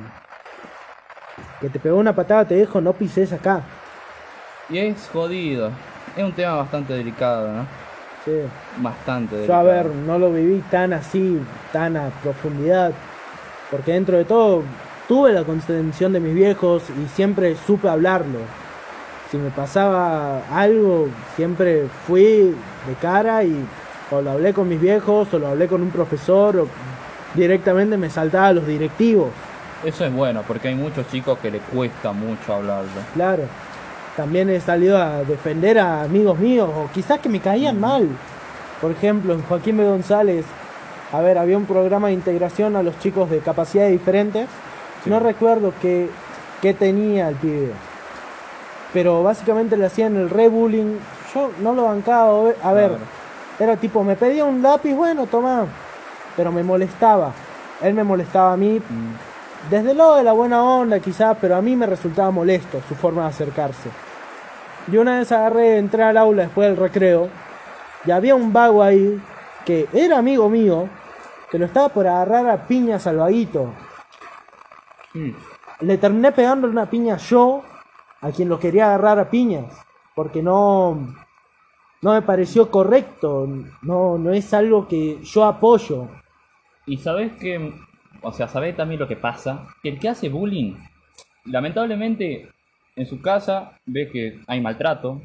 Que 1.60 1.68
te 1.68 1.78
pegó 1.78 1.96
una 1.98 2.14
patada, 2.14 2.44
te 2.46 2.54
dijo, 2.56 2.80
no 2.80 2.92
pises 2.92 3.32
acá. 3.32 3.62
Y 4.68 4.78
es 4.78 5.08
jodido, 5.12 5.70
es 6.16 6.22
un 6.24 6.32
tema 6.32 6.54
bastante 6.56 6.94
delicado, 6.94 7.52
¿no? 7.52 7.66
Sí. 8.24 8.32
Bastante 8.78 9.34
Yo, 9.34 9.40
delicado. 9.42 9.60
a 9.60 9.62
ver, 9.64 9.86
no 9.86 10.18
lo 10.18 10.32
viví 10.32 10.62
tan 10.70 10.92
así, 10.92 11.40
tan 11.72 11.96
a 11.96 12.10
profundidad. 12.22 12.92
Porque 13.70 13.92
dentro 13.92 14.16
de 14.18 14.24
todo, 14.24 14.62
tuve 15.12 15.34
la 15.34 15.44
contención 15.44 16.14
de 16.14 16.20
mis 16.20 16.34
viejos 16.34 16.84
y 16.88 17.06
siempre 17.06 17.54
supe 17.66 17.86
hablarlo. 17.86 18.38
Si 19.30 19.36
me 19.36 19.50
pasaba 19.50 20.40
algo, 20.50 21.06
siempre 21.36 21.86
fui 22.06 22.56
de 22.86 22.94
cara 22.98 23.44
y 23.44 23.62
o 24.10 24.22
lo 24.22 24.30
hablé 24.30 24.54
con 24.54 24.66
mis 24.70 24.80
viejos, 24.80 25.28
o 25.34 25.38
lo 25.38 25.48
hablé 25.48 25.68
con 25.68 25.82
un 25.82 25.90
profesor, 25.90 26.56
o 26.56 26.66
directamente 27.34 27.98
me 27.98 28.08
saltaba 28.08 28.46
a 28.46 28.52
los 28.54 28.66
directivos. 28.66 29.28
Eso 29.84 30.06
es 30.06 30.14
bueno, 30.14 30.44
porque 30.48 30.68
hay 30.68 30.76
muchos 30.76 31.06
chicos 31.08 31.38
que 31.40 31.50
le 31.50 31.58
cuesta 31.58 32.12
mucho 32.12 32.54
hablarlo. 32.54 33.02
Claro. 33.12 33.42
También 34.16 34.48
he 34.48 34.60
salido 34.60 34.96
a 34.96 35.24
defender 35.24 35.78
a 35.78 36.04
amigos 36.04 36.38
míos, 36.38 36.70
o 36.74 36.88
quizás 36.90 37.20
que 37.20 37.28
me 37.28 37.40
caían 37.40 37.78
mal. 37.78 38.08
Por 38.80 38.90
ejemplo, 38.90 39.34
en 39.34 39.42
Joaquín 39.42 39.76
B. 39.76 39.84
González, 39.84 40.46
a 41.12 41.20
ver, 41.20 41.36
había 41.36 41.58
un 41.58 41.66
programa 41.66 42.06
de 42.06 42.14
integración 42.14 42.76
a 42.76 42.82
los 42.82 42.98
chicos 42.98 43.28
de 43.28 43.40
capacidades 43.40 43.92
diferentes. 43.92 44.48
Sí. 45.04 45.10
No 45.10 45.20
recuerdo 45.20 45.72
qué, 45.80 46.08
qué 46.60 46.74
tenía 46.74 47.28
el 47.28 47.36
pibe. 47.36 47.72
Pero 48.92 49.22
básicamente 49.22 49.76
le 49.76 49.86
hacían 49.86 50.16
el 50.16 50.30
re-bullying. 50.30 50.98
Yo 51.34 51.50
no 51.60 51.72
lo 51.74 51.84
bancaba. 51.84 52.50
A 52.62 52.72
ver, 52.72 52.90
Claro. 52.90 53.04
era 53.58 53.76
tipo, 53.76 54.04
me 54.04 54.16
pedía 54.16 54.44
un 54.44 54.62
lápiz, 54.62 54.94
bueno, 54.94 55.26
toma. 55.26 55.66
Pero 56.36 56.52
me 56.52 56.62
molestaba. 56.62 57.32
Él 57.80 57.94
me 57.94 58.04
molestaba 58.04 58.52
a 58.52 58.56
mí 58.56 58.78
Mm, 58.78 59.70
desde 59.70 59.92
el 59.92 59.98
lado 59.98 60.16
de 60.16 60.22
la 60.22 60.32
buena 60.32 60.62
onda 60.62 61.00
quizás, 61.00 61.36
pero 61.40 61.56
a 61.56 61.62
mí 61.62 61.74
me 61.76 61.86
resultaba 61.86 62.30
molesto 62.30 62.80
su 62.88 62.94
forma 62.94 63.22
de 63.22 63.28
acercarse. 63.28 63.88
Y 64.90 64.96
una 64.96 65.18
vez 65.18 65.30
agarré, 65.32 65.78
entré 65.78 66.02
al 66.02 66.16
aula 66.16 66.42
después 66.44 66.68
del 66.68 66.76
recreo, 66.76 67.28
y 68.04 68.10
había 68.10 68.34
un 68.34 68.52
vago 68.52 68.82
ahí, 68.82 69.20
que 69.64 69.88
era 69.92 70.18
amigo 70.18 70.48
mío, 70.48 70.88
que 71.50 71.58
lo 71.58 71.66
estaba 71.66 71.88
por 71.90 72.06
agarrar 72.06 72.48
a 72.50 72.66
piñas 72.66 73.06
al 73.06 73.18
vaguito. 73.18 73.72
Mm. 75.14 75.30
Le 75.80 75.98
terminé 75.98 76.32
pegando 76.32 76.68
una 76.68 76.88
piña 76.88 77.16
yo, 77.16 77.62
a 78.20 78.30
quien 78.30 78.48
lo 78.48 78.58
quería 78.58 78.86
agarrar 78.86 79.18
a 79.18 79.30
piñas, 79.30 79.74
porque 80.14 80.42
no, 80.42 81.14
no 82.02 82.12
me 82.12 82.22
pareció 82.22 82.70
correcto, 82.70 83.48
no, 83.82 84.18
no 84.18 84.32
es 84.32 84.52
algo 84.54 84.86
que 84.86 85.18
yo 85.22 85.44
apoyo. 85.44 86.08
Y 86.86 86.98
sabes 86.98 87.32
que, 87.32 87.72
o 88.22 88.32
sea, 88.32 88.48
sabes 88.48 88.76
también 88.76 89.00
lo 89.00 89.08
que 89.08 89.16
pasa, 89.16 89.68
que 89.82 89.88
el 89.88 89.98
que 89.98 90.08
hace 90.08 90.28
bullying, 90.28 90.74
lamentablemente 91.44 92.48
en 92.96 93.06
su 93.06 93.20
casa 93.20 93.78
ve 93.86 94.08
que 94.10 94.40
hay 94.46 94.60
maltrato, 94.60 95.22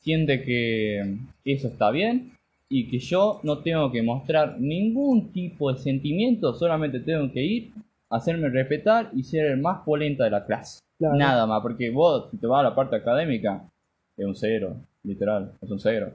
siente 0.00 0.42
que 0.42 1.16
eso 1.44 1.68
está 1.68 1.90
bien 1.90 2.32
y 2.68 2.88
que 2.88 2.98
yo 2.98 3.40
no 3.42 3.58
tengo 3.58 3.90
que 3.90 4.02
mostrar 4.02 4.60
ningún 4.60 5.32
tipo 5.32 5.72
de 5.72 5.78
sentimiento, 5.78 6.54
solamente 6.54 7.00
tengo 7.00 7.32
que 7.32 7.42
ir, 7.42 7.72
hacerme 8.14 8.48
respetar 8.48 9.10
y 9.12 9.24
ser 9.24 9.46
el 9.46 9.58
más 9.60 9.82
polenta 9.84 10.24
de 10.24 10.30
la 10.30 10.44
clase. 10.46 10.80
Claro. 10.98 11.16
Nada 11.16 11.46
más, 11.46 11.60
porque 11.62 11.90
vos, 11.90 12.28
si 12.30 12.36
te 12.38 12.46
vas 12.46 12.60
a 12.60 12.68
la 12.70 12.74
parte 12.74 12.94
académica, 12.96 13.64
es 14.16 14.24
un 14.24 14.36
cero, 14.36 14.76
literal, 15.02 15.52
es 15.60 15.70
un 15.70 15.80
cero. 15.80 16.12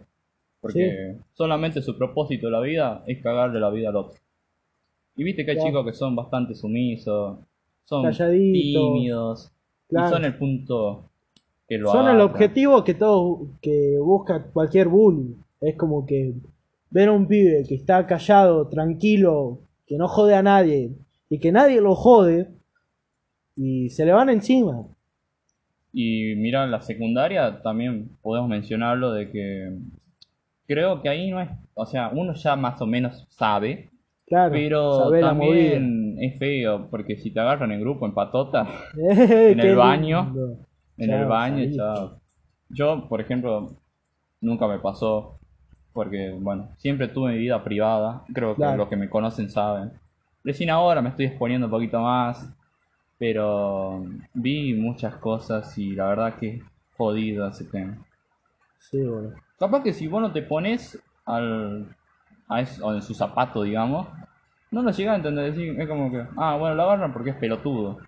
Porque 0.62 1.18
solamente 1.34 1.82
su 1.82 1.98
propósito 1.98 2.48
de 2.48 2.52
la 2.52 2.62
vida 2.62 3.04
es 3.06 3.22
cagarle 3.22 3.60
la 3.60 3.70
vida 3.70 3.90
al 3.90 3.98
otro. 3.98 4.18
Y 5.16 5.24
viste 5.24 5.44
que 5.44 5.52
hay 5.52 5.58
Claro. 5.58 5.70
chicos 5.70 5.86
que 5.88 5.94
son 5.94 6.16
bastante 6.16 6.56
sumisos, 6.56 7.40
son 7.84 8.10
tímidos, 8.12 9.52
Claro. 9.90 10.08
y 10.08 10.12
son 10.12 10.26
el 10.26 10.36
punto 10.38 11.10
que 11.68 11.78
lo 11.78 11.92
Son 11.92 12.08
el 12.10 12.22
objetivo 12.22 12.84
que 12.84 12.94
todo 12.94 13.42
que 13.62 13.98
busca 14.00 14.46
cualquier 14.54 14.88
bully. 14.88 15.36
Es 15.60 15.76
como 15.76 16.06
que 16.06 16.34
ver 16.92 17.10
a 17.10 17.12
un 17.12 17.28
pibe 17.28 17.66
que 17.68 17.76
está 17.76 18.08
callado, 18.08 18.68
tranquilo, 18.70 19.60
que 19.86 19.98
no 19.98 20.08
jode 20.08 20.36
a 20.36 20.42
nadie 20.42 20.92
y 21.30 21.40
que 21.40 21.52
nadie 21.52 21.80
lo 21.82 21.96
jode 21.96 22.50
y 23.56 23.90
se 23.90 24.06
le 24.06 24.12
van 24.14 24.30
encima. 24.30 24.82
Y 25.92 26.36
mira, 26.36 26.64
en 26.66 26.72
la 26.72 26.82
secundaria 26.82 27.62
también 27.62 28.18
podemos 28.22 28.50
mencionarlo 28.50 29.12
de 29.12 29.30
que 29.32 29.78
creo 30.68 31.02
que 31.02 31.10
ahí 31.10 31.32
no 31.32 31.42
es, 31.42 31.50
o 31.74 31.86
sea, 31.86 32.10
uno 32.10 32.34
ya 32.34 32.56
más 32.56 32.82
o 32.82 32.86
menos 32.86 33.26
sabe, 33.30 33.90
Claro, 34.28 34.52
pero 34.54 35.10
también 35.20 36.16
es 36.22 36.38
feo, 36.38 36.88
porque 36.92 37.18
si 37.18 37.32
te 37.32 37.40
agarran 37.40 37.72
en 37.72 37.82
grupo 37.82 38.06
en 38.06 38.14
patota, 38.14 38.68
en 38.96 39.60
el 39.60 39.76
baño. 39.76 40.32
en 40.98 41.10
el 41.10 41.26
baño, 41.26 41.66
chao. 41.76 42.20
Yo, 42.70 43.08
por 43.10 43.20
ejemplo, 43.22 43.72
nunca 44.40 44.68
me 44.68 44.78
pasó, 44.78 45.40
porque, 45.94 46.30
bueno, 46.40 46.70
siempre 46.78 47.08
tuve 47.08 47.32
mi 47.32 47.40
vida 47.40 47.64
privada, 47.64 48.24
creo 48.32 48.52
que 48.52 48.58
Claro. 48.58 48.78
los 48.78 48.88
que 48.90 48.96
me 48.98 49.10
conocen 49.10 49.50
saben. 49.50 49.94
Recién 50.44 50.70
ahora 50.70 51.02
me 51.02 51.10
estoy 51.10 51.26
exponiendo 51.26 51.68
un 51.68 51.72
poquito 51.72 52.02
más, 52.02 52.50
pero 53.18 54.06
vi 54.34 54.74
muchas 54.74 55.16
cosas 55.16 55.78
y 55.78 55.96
la 55.96 56.08
verdad 56.08 56.36
que 56.36 56.56
es 56.56 56.64
jodido 56.96 57.48
ese 57.48 57.66
tema. 57.66 57.98
Sí, 58.80 59.02
boludo. 59.02 59.36
Capaz 59.60 59.84
que 59.84 59.94
si 59.94 60.08
vos 60.08 60.22
no 60.22 60.32
te 60.32 60.42
pones 60.42 60.98
al, 61.26 61.94
a 62.48 62.62
eso, 62.62 62.88
o 62.88 62.94
en 62.94 63.02
su 63.02 63.14
zapato, 63.14 63.64
digamos, 63.64 64.08
no 64.72 64.82
lo 64.82 64.92
llegas 64.92 65.14
a 65.14 65.18
entender. 65.18 65.54
Es 65.80 65.88
como 65.88 66.12
que, 66.12 66.26
ah, 66.38 66.56
bueno, 66.58 66.76
lo 66.76 66.84
agarran 66.84 67.12
porque 67.12 67.32
es 67.32 67.36
pelotudo. 67.36 68.00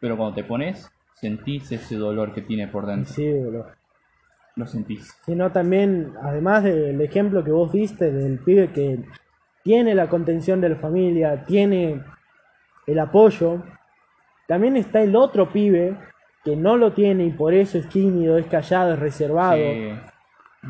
Pero 0.00 0.16
cuando 0.16 0.34
te 0.34 0.44
pones, 0.44 0.90
sentís 1.14 1.70
ese 1.72 1.96
dolor 1.96 2.32
que 2.32 2.42
tiene 2.42 2.68
por 2.68 2.86
dentro. 2.86 3.12
Sí, 3.12 3.30
boludo. 3.30 3.66
Lo 4.56 4.66
sentís. 4.66 5.14
Sino 5.24 5.52
también, 5.52 6.14
además 6.22 6.64
del 6.64 7.00
ejemplo 7.00 7.44
que 7.44 7.50
vos 7.50 7.70
diste 7.70 8.10
del 8.10 8.38
pibe 8.38 8.72
que 8.72 9.04
tiene 9.68 9.94
la 9.94 10.08
contención 10.08 10.62
de 10.62 10.70
la 10.70 10.76
familia, 10.76 11.44
tiene 11.44 12.02
el 12.86 12.98
apoyo, 12.98 13.62
también 14.46 14.78
está 14.78 15.02
el 15.02 15.14
otro 15.14 15.50
pibe 15.52 15.94
que 16.42 16.56
no 16.56 16.78
lo 16.78 16.94
tiene 16.94 17.26
y 17.26 17.32
por 17.32 17.52
eso 17.52 17.76
es 17.76 17.86
tímido, 17.90 18.38
es 18.38 18.46
callado, 18.46 18.94
es 18.94 18.98
reservado. 18.98 19.58
Sí. 19.58 19.90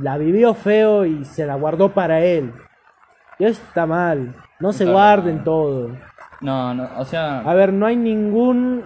La 0.02 0.18
vivió 0.18 0.52
feo 0.52 1.04
y 1.04 1.24
se 1.24 1.46
la 1.46 1.54
guardó 1.54 1.94
para 1.94 2.24
él. 2.24 2.52
Y 3.38 3.44
eso 3.44 3.62
está 3.68 3.86
mal. 3.86 4.34
No 4.58 4.72
se 4.72 4.84
guarden 4.84 5.44
todo. 5.44 5.96
No, 6.40 6.74
no, 6.74 6.88
o 6.98 7.04
sea, 7.04 7.38
A 7.42 7.54
ver, 7.54 7.72
no 7.72 7.86
hay 7.86 7.94
ningún 7.94 8.82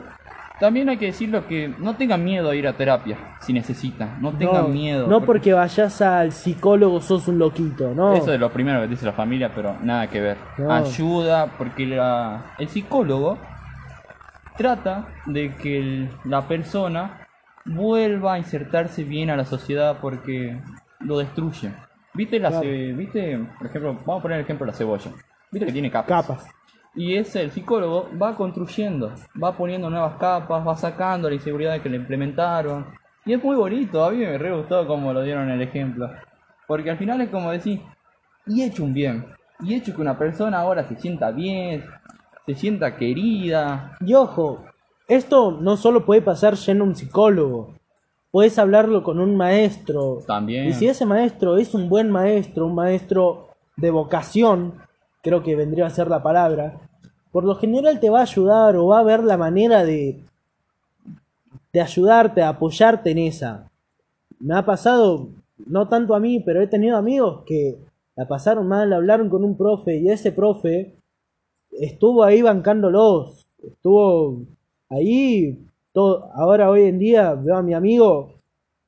también 0.62 0.88
hay 0.88 0.96
que 0.96 1.06
decirlo 1.06 1.44
que 1.48 1.74
no 1.80 1.96
tengan 1.96 2.22
miedo 2.22 2.48
a 2.48 2.54
ir 2.54 2.68
a 2.68 2.72
terapia 2.74 3.18
si 3.40 3.52
necesitan. 3.52 4.22
No 4.22 4.30
tengan 4.30 4.62
no, 4.62 4.68
miedo. 4.68 5.08
No 5.08 5.20
porque 5.22 5.52
vayas 5.52 6.00
al 6.02 6.30
psicólogo 6.30 7.00
sos 7.00 7.26
un 7.26 7.40
loquito, 7.40 7.92
¿no? 7.96 8.12
Eso 8.14 8.32
es 8.32 8.38
lo 8.38 8.48
primero 8.52 8.80
que 8.80 8.86
dice 8.86 9.04
la 9.04 9.12
familia, 9.12 9.50
pero 9.52 9.74
nada 9.82 10.06
que 10.08 10.20
ver. 10.20 10.36
No. 10.58 10.70
Ayuda, 10.72 11.46
porque 11.58 11.84
la- 11.84 12.54
el 12.58 12.68
psicólogo 12.68 13.38
trata 14.56 15.08
de 15.26 15.52
que 15.56 15.78
el- 15.80 16.10
la 16.26 16.42
persona 16.46 17.26
vuelva 17.64 18.34
a 18.34 18.38
insertarse 18.38 19.02
bien 19.02 19.30
a 19.30 19.36
la 19.36 19.44
sociedad 19.44 19.98
porque 20.00 20.60
lo 21.00 21.18
destruye. 21.18 21.72
¿Viste, 22.14 22.38
la 22.38 22.50
Claro. 22.50 22.62
ce- 22.62 22.92
¿Viste, 22.92 23.38
por 23.58 23.66
ejemplo, 23.66 23.94
vamos 24.06 24.20
a 24.20 24.22
poner 24.22 24.38
el 24.38 24.44
ejemplo 24.44 24.64
de 24.64 24.70
la 24.70 24.78
cebolla? 24.78 25.10
¿Viste 25.50 25.66
que 25.66 25.72
tiene 25.72 25.90
capas? 25.90 26.24
Capas. 26.26 26.46
Y 26.94 27.16
ese, 27.16 27.42
el 27.42 27.50
psicólogo, 27.50 28.08
va 28.20 28.36
construyendo, 28.36 29.12
va 29.42 29.56
poniendo 29.56 29.88
nuevas 29.88 30.16
capas, 30.18 30.66
va 30.66 30.76
sacando 30.76 31.28
la 31.28 31.34
inseguridad 31.34 31.80
que 31.80 31.88
le 31.88 31.96
implementaron. 31.96 32.86
Y 33.24 33.32
es 33.32 33.42
muy 33.42 33.56
bonito, 33.56 34.04
a 34.04 34.10
mí 34.10 34.18
me 34.18 34.36
re 34.36 34.54
gustó 34.54 34.86
como 34.86 35.12
lo 35.12 35.22
dieron 35.22 35.48
el 35.48 35.62
ejemplo. 35.62 36.10
Porque 36.66 36.90
al 36.90 36.98
final 36.98 37.20
es 37.20 37.30
como 37.30 37.50
decir, 37.50 37.80
y 38.46 38.62
he 38.62 38.66
hecho 38.66 38.84
un 38.84 38.92
bien, 38.92 39.26
y 39.60 39.72
he 39.72 39.76
hecho 39.78 39.94
que 39.94 40.02
una 40.02 40.18
persona 40.18 40.58
ahora 40.58 40.86
se 40.88 40.96
sienta 40.96 41.30
bien, 41.30 41.84
se 42.44 42.54
sienta 42.54 42.96
querida. 42.96 43.96
Y 44.00 44.14
ojo, 44.14 44.64
esto 45.08 45.52
no 45.52 45.76
solo 45.76 46.04
puede 46.04 46.20
pasar 46.20 46.54
yendo 46.54 46.84
a 46.84 46.88
un 46.88 46.96
psicólogo. 46.96 47.74
Puedes 48.30 48.58
hablarlo 48.58 49.02
con 49.02 49.20
un 49.20 49.36
maestro. 49.36 50.18
También. 50.26 50.66
Y 50.66 50.72
si 50.72 50.88
ese 50.88 51.04
maestro 51.04 51.58
es 51.58 51.74
un 51.74 51.88
buen 51.88 52.10
maestro, 52.10 52.66
un 52.66 52.74
maestro 52.74 53.48
de 53.76 53.90
vocación, 53.90 54.74
creo 55.22 55.42
que 55.42 55.56
vendría 55.56 55.86
a 55.86 55.90
ser 55.90 56.08
la 56.08 56.22
palabra, 56.22 56.80
por 57.30 57.44
lo 57.44 57.54
general 57.54 58.00
te 58.00 58.10
va 58.10 58.20
a 58.20 58.22
ayudar 58.22 58.76
o 58.76 58.88
va 58.88 58.98
a 58.98 59.04
ver 59.04 59.24
la 59.24 59.38
manera 59.38 59.84
de, 59.84 60.20
de 61.72 61.80
ayudarte, 61.80 62.42
apoyarte 62.42 63.10
en 63.10 63.18
esa. 63.18 63.70
Me 64.38 64.54
ha 64.54 64.64
pasado, 64.66 65.28
no 65.66 65.88
tanto 65.88 66.14
a 66.14 66.20
mí, 66.20 66.40
pero 66.40 66.60
he 66.60 66.66
tenido 66.66 66.96
amigos 66.96 67.44
que 67.46 67.78
la 68.16 68.28
pasaron 68.28 68.68
mal, 68.68 68.92
hablaron 68.92 69.30
con 69.30 69.44
un 69.44 69.56
profe 69.56 69.96
y 69.96 70.10
ese 70.10 70.32
profe 70.32 70.94
estuvo 71.70 72.22
ahí 72.24 72.42
bancándolos, 72.42 73.46
estuvo 73.62 74.42
ahí, 74.90 75.58
todo, 75.92 76.30
ahora 76.34 76.70
hoy 76.70 76.82
en 76.82 76.98
día 76.98 77.34
veo 77.34 77.56
a 77.56 77.62
mi 77.62 77.72
amigo, 77.72 78.34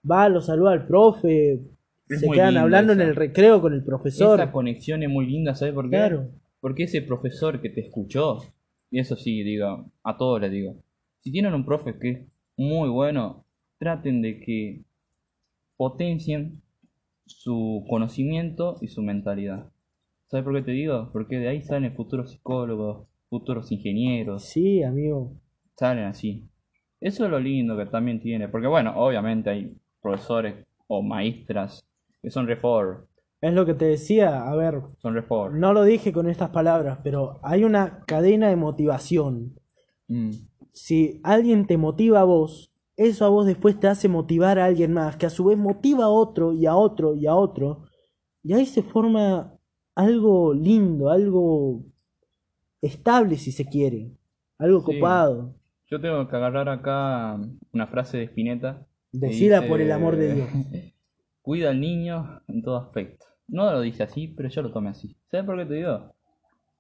va, 0.09 0.29
lo 0.29 0.43
saluda 0.43 0.73
al 0.73 0.87
profe, 0.87 1.61
Es 2.09 2.21
se 2.21 2.31
quedan 2.31 2.57
hablando 2.57 2.93
en 2.93 3.01
el 3.01 3.17
recreo 3.17 3.61
con 3.61 3.73
el 3.73 3.83
profesor. 3.85 4.39
Esa 4.41 4.53
conexión 4.53 5.03
es 5.03 5.09
muy 5.09 5.27
linda, 5.27 5.55
¿sabes 5.55 5.75
por 5.75 5.85
qué? 5.87 5.97
Claro. 5.97 6.31
Porque 6.61 6.85
ese 6.85 7.03
profesor 7.03 7.61
que 7.61 7.71
te 7.71 7.81
escuchó, 7.81 8.39
y 8.91 8.99
eso 9.01 9.17
sí, 9.17 9.43
digo, 9.43 9.91
a 10.03 10.17
todos 10.17 10.41
les 10.41 10.51
digo, 10.51 10.83
si 11.21 11.33
tienen 11.33 11.55
un 11.55 11.65
profe 11.65 11.99
que 11.99 12.11
es 12.11 12.21
muy 12.57 12.89
bueno, 12.89 13.45
traten 13.79 14.23
de 14.23 14.41
que 14.41 14.83
potencien 15.77 16.63
su 17.27 17.85
conocimiento 17.89 18.77
y 18.81 18.89
su 18.89 19.03
mentalidad. 19.03 19.71
¿Sabes 20.27 20.45
por 20.45 20.55
qué 20.55 20.63
te 20.63 20.71
digo? 20.73 21.11
Porque 21.13 21.39
de 21.39 21.49
ahí 21.49 21.63
salen 21.63 21.95
futuros 21.95 22.31
psicólogos, 22.31 23.07
futuros 23.29 23.73
ingenieros, 23.73 24.45
Sí, 24.45 24.83
amigo. 24.83 25.33
salen 25.77 26.05
así. 26.05 26.49
Eso 27.01 27.25
es 27.25 27.31
lo 27.31 27.41
lindo 27.41 27.77
que 27.77 27.87
también 27.87 28.21
tiene, 28.21 28.49
porque 28.49 28.67
bueno, 28.67 28.93
obviamente 28.97 29.51
hay 29.51 29.77
profesores 30.01 30.55
o 30.87 31.03
maestras 31.03 31.87
que 32.25 32.31
son 32.31 32.47
reform, 32.47 33.05
Es 33.41 33.53
lo 33.53 33.65
que 33.67 33.75
te 33.75 33.85
decía, 33.85 34.49
a 34.49 34.57
ver, 34.57 34.81
son 34.99 35.15
reform. 35.15 35.61
no 35.61 35.73
lo 35.75 35.85
dije 35.85 36.13
con 36.13 36.29
estas 36.29 36.49
palabras, 36.51 36.99
pero 37.05 37.39
hay 37.43 37.63
una 37.65 38.03
cadena 38.07 38.49
de 38.49 38.57
motivación. 38.57 39.55
Mm. 40.09 40.31
Si 40.73 41.21
alguien 41.23 41.67
te 41.67 41.77
motiva 41.77 42.21
a 42.21 42.25
vos, 42.25 42.73
eso 42.97 43.25
a 43.25 43.29
vos 43.29 43.45
después 43.47 43.79
te 43.79 43.87
hace 43.89 44.09
motivar 44.09 44.59
a 44.59 44.65
alguien 44.65 44.93
más, 44.93 45.17
que 45.17 45.27
a 45.27 45.31
su 45.31 45.45
vez 45.45 45.59
motiva 45.59 46.05
a 46.05 46.09
otro 46.09 46.53
y 46.53 46.67
a 46.67 46.75
otro 46.75 47.15
y 47.15 47.27
a 47.27 47.35
otro. 47.35 47.85
Y 48.43 48.55
ahí 48.55 48.67
se 48.67 48.83
forma 48.83 49.53
algo 49.95 50.55
lindo, 50.55 51.11
algo 51.11 51.83
estable 52.81 53.37
si 53.37 53.53
se 53.53 53.67
quiere, 53.67 54.11
algo 54.59 54.81
Sí. 54.81 54.87
copado. 54.95 55.55
Yo 55.91 56.01
tengo 56.01 56.27
que 56.29 56.37
agarrar 56.37 56.69
acá 56.69 57.39
una 57.73 57.87
frase 57.87 58.19
de 58.19 58.25
Spinetta. 58.25 58.87
dice, 59.13 59.63
por 59.69 59.81
el 59.81 59.93
amor 59.93 60.17
de 60.17 60.35
Dios. 60.35 60.49
Cuida 61.45 61.69
al 61.69 61.79
niño 61.79 62.41
en 62.49 62.63
todo 62.63 62.79
aspecto. 62.79 63.27
No 63.49 63.71
lo 63.71 63.83
dice 63.83 64.03
así, 64.03 64.29
pero 64.29 64.49
yo 64.49 64.63
lo 64.63 64.73
tomé 64.73 64.89
así. 64.89 65.15
¿Sabes 65.31 65.45
por 65.45 65.59
qué 65.59 65.67
te 65.67 65.75
digo? 65.75 66.15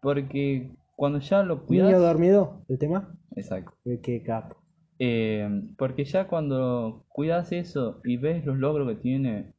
Porque 0.00 0.74
cuando 0.96 1.18
ya 1.18 1.42
lo 1.42 1.66
cuidas... 1.66 1.88
Niño 1.88 2.00
dormido, 2.00 2.64
el 2.70 2.78
tema. 2.78 3.14
Exacto. 3.36 3.74
Eh, 3.84 4.00
Qué 4.02 4.22
capo. 4.22 4.56
Eh, 4.98 5.46
porque 5.76 6.06
ya 6.06 6.28
cuando 6.28 7.04
cuidas 7.08 7.52
eso 7.52 8.00
y 8.04 8.16
ves 8.16 8.46
los 8.46 8.56
logros 8.56 8.88
que 8.88 8.94
tiene, 8.94 9.52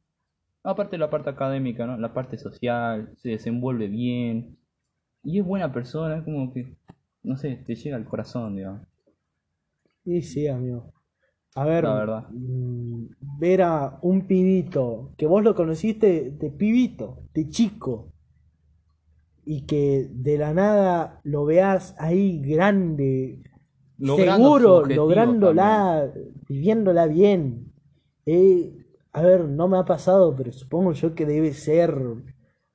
aparte 0.64 0.96
de 0.96 0.98
la 0.98 1.08
parte 1.08 1.30
académica, 1.30 1.86
¿no? 1.86 1.96
La 1.98 2.12
parte 2.12 2.36
social, 2.36 3.12
se 3.14 3.28
desenvuelve 3.28 3.86
bien 3.86 4.58
y 5.22 5.38
es 5.38 5.46
buena 5.46 5.72
persona, 5.72 6.16
es 6.16 6.24
como 6.24 6.52
que, 6.52 6.74
no 7.22 7.36
sé, 7.36 7.62
te 7.64 7.76
llega 7.76 7.94
al 7.94 8.06
corazón, 8.06 8.56
digamos. 8.56 8.82
Y 10.04 10.22
sí, 10.22 10.48
amigo. 10.48 10.92
A 11.56 11.64
ver, 11.64 11.84
La 11.84 11.94
verdad. 11.94 12.28
mm, 12.30 13.06
ver 13.38 13.62
a 13.62 13.98
un 14.02 14.26
pibito, 14.26 15.14
que 15.16 15.26
vos 15.26 15.42
lo 15.42 15.54
conociste 15.54 16.30
de 16.30 16.50
pibito, 16.50 17.22
de 17.32 17.48
chico, 17.48 18.12
y 19.44 19.64
que 19.64 20.08
de 20.12 20.36
la 20.36 20.52
nada 20.52 21.20
lo 21.24 21.46
veas 21.46 21.94
ahí 21.98 22.40
grande, 22.42 23.42
Logrando 23.98 24.58
seguro, 24.58 24.84
lográndola, 24.84 26.12
viviéndola 26.46 27.06
bien. 27.06 27.72
Eh, 28.26 28.76
a 29.12 29.22
ver, 29.22 29.46
no 29.46 29.68
me 29.68 29.78
ha 29.78 29.84
pasado, 29.86 30.34
pero 30.36 30.52
supongo 30.52 30.92
yo 30.92 31.14
que 31.14 31.24
debe 31.24 31.54
ser 31.54 31.96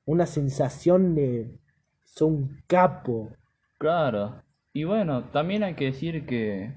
una 0.04 0.26
sensación 0.26 1.14
de... 1.14 1.60
Soy 2.04 2.28
un 2.30 2.62
capo. 2.66 3.30
Claro. 3.78 4.42
Y 4.72 4.82
bueno, 4.84 5.30
también 5.30 5.62
hay 5.62 5.74
que 5.74 5.84
decir 5.84 6.26
que, 6.26 6.74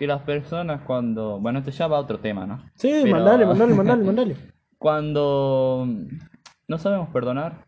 que 0.00 0.06
las 0.08 0.22
personas 0.22 0.80
cuando... 0.86 1.38
Bueno, 1.38 1.58
esto 1.60 1.70
ya 1.70 1.86
va 1.86 1.98
a 1.98 2.00
otro 2.00 2.18
tema, 2.18 2.46
¿no? 2.46 2.64
Sí, 2.74 2.90
Pero- 3.02 3.14
mandale, 3.14 3.46
mandale, 3.46 3.74
mandale, 3.80 4.02
mandale. 4.04 4.36
Cuando 4.78 5.86
no 6.66 6.78
sabemos 6.78 7.10
perdonar 7.10 7.66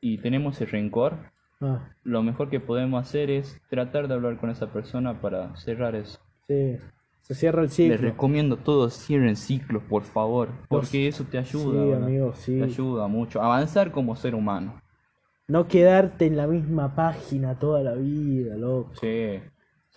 y 0.00 0.18
tenemos 0.18 0.54
ese 0.56 0.66
rencor, 0.70 1.14
Ah, 1.62 1.90
lo 2.04 2.22
mejor 2.22 2.48
que 2.48 2.58
podemos 2.58 3.02
hacer 3.06 3.30
es 3.30 3.60
tratar 3.68 4.08
de 4.08 4.14
hablar 4.14 4.38
con 4.38 4.48
esa 4.48 4.68
persona 4.72 5.20
para 5.20 5.54
cerrar 5.56 5.94
eso. 5.94 6.18
sí, 6.46 6.76
se 7.20 7.34
cierra 7.34 7.60
el 7.60 7.66
Les 7.68 7.74
ciclo. 7.74 7.96
recomiendo 7.98 8.56
todos 8.56 8.94
cierren 8.94 9.36
ciclos, 9.36 9.82
por 9.82 10.02
favor, 10.04 10.48
porque 10.68 11.06
eso 11.08 11.24
te 11.24 11.36
ayuda, 11.36 11.84
Sí, 11.84 11.92
amigo, 12.02 12.32
sí. 12.34 12.56
te 12.58 12.64
ayuda 12.64 13.08
mucho 13.08 13.42
avanzar 13.42 13.90
como 13.90 14.16
ser 14.16 14.34
humano. 14.34 14.80
No 15.48 15.66
quedarte 15.68 16.26
en 16.26 16.36
la 16.38 16.46
misma 16.46 16.94
página 16.94 17.58
toda 17.58 17.82
la 17.82 17.92
vida, 17.94 18.56
loco. 18.56 18.92
Sí. 19.00 19.40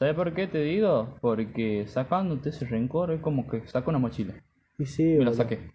¿Sabes 0.03 0.15
por 0.17 0.33
qué 0.33 0.47
te 0.47 0.57
digo? 0.57 1.15
Porque 1.21 1.85
sacándote 1.87 2.49
ese 2.49 2.65
rencor 2.65 3.11
es 3.11 3.21
como 3.21 3.47
que 3.47 3.65
saco 3.67 3.89
una 3.89 3.99
mochila. 3.99 4.33
Y 4.77 4.85
sí, 4.85 5.03
Me 5.03 5.09
la 5.19 5.31
boludo. 5.31 5.33
saqué. 5.35 5.71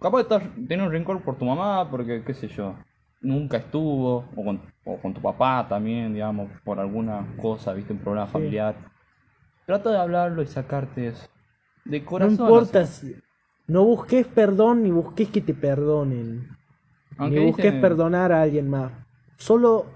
Capaz 0.00 0.18
de 0.18 0.22
estar, 0.22 0.42
tener 0.68 0.82
un 0.86 0.92
rencor 0.92 1.20
por 1.22 1.36
tu 1.38 1.44
mamá, 1.44 1.90
porque 1.90 2.22
qué 2.24 2.34
sé 2.34 2.46
yo, 2.46 2.76
nunca 3.20 3.56
estuvo, 3.56 4.18
o 4.36 4.44
con, 4.44 4.60
o 4.84 4.98
con 5.00 5.12
tu 5.12 5.20
papá 5.20 5.66
también, 5.68 6.14
digamos, 6.14 6.48
por 6.62 6.78
alguna 6.78 7.26
cosa, 7.42 7.72
viste, 7.72 7.92
un 7.92 7.98
problema 7.98 8.28
familiar. 8.28 8.76
Trata 9.66 9.90
de 9.90 9.98
hablarlo 9.98 10.40
y 10.42 10.46
sacarte 10.46 11.08
eso. 11.08 11.26
De 11.84 11.98
No 11.98 12.06
corazón. 12.06 12.32
importa, 12.34 12.80
así. 12.82 13.08
si- 13.14 13.20
no 13.66 13.84
busques 13.84 14.24
perdón 14.28 14.84
ni 14.84 14.92
busques 14.92 15.28
que 15.30 15.40
te 15.40 15.52
perdonen. 15.52 16.48
Aunque 17.16 17.40
ni 17.40 17.46
busques 17.46 17.64
dicen- 17.64 17.80
perdonar 17.80 18.30
a 18.30 18.42
alguien 18.42 18.70
más. 18.70 18.92
Solo 19.36 19.86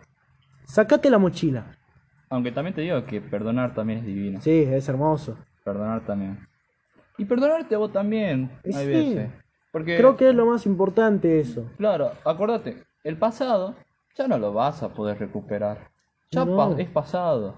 sacate 0.64 1.09
la 1.11 1.18
mochila. 1.18 1.77
Aunque 2.33 2.51
también 2.51 2.75
te 2.75 2.81
digo 2.81 3.05
que 3.05 3.21
perdonar 3.21 3.75
también 3.75 3.99
es 3.99 4.07
divino. 4.07 4.40
Sí, 4.40 4.51
es 4.66 4.88
hermoso. 4.88 5.37
Perdonar 5.64 6.01
también. 6.07 6.38
Y 7.18 7.27
perdonarte 7.27 7.75
a 7.75 7.79
vos 7.79 7.92
también, 7.92 8.51
Y 8.64 8.75
hay 8.75 8.87
sí. 8.87 8.90
veces. 8.90 9.31
Porque, 9.71 9.99
Creo 9.99 10.16
que 10.16 10.31
es 10.31 10.35
lo 10.35 10.47
más 10.47 10.64
importante 10.64 11.40
eso. 11.40 11.71
claro, 11.77 12.12
acordate, 12.25 12.85
el 13.05 13.18
pasado 13.18 13.75
ya 14.16 14.29
no 14.29 14.38
lo 14.38 14.53
vas 14.55 14.83
a 14.83 14.95
poder 14.95 15.18
recuperar. 15.18 15.90
Ya 16.31 16.45
No. 16.47 16.57
pa- 16.57 16.81
es 16.81 16.88
pasado. 16.88 17.57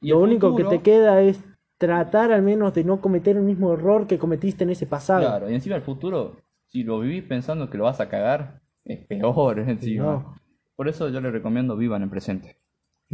Y 0.00 0.10
Lo 0.10 0.20
único 0.20 0.50
futuro- 0.50 0.70
que 0.70 0.76
te 0.78 0.82
queda 0.84 1.20
es 1.20 1.42
tratar 1.78 2.30
al 2.30 2.42
menos 2.42 2.72
de 2.72 2.84
no 2.84 3.00
cometer 3.00 3.36
el 3.36 3.42
mismo 3.42 3.72
error 3.74 4.06
que 4.06 4.18
cometiste 4.18 4.62
en 4.62 4.70
ese 4.70 4.86
pasado. 4.86 5.22
Claro, 5.26 5.50
y 5.50 5.54
encima 5.54 5.74
el 5.74 5.82
futuro, 5.82 6.36
si 6.68 6.84
lo 6.84 7.00
vivís 7.00 7.24
pensando 7.24 7.68
que 7.68 7.78
lo 7.78 7.84
vas 7.84 8.00
a 8.00 8.08
cagar, 8.08 8.60
es 8.84 9.04
peor 9.06 9.58
encima. 9.68 10.04
No. 10.04 10.36
Por 10.76 10.86
eso 10.88 11.08
yo 11.08 11.20
les 11.20 11.32
recomiendo 11.32 11.76
vivan 11.76 12.02
el 12.04 12.10
presente. 12.10 12.56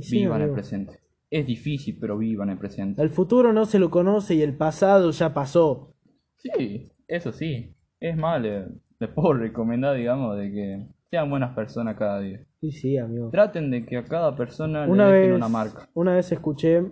Sí, 0.03 0.19
vivan 0.19 0.43
el 0.43 0.51
presente. 0.51 0.99
Es 1.31 1.47
difícil, 1.47 1.97
pero 2.01 2.19
vivan 2.19 2.51
el 2.51 2.59
presente. 2.59 3.01
El 3.03 3.11
futuro 3.11 3.53
no 3.53 3.65
se 3.65 3.79
lo 3.79 3.91
conoce 3.91 4.35
y 4.35 4.43
el 4.43 4.57
pasado 4.57 5.11
ya 5.13 5.33
pasó. 5.33 5.95
Sí, 6.37 6.91
eso 7.07 7.33
sí. 7.33 7.75
Es 8.01 8.17
más, 8.17 8.41
le- 8.41 8.67
les 8.99 9.11
puedo 9.11 9.35
recomendar, 9.35 9.97
digamos, 9.97 10.37
de 10.37 10.51
que 10.51 10.87
sean 11.11 11.31
buenas 11.31 11.55
personas 11.55 11.97
cada 11.97 12.21
día. 12.21 12.41
Sí, 12.61 12.73
sí, 12.73 12.99
amigo. 12.99 13.31
Traten 13.31 13.71
de 13.71 13.87
que 13.87 13.97
a 13.97 14.05
cada 14.05 14.35
persona 14.37 14.87
Una 14.89 15.07
le 15.09 15.13
dejen 15.15 15.31
vez, 15.31 15.37
una 15.39 15.49
marca. 15.49 15.89
una 15.95 16.15
vez 16.15 16.31
escuché, 16.33 16.83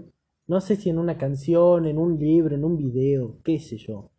no 0.47 0.61
sé 0.61 0.77
si 0.77 0.89
en 0.91 0.99
una 0.99 1.19
canción, 1.19 1.87
en 1.87 1.99
un 1.99 2.19
libro, 2.19 2.55
en 2.55 2.65
un 2.65 2.77
video, 2.77 3.39
qué 3.45 3.59
sé 3.59 3.77
yo. 3.77 4.11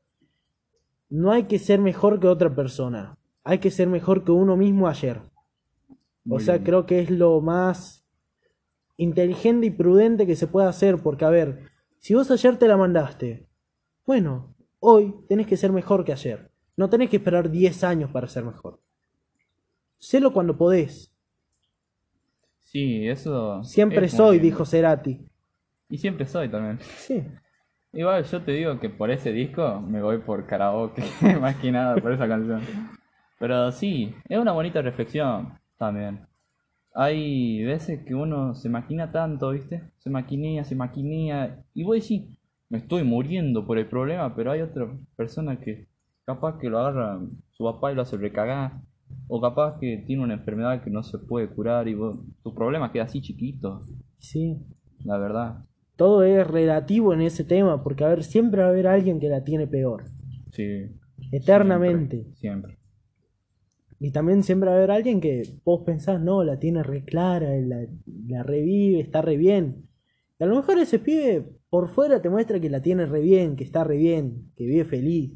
No 1.09 1.31
hay 1.31 1.43
que 1.43 1.57
ser 1.59 1.79
mejor 1.79 2.19
que 2.19 2.27
otra 2.27 2.53
persona. 2.53 3.17
Hay 3.43 3.57
que 3.59 3.71
ser 3.71 3.87
mejor 3.87 4.23
que 4.23 4.31
uno 4.31 4.55
mismo 4.57 4.87
ayer. 4.87 5.21
O 6.29 6.39
sea, 6.39 6.55
bien. 6.55 6.65
creo 6.65 6.85
que 6.85 6.99
es 6.99 7.09
lo 7.09 7.41
más 7.41 8.05
inteligente 8.99 9.65
y 9.65 9.71
prudente 9.71 10.27
que 10.27 10.35
se 10.35 10.47
puede 10.47 10.67
hacer. 10.67 11.01
Porque, 11.01 11.25
a 11.25 11.29
ver, 11.29 11.69
si 11.97 12.13
vos 12.13 12.29
ayer 12.29 12.57
te 12.57 12.67
la 12.67 12.77
mandaste, 12.77 13.47
bueno, 14.05 14.53
hoy 14.79 15.15
tenés 15.27 15.47
que 15.47 15.57
ser 15.57 15.71
mejor 15.71 16.05
que 16.05 16.11
ayer. 16.11 16.51
No 16.77 16.89
tenés 16.89 17.09
que 17.09 17.17
esperar 17.17 17.49
10 17.49 17.83
años 17.83 18.11
para 18.11 18.27
ser 18.27 18.45
mejor. 18.45 18.79
Sélo 19.97 20.31
cuando 20.31 20.57
podés. 20.57 21.11
Sí, 22.63 23.07
eso. 23.07 23.63
Siempre 23.63 24.05
es 24.05 24.13
soy, 24.13 24.39
dijo 24.39 24.65
Cerati. 24.65 25.25
Y 25.89 25.97
siempre 25.97 26.25
soy 26.25 26.49
también. 26.49 26.79
Sí. 26.97 27.23
Igual 27.91 28.23
yo 28.23 28.41
te 28.43 28.51
digo 28.51 28.79
que 28.79 28.89
por 28.89 29.09
ese 29.09 29.31
disco 29.31 29.81
me 29.81 30.01
voy 30.01 30.19
por 30.19 30.45
karaoke, 30.45 31.03
más 31.41 31.55
que 31.55 31.71
nada 31.71 31.95
por 31.95 32.11
esa 32.13 32.27
canción. 32.27 32.61
Pero 33.39 33.71
sí, 33.71 34.13
es 34.27 34.37
una 34.37 34.51
bonita 34.51 34.81
reflexión 34.81 35.57
también. 35.77 36.28
Hay 37.01 37.63
veces 37.63 38.03
que 38.03 38.13
uno 38.13 38.53
se 38.55 38.67
maquina 38.67 39.09
tanto, 39.13 39.51
¿viste? 39.51 39.83
Se 39.99 40.09
maquinea, 40.09 40.65
se 40.65 40.75
maquinea. 40.75 41.63
Y 41.73 41.83
vos 41.83 41.95
decís, 41.95 42.23
me 42.67 42.77
estoy 42.79 43.05
muriendo 43.05 43.65
por 43.65 43.77
el 43.77 43.87
problema, 43.87 44.35
pero 44.35 44.51
hay 44.51 44.59
otra 44.59 44.85
persona 45.15 45.61
que 45.61 45.87
capaz 46.25 46.57
que 46.59 46.69
lo 46.69 46.77
agarra 46.79 47.21
su 47.51 47.63
papá 47.63 47.93
y 47.93 47.95
lo 47.95 48.01
hace 48.01 48.17
recagar. 48.17 48.81
O 49.29 49.39
capaz 49.39 49.79
que 49.79 50.03
tiene 50.05 50.23
una 50.23 50.33
enfermedad 50.33 50.83
que 50.83 50.89
no 50.89 51.01
se 51.01 51.17
puede 51.19 51.47
curar 51.47 51.87
y 51.87 51.93
vos, 51.93 52.19
tu 52.43 52.53
problema 52.53 52.91
queda 52.91 53.03
así 53.05 53.21
chiquito, 53.21 53.79
Sí. 54.17 54.57
la 55.05 55.17
verdad. 55.17 55.65
Todo 55.95 56.23
es 56.23 56.45
relativo 56.45 57.13
en 57.13 57.21
ese 57.21 57.45
tema, 57.45 57.81
porque 57.81 58.03
a 58.03 58.09
ver, 58.09 58.23
siempre 58.23 58.59
va 58.61 58.67
a 58.67 58.71
haber 58.71 58.87
alguien 58.87 59.21
que 59.21 59.29
la 59.29 59.45
tiene 59.45 59.67
peor. 59.67 60.03
Sí. 60.51 60.91
Eternamente. 61.31 62.23
Siempre. 62.35 62.35
siempre. 62.35 62.78
Y 63.99 64.11
también 64.11 64.43
siempre 64.43 64.69
va 64.69 64.75
a 64.75 64.77
haber 64.77 64.91
alguien 64.91 65.19
que 65.19 65.43
vos 65.65 65.81
pensás, 65.85 66.21
no, 66.21 66.43
la 66.43 66.57
tiene 66.57 66.83
re 66.83 67.03
clara, 67.03 67.49
la, 67.57 67.85
la 68.27 68.43
revive, 68.43 69.01
está 69.01 69.21
re 69.21 69.35
bien. 69.35 69.89
Y 70.39 70.43
a 70.43 70.47
lo 70.47 70.55
mejor 70.55 70.79
ese 70.79 70.99
pibe 70.99 71.45
por 71.69 71.89
fuera 71.89 72.21
te 72.21 72.29
muestra 72.29 72.59
que 72.59 72.69
la 72.69 72.81
tiene 72.81 73.05
re 73.05 73.19
bien, 73.19 73.55
que 73.55 73.63
está 73.63 73.83
re 73.83 73.97
bien, 73.97 74.51
que 74.55 74.65
vive 74.65 74.85
feliz. 74.85 75.33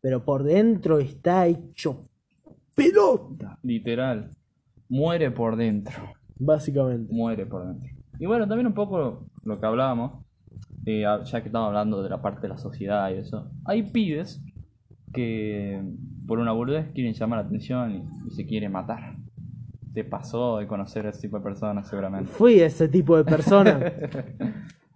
Pero 0.00 0.24
por 0.24 0.44
dentro 0.44 0.98
está 1.00 1.46
hecho 1.46 2.08
pelota, 2.74 3.58
Literal. 3.62 4.30
Muere 4.88 5.30
por 5.30 5.56
dentro. 5.56 5.94
básicamente. 6.36 7.12
Muere 7.12 7.46
por 7.46 7.66
dentro. 7.66 7.88
Y 8.18 8.26
bueno, 8.26 8.46
también 8.46 8.66
un 8.66 8.74
poco 8.74 9.26
lo 9.42 9.60
que 9.60 9.66
hablábamos, 9.66 10.24
eh, 10.86 11.02
ya 11.02 11.40
que 11.40 11.48
estamos 11.48 11.68
hablando 11.68 12.02
de 12.02 12.10
la 12.10 12.20
parte 12.20 12.42
de 12.42 12.48
la 12.48 12.58
sociedad 12.58 13.10
y 13.10 13.18
eso. 13.18 13.50
Hay 13.64 13.84
pibes 13.84 14.42
que 15.12 15.82
por 16.26 16.38
una 16.38 16.52
boludez 16.52 16.90
quieren 16.92 17.14
llamar 17.14 17.40
la 17.40 17.46
atención 17.46 17.92
y, 17.92 18.28
y 18.28 18.30
se 18.30 18.46
quieren 18.46 18.72
matar. 18.72 19.16
Te 19.92 20.04
pasó 20.04 20.58
de 20.58 20.66
conocer 20.66 21.06
a 21.06 21.10
ese 21.10 21.22
tipo 21.22 21.38
de 21.38 21.44
personas 21.44 21.88
seguramente. 21.88 22.30
Fui 22.30 22.60
ese 22.60 22.88
tipo 22.88 23.16
de 23.16 23.24
persona. 23.24 23.78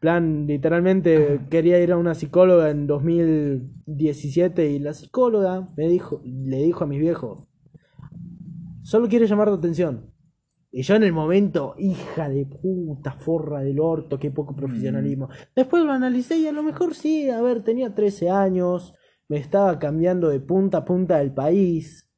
plan, 0.01 0.47
literalmente 0.47 1.41
quería 1.51 1.81
ir 1.81 1.93
a 1.93 1.97
una 1.97 2.15
psicóloga 2.15 2.71
en 2.71 2.87
2017 2.87 4.71
y 4.71 4.79
la 4.79 4.95
psicóloga 4.95 5.69
me 5.77 5.89
dijo, 5.89 6.21
le 6.25 6.63
dijo 6.63 6.85
a 6.85 6.87
mis 6.87 7.01
viejos, 7.01 7.49
solo 8.83 9.09
quiere 9.09 9.27
llamar 9.27 9.49
tu 9.49 9.55
atención. 9.55 10.13
Y 10.71 10.83
yo 10.83 10.95
en 10.95 11.05
el 11.05 11.13
momento, 11.13 11.75
hija 11.79 12.29
de 12.29 12.45
puta, 12.45 13.13
forra 13.13 13.61
del 13.61 13.81
orto, 13.81 14.19
qué 14.19 14.31
poco 14.31 14.55
profesionalismo. 14.55 15.31
Después 15.55 15.83
lo 15.85 15.93
analicé 15.93 16.37
y 16.37 16.47
a 16.47 16.53
lo 16.53 16.63
mejor 16.63 16.95
sí, 16.95 17.31
a 17.31 17.41
ver, 17.41 17.63
tenía 17.63 17.95
13 17.95 18.29
años, 18.29 18.93
me 19.29 19.39
estaba 19.39 19.79
cambiando 19.79 20.29
de 20.29 20.41
punta 20.41 20.79
a 20.79 20.85
punta 20.85 21.19
del 21.19 21.33
país 21.33 22.09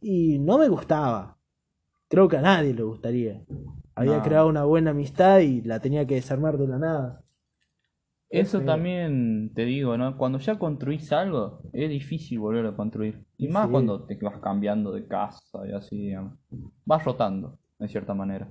y 0.00 0.38
no 0.38 0.58
me 0.58 0.68
gustaba. 0.68 1.36
Creo 2.08 2.28
que 2.28 2.36
a 2.36 2.42
nadie 2.42 2.74
le 2.74 2.82
gustaría. 2.82 3.42
Había 3.94 4.18
No. 4.18 4.22
creado 4.22 4.48
una 4.48 4.64
buena 4.64 4.90
amistad 4.90 5.40
y 5.40 5.62
la 5.62 5.80
tenía 5.80 6.06
que 6.06 6.14
desarmar 6.16 6.58
de 6.58 6.68
la 6.68 6.78
nada. 6.78 7.24
Eso 8.30 8.58
feo. 8.58 8.66
también 8.66 9.52
te 9.54 9.64
digo, 9.66 9.98
¿no? 9.98 10.16
Cuando 10.16 10.38
ya 10.38 10.58
construís 10.58 11.12
algo, 11.12 11.60
es 11.74 11.90
difícil 11.90 12.38
volver 12.38 12.64
a 12.66 12.74
construir. 12.74 13.22
Y 13.36 13.48
más 13.48 13.66
Sí. 13.66 13.72
cuando 13.72 14.04
te 14.04 14.16
vas 14.22 14.38
cambiando 14.40 14.92
de 14.92 15.06
casa 15.06 15.66
y 15.68 15.72
así, 15.72 15.98
digamos. 15.98 16.38
Vas 16.86 17.04
rotando, 17.04 17.58
de 17.78 17.88
cierta 17.88 18.14
manera. 18.14 18.50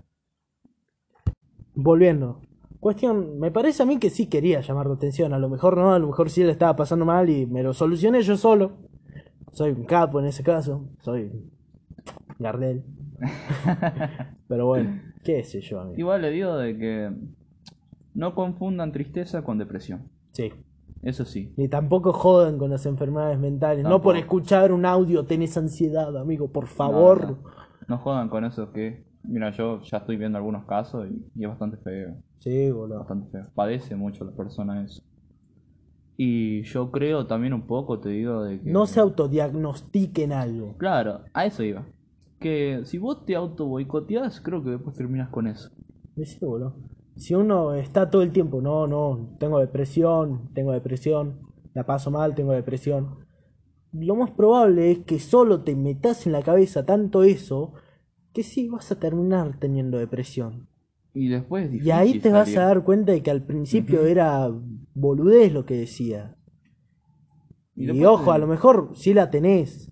Volviendo. 1.73 2.41
Cuestión, 2.81 3.37
me 3.37 3.51
parece 3.51 3.83
a 3.83 3.85
mí 3.85 3.99
que 3.99 4.09
sí 4.09 4.25
quería 4.25 4.59
llamar 4.61 4.87
la 4.87 4.95
atención. 4.95 5.33
A 5.33 5.37
lo 5.37 5.49
mejor 5.49 5.77
no, 5.77 5.93
a 5.93 5.99
lo 5.99 6.07
mejor 6.07 6.31
sí 6.31 6.43
le 6.43 6.51
estaba 6.51 6.75
pasando 6.75 7.05
mal 7.05 7.29
y 7.29 7.45
me 7.45 7.61
lo 7.61 7.75
solucioné 7.75 8.23
yo 8.23 8.35
solo. 8.37 8.71
Soy 9.51 9.69
un 9.69 9.85
capo 9.85 10.19
en 10.19 10.25
ese 10.25 10.41
caso. 10.41 10.87
Soy 10.97 11.31
Gardel. 12.39 12.83
Pero 14.47 14.65
bueno, 14.65 14.99
qué 15.23 15.43
sé 15.43 15.61
yo, 15.61 15.79
amigo. 15.79 15.99
Igual 15.99 16.23
le 16.23 16.31
digo 16.31 16.57
de 16.57 16.75
que 16.75 17.11
no 18.15 18.33
confundan 18.33 18.91
tristeza 18.91 19.43
con 19.43 19.59
depresión. 19.59 20.09
Sí. 20.31 20.51
Eso 21.03 21.23
sí. 21.23 21.53
Ni 21.57 21.67
tampoco 21.67 22.13
jodan 22.13 22.57
con 22.57 22.71
las 22.71 22.87
enfermedades 22.87 23.37
mentales. 23.37 23.83
No 23.83 24.01
por 24.01 24.17
escuchar 24.17 24.71
un 24.71 24.87
audio 24.87 25.23
tenés 25.23 25.55
ansiedad, 25.55 26.17
amigo, 26.17 26.51
por 26.51 26.65
favor. 26.65 27.21
No, 27.21 27.27
no. 27.27 27.37
No 27.89 27.97
jodan 27.99 28.27
con 28.27 28.43
eso 28.43 28.71
que, 28.71 29.05
mira, 29.21 29.51
yo 29.51 29.81
ya 29.81 29.97
estoy 29.97 30.17
viendo 30.17 30.39
algunos 30.39 30.65
casos 30.65 31.07
y, 31.07 31.39
y 31.39 31.43
es 31.43 31.49
bastante 31.49 31.77
feo. 31.77 32.15
Sí, 32.41 32.71
boludo. 32.71 32.99
Bastante 32.99 33.29
feo. 33.29 33.47
Padece 33.53 33.95
mucho 33.95 34.25
la 34.25 34.31
persona 34.31 34.83
eso. 34.83 35.03
Y 36.17 36.63
yo 36.63 36.91
creo 36.91 37.27
también 37.27 37.53
un 37.53 37.67
poco, 37.67 37.99
te 37.99 38.09
digo, 38.09 38.43
de 38.43 38.59
que... 38.59 38.69
No 38.71 38.87
se 38.87 38.99
autodiagnostiquen 38.99 40.33
algo. 40.33 40.75
Claro, 40.77 41.21
a 41.33 41.45
eso 41.45 41.63
iba. 41.63 41.85
Que 42.39 42.81
si 42.85 42.97
vos 42.97 43.25
te 43.25 43.35
auto 43.35 43.67
boicoteás, 43.67 44.41
creo 44.41 44.63
que 44.63 44.71
después 44.71 44.95
terminas 44.95 45.29
con 45.29 45.47
eso. 45.47 45.69
Sí, 46.15 46.37
boludo. 46.41 46.75
Si 47.15 47.35
uno 47.35 47.75
está 47.75 48.09
todo 48.09 48.23
el 48.23 48.31
tiempo, 48.31 48.61
no, 48.61 48.87
no, 48.87 49.35
tengo 49.39 49.59
depresión, 49.59 50.49
tengo 50.53 50.71
depresión, 50.71 51.41
la 51.75 51.85
paso 51.85 52.09
mal, 52.09 52.33
tengo 52.33 52.53
depresión. 52.53 53.25
Lo 53.91 54.15
más 54.15 54.31
probable 54.31 54.91
es 54.91 54.99
que 54.99 55.19
solo 55.19 55.63
te 55.63 55.75
metas 55.75 56.25
en 56.25 56.33
la 56.33 56.41
cabeza 56.41 56.85
tanto 56.85 57.23
eso 57.23 57.73
que 58.33 58.41
sí 58.41 58.67
vas 58.67 58.91
a 58.91 58.99
terminar 58.99 59.59
teniendo 59.59 59.99
depresión. 59.99 60.70
Y 61.13 61.27
después 61.27 61.71
es 61.73 61.85
Y 61.85 61.91
ahí 61.91 62.19
te 62.19 62.31
vas 62.31 62.55
a 62.55 62.65
dar 62.65 62.83
cuenta 62.83 63.11
de 63.11 63.21
que 63.21 63.31
al 63.31 63.43
principio 63.43 64.05
era 64.05 64.49
boludez 64.93 65.51
lo 65.51 65.65
que 65.65 65.75
decía. 65.75 66.37
Y 67.75 68.03
ojo, 68.03 68.25
te- 68.25 68.31
a 68.31 68.37
lo 68.37 68.47
mejor 68.47 68.91
sí 68.95 69.13
la 69.13 69.29
tenés, 69.29 69.91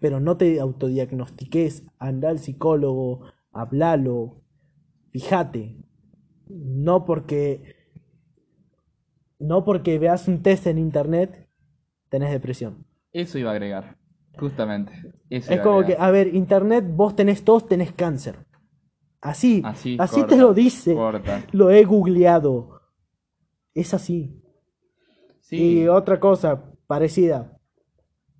pero 0.00 0.20
no 0.20 0.36
te 0.36 0.58
autodiagnostiques, 0.60 1.84
anda 1.98 2.30
al 2.30 2.38
psicólogo, 2.38 3.22
hablalo, 3.52 4.42
fíjate. 5.12 5.76
No 6.48 7.04
porque 7.04 7.76
no 9.38 9.64
porque 9.64 9.98
veas 9.98 10.28
un 10.28 10.42
test 10.42 10.66
en 10.66 10.78
internet 10.78 11.48
tenés 12.08 12.30
depresión. 12.30 12.84
Eso 13.12 13.38
iba 13.38 13.50
a 13.50 13.52
agregar. 13.54 13.96
Justamente. 14.38 14.92
Eso 15.28 15.52
Es 15.52 15.60
como 15.60 15.84
que, 15.84 15.96
a 15.98 16.10
ver, 16.10 16.34
internet, 16.34 16.84
vos 16.88 17.14
tenés 17.16 17.42
tos, 17.44 17.66
tenés 17.66 17.92
cáncer. 17.92 18.46
Así, 19.20 19.60
Así, 19.64 19.96
así 20.00 20.20
corta, 20.20 20.28
te 20.34 20.40
lo 20.40 20.54
dice. 20.54 20.94
corta. 20.94 21.44
Lo 21.52 21.70
he 21.70 21.84
googleado. 21.84 22.80
Es 23.74 23.92
así. 23.94 24.42
Sí. 25.40 25.80
Y 25.82 25.88
otra 25.88 26.18
cosa 26.18 26.64
parecida. 26.86 27.58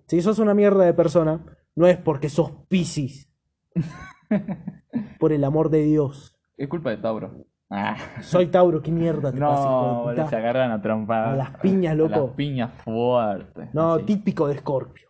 Si 0.06 0.22
sos 0.22 0.38
una 0.38 0.54
mierda 0.54 0.84
de 0.84 0.94
persona, 0.94 1.44
no 1.76 1.86
es 1.86 1.96
porque 1.98 2.28
sos 2.28 2.50
piscis. 2.68 3.30
Por 5.18 5.32
el 5.32 5.44
amor 5.44 5.70
de 5.70 5.82
Dios. 5.82 6.36
Es 6.56 6.68
culpa 6.68 6.90
de 6.90 6.96
Tauro. 6.96 7.46
Ah. 7.68 7.96
Soy 8.22 8.46
Tauro, 8.48 8.82
qué 8.82 8.90
mierda 8.90 9.30
te 9.32 9.38
pasa, 9.38 9.64
No, 9.64 10.02
boludo, 10.02 10.28
se 10.28 10.36
agarran 10.36 10.72
a 10.72 10.82
trompar. 10.82 11.28
A 11.28 11.36
las 11.36 11.50
piñas, 11.60 11.96
loco. 11.96 12.14
A 12.14 12.18
las 12.18 12.30
piñas 12.34 12.72
fuertes. 12.82 13.72
No, 13.72 13.98
típico 14.00 14.48
de 14.48 14.58
Scorpio. 14.58 15.08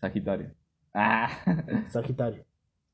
Sagitario. 0.00 0.54
Ah, 0.94 1.28
Sagitario. 1.90 2.44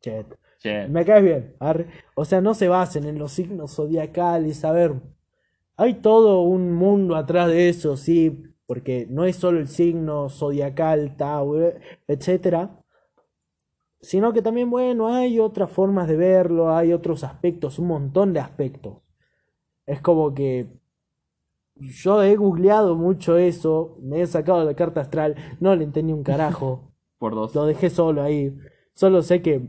Chet. 0.00 0.26
Me 0.64 1.04
caes 1.04 1.22
bien. 1.22 1.54
arre. 1.58 1.86
O 2.14 2.24
sea, 2.24 2.40
no 2.40 2.54
se 2.54 2.68
basen 2.68 3.04
en 3.04 3.18
los 3.18 3.32
signos 3.32 3.74
zodiacales. 3.74 4.64
A 4.64 4.72
ver, 4.72 4.94
hay 5.76 5.94
todo 5.94 6.42
un 6.42 6.72
mundo 6.72 7.16
atrás 7.16 7.48
de 7.48 7.68
eso, 7.68 7.96
sí, 7.96 8.54
porque 8.66 9.06
no 9.10 9.24
es 9.24 9.36
solo 9.36 9.58
el 9.58 9.68
signo 9.68 10.28
zodiacal, 10.28 11.16
Tauro, 11.16 11.72
etcétera, 12.06 12.80
sino 14.00 14.32
que 14.32 14.42
también, 14.42 14.70
bueno, 14.70 15.08
hay 15.08 15.40
otras 15.40 15.70
formas 15.70 16.08
de 16.08 16.16
verlo, 16.16 16.74
hay 16.74 16.92
otros 16.92 17.24
aspectos, 17.24 17.78
un 17.78 17.88
montón 17.88 18.32
de 18.32 18.40
aspectos. 18.40 18.98
Es 19.86 20.00
como 20.00 20.34
que 20.34 20.68
yo 21.74 22.22
he 22.22 22.36
googleado 22.36 22.96
mucho 22.96 23.36
eso, 23.36 23.96
me 24.00 24.20
he 24.20 24.26
sacado 24.26 24.64
la 24.64 24.74
carta 24.74 25.00
astral, 25.00 25.34
no 25.60 25.74
le 25.74 25.84
entendí 25.84 26.12
un 26.12 26.22
carajo. 26.22 26.92
Por 27.18 27.34
dos. 27.34 27.54
Lo 27.54 27.64
dejé 27.64 27.90
solo 27.90 28.22
ahí. 28.22 28.54
Solo 28.94 29.22
sé 29.22 29.40
que 29.42 29.66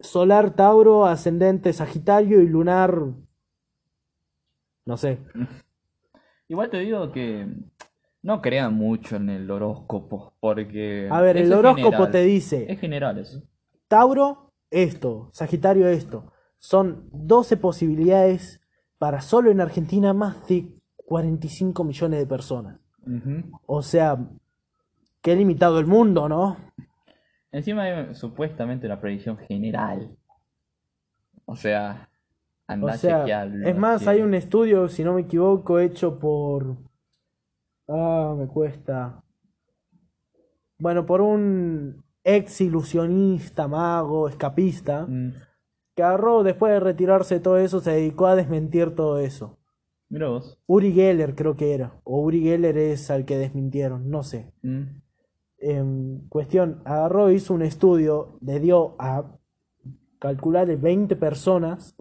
Solar 0.00 0.54
Tauro, 0.54 1.06
Ascendente 1.06 1.72
Sagitario 1.72 2.42
y 2.42 2.46
Lunar. 2.46 3.02
No 4.86 4.96
sé. 4.96 5.18
Igual 6.48 6.70
te 6.70 6.78
digo 6.78 7.12
que 7.12 7.46
no 8.22 8.40
crean 8.40 8.74
mucho 8.74 9.16
en 9.16 9.28
el 9.28 9.50
horóscopo, 9.50 10.34
porque... 10.40 11.08
A 11.10 11.20
ver, 11.20 11.36
el 11.36 11.52
horóscopo 11.52 11.90
general. 11.90 12.10
te 12.10 12.22
dice: 12.22 12.66
Es 12.72 12.80
general 12.80 13.18
eso. 13.18 13.42
Tauro, 13.86 14.52
esto. 14.70 15.30
Sagitario, 15.32 15.88
esto. 15.88 16.32
Son 16.58 17.08
12 17.12 17.56
posibilidades 17.58 18.60
para 18.98 19.20
solo 19.20 19.50
en 19.50 19.60
Argentina 19.60 20.12
más 20.12 20.46
de 20.48 20.74
45 20.96 21.84
millones 21.84 22.20
de 22.20 22.26
personas. 22.26 22.80
O 23.64 23.80
sea, 23.80 24.18
qué 25.22 25.34
limitado 25.34 25.78
el 25.78 25.86
mundo, 25.86 26.28
¿no? 26.28 26.56
Encima 27.52 27.82
hay 27.84 28.14
supuestamente 28.14 28.86
una 28.86 29.00
predicción 29.00 29.36
general. 29.38 30.16
O 31.46 31.56
sea, 31.56 32.08
anda 32.66 32.86
O 32.86 32.90
a 32.90 32.96
sea, 32.96 33.20
chequearlo, 33.20 33.66
es 33.66 33.76
más, 33.76 34.02
que- 34.02 34.10
hay 34.10 34.20
un 34.22 34.34
estudio, 34.34 34.88
si 34.88 35.02
no 35.04 35.14
me 35.14 35.22
equivoco, 35.22 35.78
hecho 35.78 36.18
por... 36.18 36.76
Ah, 37.88 38.34
me 38.38 38.46
cuesta. 38.46 39.22
Bueno, 40.78 41.06
por 41.06 41.20
un 41.22 42.04
ex 42.22 42.60
ilusionista, 42.60 43.66
mago, 43.66 44.28
escapista, 44.28 45.06
Mm, 45.08 45.32
que 45.96 46.02
agarró, 46.02 46.42
después 46.42 46.72
de 46.72 46.80
retirarse 46.80 47.36
de 47.36 47.40
todo 47.40 47.56
eso, 47.58 47.80
se 47.80 47.92
dedicó 47.92 48.26
a 48.26 48.36
desmentir 48.36 48.94
todo 48.94 49.18
eso. 49.18 49.58
Mira 50.10 50.28
vos. 50.28 50.58
Uri 50.66 50.92
Geller 50.92 51.34
creo 51.34 51.56
que 51.56 51.74
era, 51.74 52.00
o 52.04 52.20
Uri 52.20 52.42
Geller 52.42 52.76
es 52.78 53.10
al 53.10 53.24
que 53.24 53.36
desmintieron, 53.38 54.08
no 54.10 54.22
sé. 54.22 54.52
Mm, 54.62 54.82
En 55.58 56.26
cuestión, 56.28 56.82
agarró, 56.84 57.30
hizo 57.32 57.52
un 57.52 57.62
estudio, 57.62 58.38
le 58.40 58.60
dio 58.60 58.94
a 58.98 59.38
calcular 60.18 60.74
20 60.76 61.16
personas, 61.16 61.96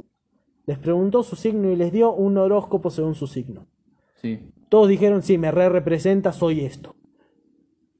les 0.65 0.77
preguntó 0.77 1.23
su 1.23 1.35
signo 1.35 1.71
y 1.71 1.75
les 1.75 1.91
dio 1.91 2.13
un 2.13 2.37
horóscopo 2.37 2.89
según 2.89 3.15
su 3.15 3.27
signo. 3.27 3.67
Sí. 4.21 4.51
Todos 4.69 4.89
dijeron, 4.89 5.23
sí, 5.23 5.37
me 5.37 5.51
re 5.51 5.69
representa, 5.69 6.33
soy 6.33 6.61
esto. 6.61 6.95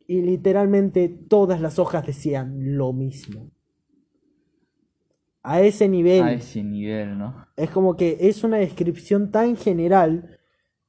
Y 0.06 0.22
literalmente 0.22 1.10
todas 1.10 1.62
las 1.62 1.80
hojas 1.80 2.06
decían 2.06 2.78
lo 2.78 2.94
mismo. 2.94 3.50
A 5.44 5.62
ese 5.62 5.88
nivel, 5.88 6.24
A 6.24 6.34
ese 6.34 6.62
nivel, 6.64 7.18
¿no? 7.18 7.48
es 7.56 7.70
como 7.70 7.96
que 7.96 8.18
es 8.20 8.44
una 8.44 8.58
descripción 8.58 9.32
tan 9.32 9.56
general 9.56 10.38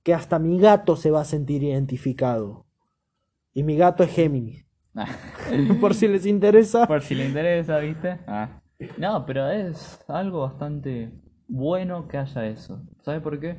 que 0.03 0.14
hasta 0.14 0.39
mi 0.39 0.59
gato 0.59 0.97
se 0.97 1.11
va 1.11 1.21
a 1.21 1.25
sentir 1.25 1.62
identificado. 1.62 2.66
Y 3.59 3.64
mi 3.64 3.76
gato 3.76 4.04
es 4.04 4.11
Géminis. 4.11 4.64
Ah. 4.94 5.09
Por 5.80 5.92
si 5.92 6.06
les 6.06 6.26
interesa. 6.26 6.86
Por 6.86 7.02
si 7.02 7.16
le 7.16 7.26
interesa, 7.26 7.80
¿viste? 7.80 8.20
Ah. 8.28 8.61
No, 8.96 9.26
pero 9.26 9.50
es 9.50 9.98
algo 10.06 10.42
bastante 10.42 11.11
bueno 11.48 12.06
que 12.06 12.18
haya 12.18 12.46
eso. 12.46 12.80
¿Sabes 13.02 13.20
por 13.20 13.40
qué? 13.40 13.56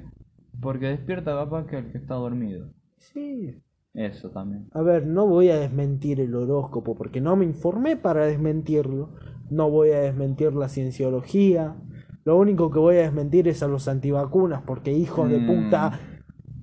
Porque 0.62 0.88
despierta 0.88 1.36
capaz 1.36 1.66
que 1.66 1.80
el 1.80 1.92
que 1.92 1.98
está 1.98 2.14
dormido. 2.16 2.70
Sí. 2.96 3.62
Eso 3.94 4.30
también. 4.30 4.70
A 4.72 4.82
ver, 4.84 5.06
no 5.06 5.28
voy 5.28 5.50
a 5.50 5.60
desmentir 5.60 6.22
el 6.22 6.34
horóscopo 6.34 6.96
porque 6.96 7.20
no 7.20 7.36
me 7.36 7.44
informé 7.44 7.98
para 7.98 8.26
desmentirlo. 8.26 9.16
No 9.50 9.70
voy 9.70 9.90
a 9.90 10.00
desmentir 10.00 10.54
la 10.54 10.70
cienciología. 10.70 11.76
Lo 12.24 12.38
único 12.38 12.72
que 12.72 12.80
voy 12.80 12.96
a 12.96 13.02
desmentir 13.02 13.50
es 13.50 13.62
a 13.64 13.68
los 13.68 13.90
antivacunas 13.90 14.62
porque 14.66 14.94
hijos 14.94 15.30
de 15.30 15.40
Mm. 15.40 15.48
puta 15.48 16.00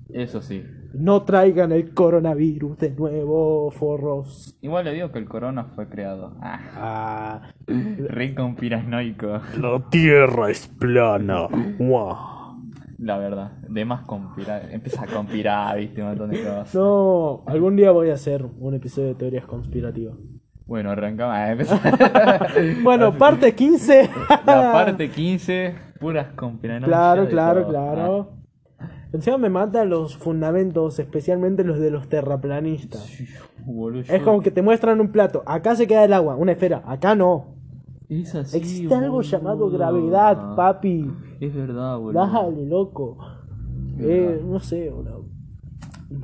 Eso 0.09 0.41
sí. 0.41 0.63
No 0.93 1.23
traigan 1.23 1.71
el 1.71 1.93
coronavirus 1.93 2.77
de 2.77 2.91
nuevo, 2.91 3.71
forros. 3.71 4.57
Igual 4.61 4.85
le 4.85 4.93
digo 4.93 5.11
que 5.11 5.19
el 5.19 5.25
corona 5.25 5.65
fue 5.75 5.87
creado. 5.89 6.33
Ah, 6.41 6.59
Ah, 6.75 7.41
re 7.67 8.33
conspiranoico. 8.35 9.27
la 9.59 9.83
tierra 9.89 10.49
es 10.49 10.67
plana. 10.67 11.47
Guau. 11.77 12.15
La 12.99 13.17
verdad. 13.17 13.51
De 13.69 13.85
más 13.85 14.01
conspirar. 14.05 14.69
Empieza 14.71 15.03
a 15.03 15.07
conspirar, 15.07 15.77
¿viste? 15.77 16.01
Un 16.01 16.07
montón 16.09 16.31
de 16.31 16.39
cosas. 16.41 16.73
No, 16.73 17.43
algún 17.45 17.75
día 17.75 17.91
voy 17.91 18.09
a 18.09 18.15
hacer 18.15 18.43
un 18.59 18.73
episodio 18.73 19.09
de 19.09 19.15
teorías 19.15 19.45
conspirativas. 19.45 20.15
Bueno, 20.65 20.91
arrancamos. 20.91 21.71
Ah. 21.71 22.39
Bueno, 22.83 23.17
parte 23.17 23.53
15. 23.53 24.09
La 24.45 24.71
parte 24.73 25.09
15, 25.11 25.75
puras 25.99 26.27
conspiranoicas. 26.35 26.89
Claro, 26.89 27.27
claro, 27.29 27.61
todo. 27.61 27.69
claro. 27.69 28.36
Encima 29.13 29.37
me 29.37 29.49
matan 29.49 29.89
los 29.89 30.17
fundamentos, 30.17 30.99
especialmente 30.99 31.63
los 31.63 31.79
de 31.79 31.91
los 31.91 32.07
terraplanistas. 32.09 33.09
Boludo, 33.65 34.01
Es 34.01 34.07
yo- 34.07 34.23
como 34.23 34.41
que 34.41 34.51
te 34.51 34.61
muestran 34.61 34.99
un 35.01 35.09
plato, 35.11 35.43
acá 35.45 35.75
se 35.75 35.87
queda 35.87 36.03
el 36.05 36.13
agua, 36.13 36.35
una 36.35 36.53
esfera, 36.53 36.83
acá 36.85 37.15
no. 37.15 37.55
Es 38.09 38.33
así, 38.35 38.57
Existe 38.57 38.93
algo 38.95 39.15
boludo. 39.17 39.29
llamado 39.29 39.69
gravedad, 39.69 40.55
papi. 40.55 41.11
Es 41.41 41.53
verdad, 41.53 41.97
boludo. 41.97 42.25
Dale, 42.25 42.65
loco. 42.65 43.17
Eh, 43.99 44.41
no 44.45 44.59
sé, 44.59 44.89
boludo. 44.89 45.25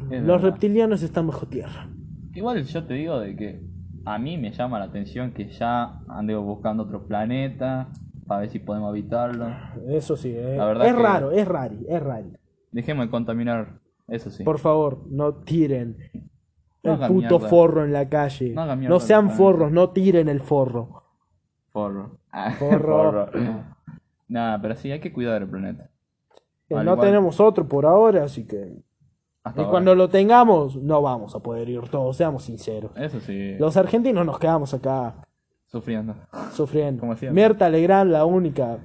Es 0.10 0.22
Los 0.22 0.42
verdad. 0.42 0.42
reptilianos 0.42 1.04
están 1.04 1.28
bajo 1.28 1.46
tierra. 1.48 1.90
Igual 2.34 2.64
yo 2.64 2.84
te 2.86 2.94
digo 2.94 3.20
de 3.20 3.36
que 3.36 3.66
a 4.06 4.18
mí 4.18 4.38
me 4.38 4.52
llama 4.52 4.80
la 4.80 4.86
atención 4.86 5.32
que 5.32 5.50
ya 5.50 6.00
andemos 6.08 6.46
buscando 6.46 6.84
otro 6.84 7.06
planeta 7.06 7.90
para 8.28 8.42
ver 8.42 8.50
si 8.50 8.60
podemos 8.60 8.90
habitarlo. 8.90 9.48
Eso 9.90 10.16
sí, 10.16 10.34
eh. 10.34 10.56
La 10.58 10.66
verdad 10.66 10.88
es 10.88 10.94
que- 10.94 11.02
raro, 11.02 11.32
es 11.32 11.48
raro, 11.48 11.76
es 11.88 12.02
raro. 12.02 12.28
Dejemos 12.74 13.06
de 13.06 13.12
contaminar, 13.12 13.80
eso 14.10 14.30
sí. 14.30 14.44
Por 14.44 14.60
favor, 14.60 15.04
no 15.10 15.34
tiren 15.36 15.98
No 16.84 16.94
el 16.96 17.00
puto 17.08 17.14
mierda. 17.40 17.48
forro 17.48 17.86
en 17.86 17.94
la 17.94 18.10
calle. 18.10 18.54
No 18.54 19.00
sean 19.00 19.30
forros, 19.32 19.72
no 19.72 19.92
tiren 19.92 20.28
el 20.28 20.42
forro. 20.42 21.04
Forro. 21.72 22.18
Ah, 22.32 22.52
Forro. 22.60 23.30
Nada, 24.28 24.62
pero 24.62 24.76
sí, 24.76 24.92
hay 24.92 25.00
que 25.00 25.14
cuidar 25.14 25.42
el 25.44 25.50
planeta. 25.50 25.90
Al 26.72 26.86
no 26.86 26.94
igual- 26.94 27.08
tenemos 27.08 27.40
otro 27.40 27.68
por 27.68 27.86
ahora, 27.86 28.24
así 28.24 28.46
que... 28.46 28.74
Hasta 29.44 29.60
Y 29.60 29.64
ahora. 29.64 29.72
cuando 29.72 29.96
lo 29.96 30.10
tengamos, 30.10 30.76
no 30.78 31.02
vamos 31.02 31.36
a 31.36 31.40
poder 31.40 31.68
ir 31.70 31.82
todos, 31.90 32.16
seamos 32.18 32.44
sinceros. 32.44 32.92
Eso 32.96 33.20
sí, 33.20 33.56
Los 33.60 33.76
argentinos 33.78 34.26
nos 34.26 34.40
quedamos 34.40 34.74
acá 34.74 35.16
sufriendo. 35.66 36.16
sufriendo. 36.54 37.02
Como. 37.02 37.14
Mirta 37.32 37.70
Legrand, 37.70 38.10
la 38.12 38.26
única, 38.26 38.80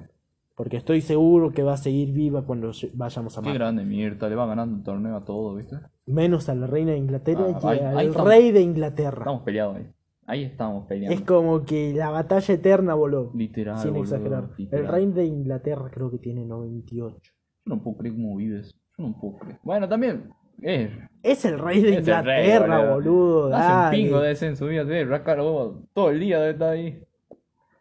porque 0.59 0.75
estoy 0.75 0.99
seguro 0.99 1.51
que 1.53 1.63
va 1.63 1.71
a 1.75 1.77
seguir 1.77 2.11
viva 2.11 2.45
cuando 2.45 2.71
vayamos 2.93 3.37
a 3.37 3.41
Qué 3.41 3.47
mar. 3.47 3.57
grande 3.57 3.85
Mirta, 3.85 4.27
le 4.27 4.35
va 4.35 4.45
ganando 4.45 4.75
el 4.75 4.83
torneo 4.83 5.15
a 5.15 5.23
todo, 5.23 5.55
¿viste? 5.55 5.77
Menos 6.05 6.49
a 6.49 6.53
la 6.55 6.67
reina 6.67 6.91
de 6.91 6.97
Inglaterra 6.97 7.45
Ah, 7.47 7.59
y 7.63 7.67
ahí- 7.67 7.79
al 7.79 7.97
ahí 7.97 8.07
estamos. 8.07 8.27
rey 8.27 8.51
de 8.51 8.59
Inglaterra. 8.61 9.19
Estamos 9.19 9.41
peleados 9.43 9.77
ahí. 9.77 9.87
Ahí 10.27 10.43
estamos 10.43 10.85
peleando. 10.85 11.15
Es 11.15 11.21
como 11.21 11.63
que 11.63 11.93
la 11.95 12.09
batalla 12.09 12.53
eterna 12.53 12.93
voló. 12.93 13.31
Literal, 13.33 13.77
Sin 13.77 13.91
boludo, 13.93 14.03
exagerar. 14.03 14.49
literal. 14.57 14.85
El 14.85 14.91
rey 14.91 15.05
de 15.13 15.25
Inglaterra 15.27 15.89
creo 15.89 16.11
que 16.11 16.17
tiene 16.17 16.43
98. 16.45 17.17
Yo 17.65 17.75
no 17.75 17.81
puedo 17.81 17.95
creer 17.99 18.15
cómo 18.15 18.35
vives. 18.35 18.75
Yo 18.97 19.07
no 19.07 19.17
puedo 19.17 19.37
creer. 19.37 19.59
Bueno, 19.63 19.87
también. 19.87 20.29
Eh, 20.61 20.91
Es 21.23 21.45
el 21.45 21.57
rey 21.57 21.81
de 21.81 21.99
es 21.99 22.05
el 22.05 22.25
rey, 22.25 22.47
Inglaterra, 22.47 22.93
boludo. 22.95 23.55
Hace 23.55 23.97
un 23.97 24.03
pingo 24.03 24.19
de 24.19 24.31
ese 24.33 24.47
en 24.47 24.57
su 24.57 24.65
vida. 24.67 24.83
Debe 24.83 25.19
vos 25.37 25.77
todo 25.93 26.09
el 26.09 26.19
día 26.19 26.41
de 26.41 26.51
estar 26.51 26.71
ahí. 26.73 27.01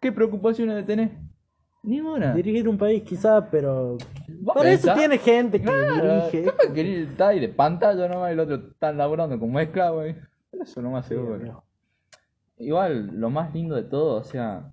¿Qué 0.00 0.12
preocupaciones 0.12 0.76
de 0.76 0.84
tener? 0.84 1.10
Ninguna. 1.82 2.34
Dirigir 2.34 2.68
un 2.68 2.76
país 2.76 3.02
quizá, 3.02 3.48
pero... 3.50 3.96
¿Vos 4.40 4.54
Por 4.56 4.66
eso 4.66 4.82
pensás? 4.88 4.98
tiene 4.98 5.18
gente 5.18 5.58
que 5.60 5.64
Claro, 5.66 6.14
dirige. 6.30 6.44
capaz 6.44 6.72
que 6.72 6.80
él 6.80 7.08
está 7.10 7.28
ahí 7.28 7.40
de 7.40 7.48
pantalla 7.48 8.08
nomás 8.08 8.30
y 8.30 8.32
el 8.34 8.40
otro 8.40 8.56
está 8.72 8.92
laburando 8.92 9.38
como 9.38 9.58
esclavo 9.60 10.00
ahí. 10.00 10.16
Eso 10.52 10.82
no 10.82 10.90
más 10.90 11.06
seguro. 11.06 11.64
Igual, 12.58 13.12
lo 13.18 13.30
más 13.30 13.54
lindo 13.54 13.76
de 13.76 13.84
todo, 13.84 14.16
o 14.20 14.24
sea. 14.24 14.72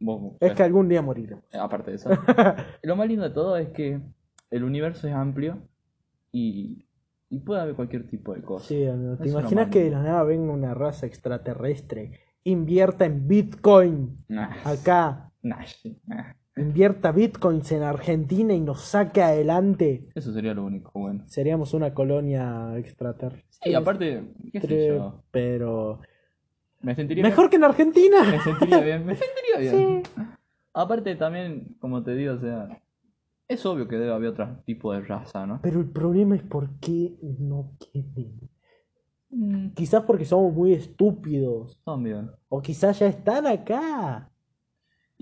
Vos, 0.00 0.36
Es 0.40 0.52
que 0.52 0.62
algún 0.64 0.88
día 0.88 1.00
moriremos. 1.02 1.44
aparte 1.52 1.92
de 1.92 1.96
eso. 1.96 2.10
lo 2.82 2.96
más 2.96 3.06
lindo 3.08 3.24
de 3.24 3.30
todo 3.30 3.56
es 3.56 3.68
que 3.68 4.00
el 4.50 4.64
universo 4.64 5.06
es 5.08 5.14
amplio 5.14 5.58
y, 6.32 6.86
y 7.30 7.38
puede 7.40 7.60
haber 7.60 7.74
cualquier 7.76 8.06
tipo 8.08 8.34
de 8.34 8.42
cosa. 8.42 8.66
Sí, 8.66 8.84
amigo, 8.86 9.16
¿te 9.16 9.28
Eso 9.28 9.38
imaginas 9.38 9.68
que 9.68 9.84
de 9.84 9.90
la 9.90 10.02
nada 10.02 10.24
venga 10.24 10.52
una 10.52 10.74
raza 10.74 11.06
extraterrestre? 11.06 12.20
Invierta 12.42 13.04
en 13.06 13.26
Bitcoin 13.28 14.24
Nah, 14.28 14.50
acá. 14.64 15.30
Sí. 15.66 16.00
Invierta 16.56 17.10
Bitcoins 17.10 17.72
en 17.72 17.82
Argentina 17.82 18.54
y 18.54 18.60
nos 18.60 18.80
saque 18.82 19.22
adelante. 19.22 20.08
Eso 20.14 20.32
sería 20.32 20.54
lo 20.54 20.64
único 20.64 20.92
bueno. 20.98 21.24
Seríamos 21.26 21.74
una 21.74 21.92
colonia 21.92 22.76
extraterrestre. 22.78 23.70
Y 23.70 23.74
aparte, 23.74 24.22
qué 24.52 24.60
sé 24.60 24.86
yo. 24.88 25.22
Pero 25.30 26.00
Me 26.80 26.94
sentiría 26.94 27.24
Mejor 27.24 27.50
que 27.50 27.56
en. 27.56 27.64
Argentina. 27.64 28.18
Me 28.30 28.40
sentiría 28.40 28.80
bien. 28.80 29.04
Me 29.06 29.16
sentiría 29.56 29.72
bien. 29.72 30.02
Aparte 30.72 31.16
también, 31.16 31.76
como 31.80 32.02
te 32.02 32.14
digo, 32.14 32.34
o 32.34 32.38
sea, 32.38 32.68
es 33.48 33.64
obvio 33.66 33.86
que 33.88 33.96
debe 33.96 34.12
haber 34.12 34.30
otro 34.30 34.62
tipo 34.64 34.92
de 34.92 35.00
raza, 35.02 35.46
¿no? 35.46 35.60
Pero 35.62 35.80
el 35.80 35.90
problema 35.90 36.36
es 36.36 36.42
por 36.42 36.78
qué 36.78 37.14
no 37.38 37.72
quieren. 37.78 38.48
Mm, 39.30 39.70
Quizás 39.70 40.02
porque 40.04 40.24
somos 40.24 40.52
muy 40.52 40.72
estúpidos. 40.72 41.80
También. 41.84 42.30
O 42.48 42.62
quizás 42.62 43.00
ya 43.00 43.06
están 43.06 43.46
acá. 43.46 44.30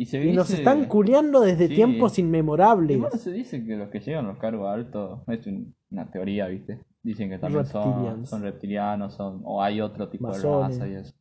Y 0.03 0.07
se 0.07 0.25
Y 0.25 0.33
nos 0.33 0.51
están 0.51 0.87
culeando 0.87 1.41
desde 1.43 1.69
Sí. 1.69 1.75
tiempos 1.77 2.19
inmemorables. 2.19 2.97
Igual 2.97 3.13
se 3.13 3.31
dice 3.31 3.65
que 3.65 3.77
los 3.77 3.89
que 3.89 4.01
llegan 4.01 4.25
a 4.25 4.29
los 4.31 4.39
cargos 4.39 4.69
altos, 4.69 5.21
es 5.29 5.47
un- 5.47 5.77
una 5.93 6.11
teoría, 6.11 6.49
¿viste? 6.49 6.81
Dicen 7.05 7.31
que 7.31 7.39
también 7.39 7.65
son, 7.67 8.27
son 8.27 8.43
reptilianos, 8.43 9.15
son, 9.15 9.43
o 9.45 9.63
hay 9.63 9.81
otro 9.81 10.09
tipo 10.09 10.27
Masones. 10.27 10.77
de 10.79 10.85
raza 10.85 10.93
y 10.93 11.01
eso. 11.01 11.15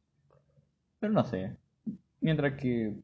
Pero 0.99 1.13
no 1.13 1.23
sé. 1.25 1.55
Mientras 2.21 2.53
que 2.59 2.95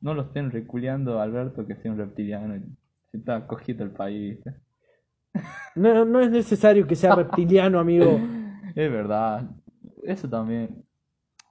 no 0.00 0.14
lo 0.14 0.22
estén 0.22 0.50
reculeando 0.50 1.18
a 1.20 1.24
Alberto 1.24 1.66
que 1.66 1.76
sea 1.76 1.90
un 1.92 1.98
reptiliano 1.98 2.56
y 2.56 2.60
se 3.10 3.18
está 3.18 3.46
cogiendo 3.46 3.84
el 3.84 3.90
país, 3.90 4.36
¿viste? 4.36 4.54
No, 5.76 6.06
no 6.06 6.20
es 6.20 6.30
necesario 6.30 6.86
que 6.86 6.96
sea 6.96 7.14
reptiliano, 7.14 7.78
amigo. 7.80 8.06
Es 8.74 8.90
verdad. 8.90 9.50
Eso 10.04 10.26
también. 10.30 10.84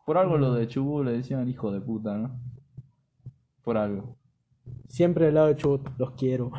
Por 0.03 0.17
algo 0.17 0.35
lo 0.39 0.55
de 0.55 0.67
Chubú 0.67 1.03
le 1.03 1.11
decían 1.11 1.47
hijo 1.47 1.71
de 1.71 1.79
puta, 1.79 2.17
¿no? 2.17 2.39
Por 3.63 3.77
algo. 3.77 4.17
Siempre 4.87 5.25
del 5.25 5.35
lado 5.35 5.47
de 5.47 5.55
Chubut, 5.57 5.89
los 5.97 6.11
quiero. 6.11 6.51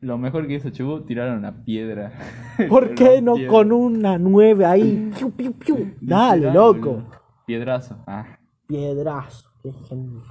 Lo 0.00 0.18
mejor 0.18 0.46
que 0.46 0.54
hizo 0.54 0.70
Chubut, 0.70 1.06
tiraron 1.06 1.38
una 1.38 1.64
piedra. 1.64 2.12
¿Por 2.68 2.94
qué 2.94 3.20
no 3.22 3.34
piedra. 3.34 3.50
con 3.52 3.72
una 3.72 4.18
nueve 4.18 4.64
ahí? 4.64 5.12
Piu, 5.16 5.30
piu, 5.30 5.52
piu. 5.52 5.94
Dale, 6.00 6.36
Literal, 6.46 6.54
loco. 6.54 6.90
boludo. 6.92 7.10
Piedrazo. 7.46 7.96
Ah. 8.06 8.38
Piedrazo. 8.66 9.48
Qué 9.62 9.72
gente. 9.72 10.24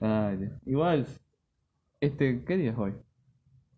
Ay, 0.00 0.36
Dios. 0.38 0.52
Igual, 0.66 1.06
este, 2.00 2.44
¿qué 2.44 2.56
día 2.56 2.70
es 2.70 2.78
hoy? 2.78 2.92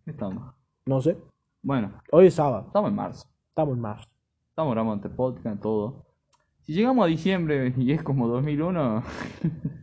¿Qué 0.05 0.11
estamos? 0.12 0.55
No 0.87 1.01
sé. 1.01 1.16
Bueno, 1.62 1.93
Hoy 2.11 2.27
es 2.27 2.35
sábado. 2.35 2.64
estamos 2.66 2.91
en 2.91 2.97
marzo. 2.97 3.29
Estamos 3.49 3.75
en 3.75 3.81
marzo. 3.81 4.09
Estamos 4.49 4.73
grabando 4.75 4.97
este 5.07 5.09
podcast, 5.09 5.61
todo. 5.61 6.05
Si 6.62 6.73
llegamos 6.75 7.05
a 7.05 7.09
diciembre 7.09 7.73
y 7.77 7.93
es 7.93 8.03
como 8.03 8.29
2001, 8.29 9.03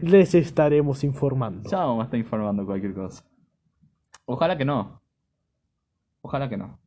Les 0.00 0.34
estaremos 0.34 1.02
informando. 1.04 1.68
ya 1.68 1.78
vamos 1.78 2.02
a 2.02 2.04
estar 2.04 2.18
informando 2.18 2.64
cualquier 2.64 2.94
cosa. 2.94 3.24
Ojalá 4.26 4.56
que 4.56 4.64
no. 4.64 5.00
Ojalá 6.22 6.48
que 6.48 6.56
no. 6.56 6.78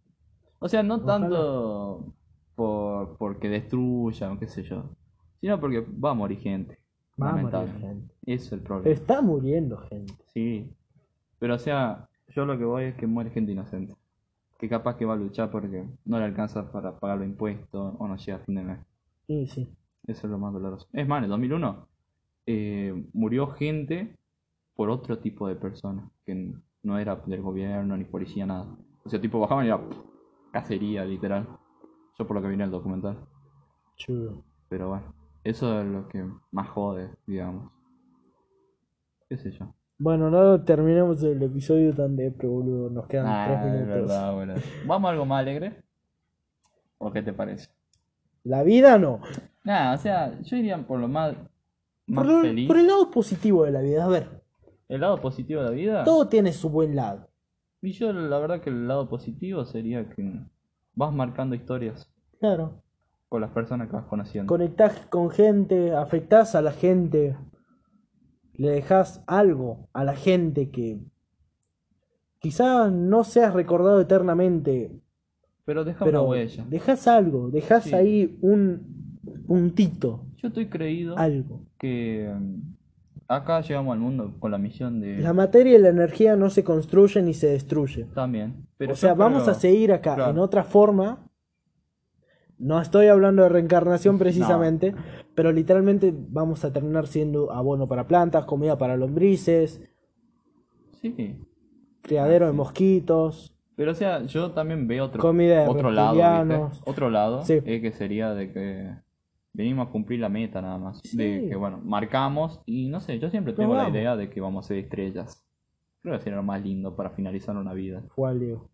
O 0.59 0.67
sea, 0.67 0.81
no 0.81 0.95
Ojalá. 0.95 1.19
tanto 1.19 2.13
por 2.55 3.17
porque 3.17 3.49
destruyan, 3.49 4.39
qué 4.39 4.47
sé 4.47 4.63
yo, 4.63 4.89
sino 5.39 5.59
porque 5.59 5.81
va 5.81 6.11
a 6.11 6.13
morir 6.13 6.39
gente. 6.39 6.79
Va 7.21 7.31
a 7.31 7.35
morir 7.35 7.73
gente. 7.79 8.15
Ese 8.25 8.45
es 8.45 8.51
el 8.53 8.59
problema. 8.61 8.89
Está 8.89 9.21
muriendo 9.21 9.77
gente. 9.77 10.13
Sí. 10.33 10.71
Pero 11.39 11.55
o 11.55 11.59
sea, 11.59 12.07
yo 12.29 12.45
lo 12.45 12.57
que 12.57 12.65
voy 12.65 12.85
es 12.85 12.95
que 12.95 13.05
muere 13.07 13.29
gente 13.29 13.51
inocente. 13.51 13.95
Que 14.57 14.67
capaz 14.67 14.95
que 14.95 15.05
va 15.05 15.13
a 15.13 15.17
luchar 15.17 15.51
porque 15.51 15.87
no 16.05 16.17
le 16.17 16.25
alcanza 16.25 16.71
para 16.71 16.97
pagar 16.97 17.19
los 17.19 17.27
impuestos 17.27 17.95
o 17.99 18.07
no 18.07 18.15
llega 18.15 18.37
a 18.37 18.41
fin 18.41 18.55
de 18.55 18.63
mes. 18.63 18.79
Sí, 19.27 19.47
sí. 19.47 19.69
Eso 20.07 20.25
es 20.25 20.31
lo 20.31 20.39
más 20.39 20.53
doloroso. 20.53 20.87
Es 20.93 21.07
más, 21.07 21.19
en 21.19 21.25
el 21.25 21.29
2001 21.29 21.87
eh, 22.47 23.05
murió 23.13 23.47
gente 23.47 24.15
por 24.75 24.89
otro 24.89 25.19
tipo 25.19 25.47
de 25.47 25.55
persona. 25.55 26.09
Que 26.25 26.53
no 26.83 26.97
era 26.97 27.15
del 27.17 27.41
gobierno 27.41 27.95
ni 27.95 28.05
policía, 28.05 28.45
nada. 28.47 28.65
O 29.03 29.09
sea, 29.09 29.21
tipo 29.21 29.39
bajaban 29.39 29.65
y 29.65 29.67
era 29.67 29.77
pff, 29.87 29.97
cacería, 30.51 31.05
literal. 31.05 31.47
Yo 32.17 32.25
por 32.25 32.35
lo 32.35 32.41
que 32.41 32.47
vi 32.47 32.55
en 32.55 32.61
el 32.61 32.71
documental. 32.71 33.17
Chulo. 33.95 34.43
Pero 34.69 34.89
bueno, 34.89 35.13
eso 35.43 35.79
es 35.81 35.85
lo 35.87 36.07
que 36.07 36.25
más 36.51 36.67
jode, 36.69 37.09
digamos. 37.27 37.71
¿Qué 39.29 39.37
sé 39.37 39.51
yo? 39.51 39.73
Bueno, 39.99 40.29
no 40.29 40.63
terminemos 40.63 41.23
el 41.23 41.41
episodio 41.41 41.93
tan 41.93 42.15
depre, 42.15 42.47
boludo. 42.47 42.89
Nos 42.89 43.07
quedan 43.07 43.25
Ah, 43.27 43.45
tres 43.47 43.59
es 43.59 43.65
minutos. 43.87 44.07
verdad. 44.09 44.61
¿Vamos 44.85 45.07
a 45.07 45.11
algo 45.11 45.25
más 45.25 45.39
alegre? 45.41 45.83
¿O 46.99 47.11
qué 47.11 47.21
te 47.21 47.33
parece? 47.33 47.69
La 48.43 48.63
vida 48.63 48.97
no. 48.97 49.19
Nada, 49.63 49.95
o 49.95 49.97
sea, 49.97 50.39
yo 50.41 50.55
iría 50.57 50.77
por 50.85 50.99
lo 50.99 51.07
más, 51.07 51.35
más 52.07 52.25
Por, 52.25 52.33
lo- 52.35 52.41
feliz. 52.41 52.67
por 52.67 52.77
el 52.77 52.87
lado 52.87 53.11
positivo 53.11 53.63
de 53.65 53.71
la 53.71 53.81
vida. 53.81 54.05
A 54.05 54.07
ver, 54.07 54.41
El 54.89 55.01
lado 55.01 55.19
positivo 55.21 55.61
de 55.61 55.65
la 55.69 55.75
vida. 55.75 56.03
todo 56.03 56.27
tiene 56.27 56.53
su 56.53 56.69
buen 56.69 56.95
lado. 56.95 57.27
Y 57.81 57.91
yo 57.91 58.11
la 58.11 58.39
verdad 58.39 58.61
que 58.61 58.69
el 58.69 58.87
lado 58.87 59.07
positivo 59.07 59.63
sería 59.65 60.09
que 60.09 60.41
vas 60.95 61.13
marcando 61.13 61.55
historias 61.55 62.09
Claro. 62.39 62.81
con 63.29 63.41
las 63.41 63.51
personas 63.51 63.87
que 63.89 63.95
vas 63.95 64.05
conociendo. 64.05 64.47
Conectás 64.51 65.05
con 65.07 65.29
gente, 65.29 65.93
afectás 65.93 66.55
a 66.55 66.61
la 66.61 66.71
gente. 66.71 67.37
Le 68.53 68.69
dejas 68.71 69.23
algo 69.27 69.87
a 69.93 70.03
la 70.03 70.15
gente 70.15 70.71
que 70.71 70.99
quizá 72.39 72.89
no 72.89 73.23
seas 73.23 73.53
recordado 73.53 73.99
eternamente, 73.99 74.91
Pero 75.65 75.83
deja 75.83 76.03
pero 76.05 76.21
una 76.21 76.29
huella. 76.29 76.65
dejas 76.69 77.07
algo, 77.07 77.49
dejas 77.49 77.83
Sí. 77.83 77.93
ahí 77.93 78.37
un 78.41 79.19
puntito, 79.45 80.25
Yo 80.37 80.47
estoy 80.49 80.67
creído 80.67 81.17
algo. 81.17 81.61
que 81.79 82.31
mm, 82.33 82.75
acá 83.27 83.61
llegamos 83.61 83.93
al 83.93 83.99
mundo 83.99 84.35
con 84.39 84.51
la 84.51 84.57
misión 84.57 84.99
de... 85.01 85.17
La 85.17 85.33
materia 85.33 85.77
y 85.77 85.81
la 85.81 85.89
energía 85.89 86.35
no 86.35 86.49
se 86.49 86.63
construyen 86.63 87.25
ni 87.25 87.33
se 87.33 87.47
destruyen. 87.47 88.09
También. 88.13 88.67
Pero 88.77 88.93
o 88.93 88.95
sea, 88.95 89.13
vamos 89.13 89.47
a 89.47 89.53
seguir 89.55 89.91
acá 89.91 90.15
Claro. 90.15 90.31
en 90.31 90.37
otra 90.39 90.63
forma. 90.63 91.23
No 92.59 92.81
estoy 92.81 93.07
hablando 93.07 93.43
de 93.43 93.49
reencarnación 93.49 94.17
precisamente, 94.17 94.95
pero 95.35 95.51
literalmente 95.51 96.11
vamos 96.15 96.65
a 96.65 96.73
terminar 96.73 97.05
siendo 97.07 97.51
abono 97.51 97.87
para 97.87 98.07
plantas, 98.07 98.45
comida 98.45 98.77
para 98.77 98.97
lombrices, 98.97 99.81
Sí. 101.01 101.39
criadero 102.01 102.45
Ah, 102.45 102.47
de 102.47 102.53
sí. 102.53 102.57
mosquitos. 102.57 103.53
Pero 103.75 103.91
o 103.91 103.95
sea, 103.95 104.23
yo 104.25 104.51
también 104.51 104.87
veo 104.87 105.05
otro, 105.05 105.21
Comida 105.21 105.61
de 105.63 105.67
otro 105.69 105.91
lado. 105.91 106.71
Otro 106.85 107.11
lado, 107.11 107.43
Sí. 107.45 107.59
eh, 107.63 107.79
que 107.79 107.91
sería 107.91 108.33
de 108.33 108.51
que 108.51 108.89
venimos 109.57 109.87
a 109.87 109.91
cumplir 109.91 110.19
la 110.19 110.29
meta 110.29 110.61
nada 110.61 110.77
más. 110.77 111.01
Sí. 111.03 111.17
De 111.17 111.47
que, 111.49 111.55
bueno, 111.55 111.81
marcamos 111.83 112.61
y 112.65 112.87
no 112.89 112.99
sé, 113.01 113.17
yo 113.19 113.29
siempre 113.29 113.53
tengo 113.53 113.75
la 113.75 113.89
idea 113.89 114.15
de 114.15 114.29
que 114.29 114.39
vamos 114.39 114.65
a 114.65 114.67
ser 114.69 114.77
estrellas. 114.77 115.43
Creo 116.03 116.15
que 116.17 116.23
sería 116.23 116.37
lo 116.37 116.43
más 116.43 116.61
lindo 116.61 116.95
para 116.95 117.09
finalizar 117.09 117.57
una 117.57 117.73
vida. 117.73 118.03
Fue 118.15 118.29
al 118.29 118.39
Diego. 118.39 118.69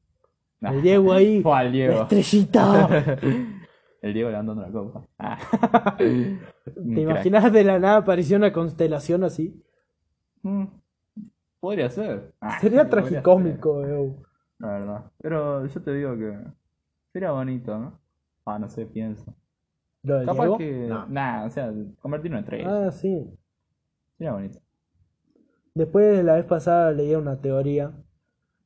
El 0.61 0.81
Diego 0.81 1.13
ahí, 1.13 1.41
Fue 1.43 1.57
al 1.57 1.65
la 1.67 1.71
Diego. 1.71 2.01
estrellita. 2.01 2.89
El 4.01 4.13
Diego 4.13 4.29
levantando 4.29 4.61
la 4.61 4.69
copa. 4.69 5.07
Ah. 5.17 5.95
¿Te 5.97 7.01
imaginas 7.01 7.53
de 7.53 7.63
la 7.63 7.79
nada 7.79 7.97
apareció 7.99 8.35
una 8.35 8.51
constelación 8.51 9.23
así? 9.23 9.63
Mm, 10.41 10.65
Podría 11.61 11.89
ser. 11.89 12.33
Ah, 12.41 12.59
Sería 12.59 12.89
tragicómico, 12.89 13.85
eh. 13.85 14.13
La 14.59 14.67
verdad. 14.67 15.11
Pero 15.21 15.65
yo 15.65 15.81
te 15.81 15.93
digo 15.93 16.17
que 16.17 16.37
sería 17.13 17.31
bonito, 17.31 17.79
¿no? 17.79 17.97
Ah, 18.45 18.59
no 18.59 18.67
sé, 18.67 18.85
pienso. 18.85 19.33
¿Lo 20.03 20.17
del 20.17 20.25
Capaz 20.25 20.43
Diego? 20.43 20.57
que. 20.57 20.87
No. 20.87 21.07
Nah, 21.07 21.45
o 21.45 21.49
sea, 21.49 21.73
convertirlo 22.01 22.37
en 22.37 22.43
estrella. 22.43 22.87
Ah, 22.87 22.91
sí. 22.91 23.25
Sería 24.17 24.33
bonito. 24.33 24.59
Después 25.73 26.17
de 26.17 26.23
la 26.23 26.35
vez 26.35 26.45
pasada 26.45 26.91
leía 26.91 27.17
una 27.17 27.41
teoría 27.41 27.93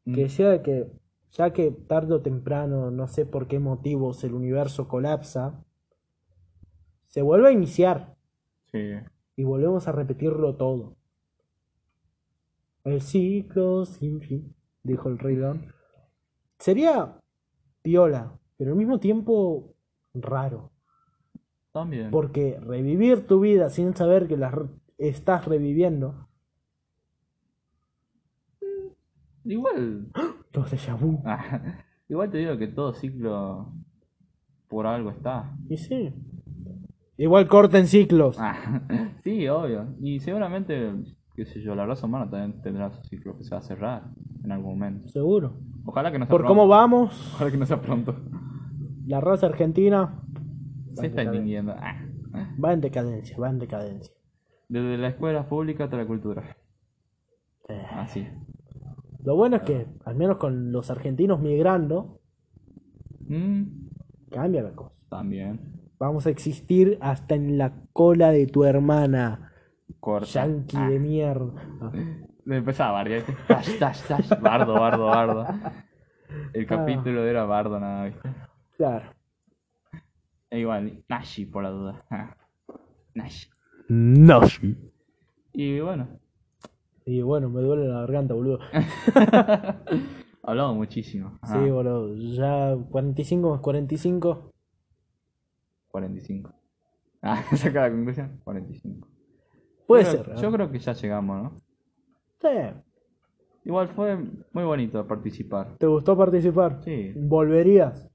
Mm. 0.05 0.13
que 0.15 0.21
decía 0.23 0.49
de 0.49 0.61
que 0.61 0.91
ya 1.31 1.51
que 1.51 1.71
tarde 1.71 2.13
o 2.15 2.21
temprano, 2.21 2.89
no 2.91 3.07
sé 3.07 3.25
por 3.25 3.47
qué 3.47 3.59
motivos, 3.59 4.23
el 4.23 4.33
universo 4.33 4.88
colapsa, 4.88 5.63
se 7.07 7.21
vuelve 7.21 7.49
a 7.49 7.51
iniciar 7.51 8.15
Sí. 8.71 8.93
y 9.35 9.43
volvemos 9.43 9.88
a 9.88 9.91
repetirlo 9.91 10.55
todo. 10.55 10.95
El 12.83 13.01
ciclo 13.01 13.85
sin 13.85 14.21
fin, 14.21 14.55
dijo 14.83 15.09
el 15.09 15.19
Rey 15.19 15.35
León. 15.35 15.73
Sería 16.57 17.19
piola, 17.81 18.39
pero 18.57 18.71
al 18.71 18.77
mismo 18.77 18.99
tiempo 18.99 19.73
raro, 20.13 20.71
También. 21.80 22.11
porque 22.11 22.59
revivir 22.61 23.28
tu 23.28 23.39
vida 23.39 23.69
sin 23.69 23.95
saber 23.95 24.28
que 24.28 24.38
la 24.38 24.51
re- 24.51 24.69
estás 24.97 25.45
reviviendo, 25.45 26.28
Igual. 29.43 30.07
los 30.53 30.99
vu. 30.99 31.21
ah, 31.25 31.61
Igual 32.09 32.30
te 32.32 32.38
digo 32.39 32.57
que 32.57 32.67
todo 32.67 32.93
ciclo. 32.93 33.73
Por 34.67 34.86
algo 34.86 35.11
está. 35.11 35.55
Y 35.69 35.78
sí. 35.78 36.13
Igual 37.17 37.47
corten 37.47 37.88
ciclos. 37.88 38.38
Ah, 38.39 38.82
sí, 39.23 39.47
obvio. 39.47 39.95
Y 40.01 40.19
seguramente, 40.19 40.93
qué 41.36 41.45
sé 41.45 41.61
yo, 41.61 41.73
la 41.75 41.86
raza 41.86 42.05
humana 42.05 42.30
también 42.30 42.61
tendrá 42.61 42.91
su 42.91 43.01
ciclo 43.05 43.38
que 43.38 43.43
se 43.45 43.51
va 43.51 43.59
a 43.59 43.61
cerrar 43.61 44.03
en 44.43 44.51
algún 44.51 44.73
momento. 44.78 45.07
Seguro. 45.09 45.53
Ojalá 45.86 46.11
que 46.11 46.19
no 46.19 46.25
sea 46.25 46.30
Por 46.32 46.41
pronto. 46.41 46.53
cómo 46.53 46.67
vamos, 46.67 47.34
Ojalá 47.36 47.49
que 47.51 47.57
no 47.57 47.65
sea 47.65 47.82
pronto. 47.82 48.15
la 49.05 49.21
raza 49.21 49.47
argentina 49.47 50.21
Se 51.01 51.07
está 51.07 51.21
extinguiendo. 51.23 51.73
Ah. 51.77 51.95
va 52.63 52.73
en 52.73 52.81
decadencia, 52.81 53.37
va 53.37 53.49
en 53.49 53.59
decadencia. 53.59 54.13
Desde 54.69 54.97
la 54.97 55.07
escuela 55.09 55.47
pública 55.47 55.85
hasta 55.85 55.97
la 55.97 56.05
cultura. 56.05 56.43
Eh, 57.69 57.85
Así. 57.91 58.27
Lo 59.23 59.35
bueno 59.35 59.57
es 59.57 59.61
que, 59.63 59.87
al 60.05 60.15
menos 60.15 60.37
con 60.37 60.71
los 60.71 60.89
argentinos 60.91 61.39
migrando, 61.41 62.19
Mm, 63.29 63.89
cambia 64.31 64.63
la 64.63 64.71
cosa. 64.71 64.95
también. 65.09 65.73
Vamos 65.99 66.27
a 66.27 66.29
existir 66.29 66.97
hasta 67.01 67.35
en 67.35 67.57
la 67.57 67.73
cola 67.91 68.31
de 68.31 68.45
tu 68.47 68.63
hermana. 68.63 69.51
Corta. 69.99 70.27
Yankee 70.27 70.77
Ah, 70.77 70.89
de 70.89 70.99
mierda. 70.99 71.51
Ah, 71.81 71.91
Me 72.45 72.57
empezaba 72.57 72.91
a 72.91 72.93
bardear. 72.93 73.25
¿viste? 73.25 73.35
Tash, 73.47 73.79
tash, 73.79 74.01
tash. 74.07 74.39
Bardo, 74.41 74.73
bardo, 74.75 75.05
bardo. 75.07 75.45
El 76.53 76.63
Ah. 76.63 76.67
capítulo 76.67 77.25
era 77.25 77.43
bardo 77.45 77.79
nada, 77.79 78.05
¿viste? 78.05 78.29
claro. 78.77 79.11
E 80.49 80.59
igual, 80.59 81.03
Nashi 81.09 81.45
por 81.45 81.63
la 81.63 81.69
duda. 81.69 82.05
Nashi. 83.15 83.49
No. 83.89 84.41
Y 85.53 85.79
bueno, 85.79 86.07
Y 87.05 87.21
bueno, 87.21 87.49
me 87.49 87.61
duele 87.61 87.87
la 87.87 88.01
garganta, 88.01 88.33
boludo. 88.33 88.59
hablamos 90.43 90.75
muchísimo. 90.77 91.39
Sí, 91.43 91.57
boludo. 91.69 92.15
Ya 92.15 92.75
45 92.89 93.49
más 93.49 93.61
45. 93.61 94.51
45. 95.89 96.53
Ah, 97.19 97.43
saca 97.55 97.81
la 97.81 97.89
conclusión. 97.91 98.39
45. 98.43 99.07
Puede 99.87 100.03
Yo 100.03 100.11
creo- 100.11 100.23
ser. 100.23 100.35
Yo 100.43 100.49
¿eh? 100.49 100.51
creo 100.53 100.71
que 100.71 100.79
ya 100.79 100.93
llegamos, 100.93 101.43
¿no? 101.43 101.61
Sí. 102.39 102.47
Igual 103.65 103.87
fue 103.89 104.15
muy 104.53 104.63
bonito 104.63 105.05
participar. 105.07 105.75
¿Te 105.79 105.87
gustó 105.87 106.15
participar? 106.15 106.79
Sí, 106.83 107.11
¿Volverías? 107.15 108.07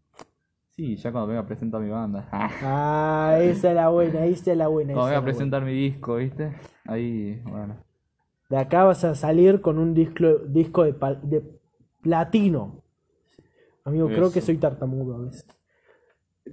Sí, 0.76 0.96
ya 0.96 1.12
cuando 1.12 1.28
venga 1.28 1.40
a 1.42 1.46
presentar 1.46 1.80
mi 1.80 1.90
banda. 1.90 2.28
Ah, 2.62 3.38
esa 3.40 3.70
es 3.70 3.74
la 3.76 3.88
buena, 3.88 4.24
esa 4.26 4.52
es 4.52 4.56
la 4.58 4.68
buena. 4.68 4.92
Cuando 4.94 5.06
venga 5.10 5.18
a 5.20 5.24
presentar 5.24 5.64
mi 5.64 5.72
disco, 5.72 6.16
¿viste? 6.16 6.52
Ahí, 6.86 7.40
bueno. 7.44 7.76
De 8.48 8.58
acá 8.58 8.84
vas 8.84 9.02
a 9.04 9.14
salir 9.14 9.60
con 9.60 9.78
un 9.78 9.94
disco, 9.94 10.26
disco 10.46 10.84
de, 10.84 10.92
pal- 10.94 11.20
de 11.22 11.42
platino. 12.02 12.82
Amigo, 13.84 14.06
creo 14.08 14.30
que 14.30 14.40
soy 14.40 14.58
tartamudo 14.58 15.16
a 15.16 15.18
veces. 15.24 15.46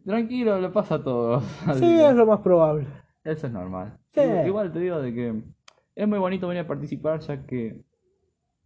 Tranquilo, 0.05 0.59
le 0.59 0.69
pasa 0.69 0.95
a 0.95 1.03
todos. 1.03 1.43
Sí, 1.77 1.99
es 2.01 2.15
lo 2.15 2.25
más 2.25 2.39
probable. 2.39 2.87
Eso 3.23 3.47
es 3.47 3.53
normal. 3.53 3.97
Sí. 4.13 4.21
Igual, 4.21 4.47
igual 4.47 4.73
te 4.73 4.79
digo 4.79 5.01
de 5.01 5.13
que 5.13 5.43
es 5.95 6.07
muy 6.07 6.19
bonito 6.19 6.47
venir 6.47 6.63
a 6.63 6.67
participar 6.67 7.19
ya 7.19 7.45
que 7.45 7.81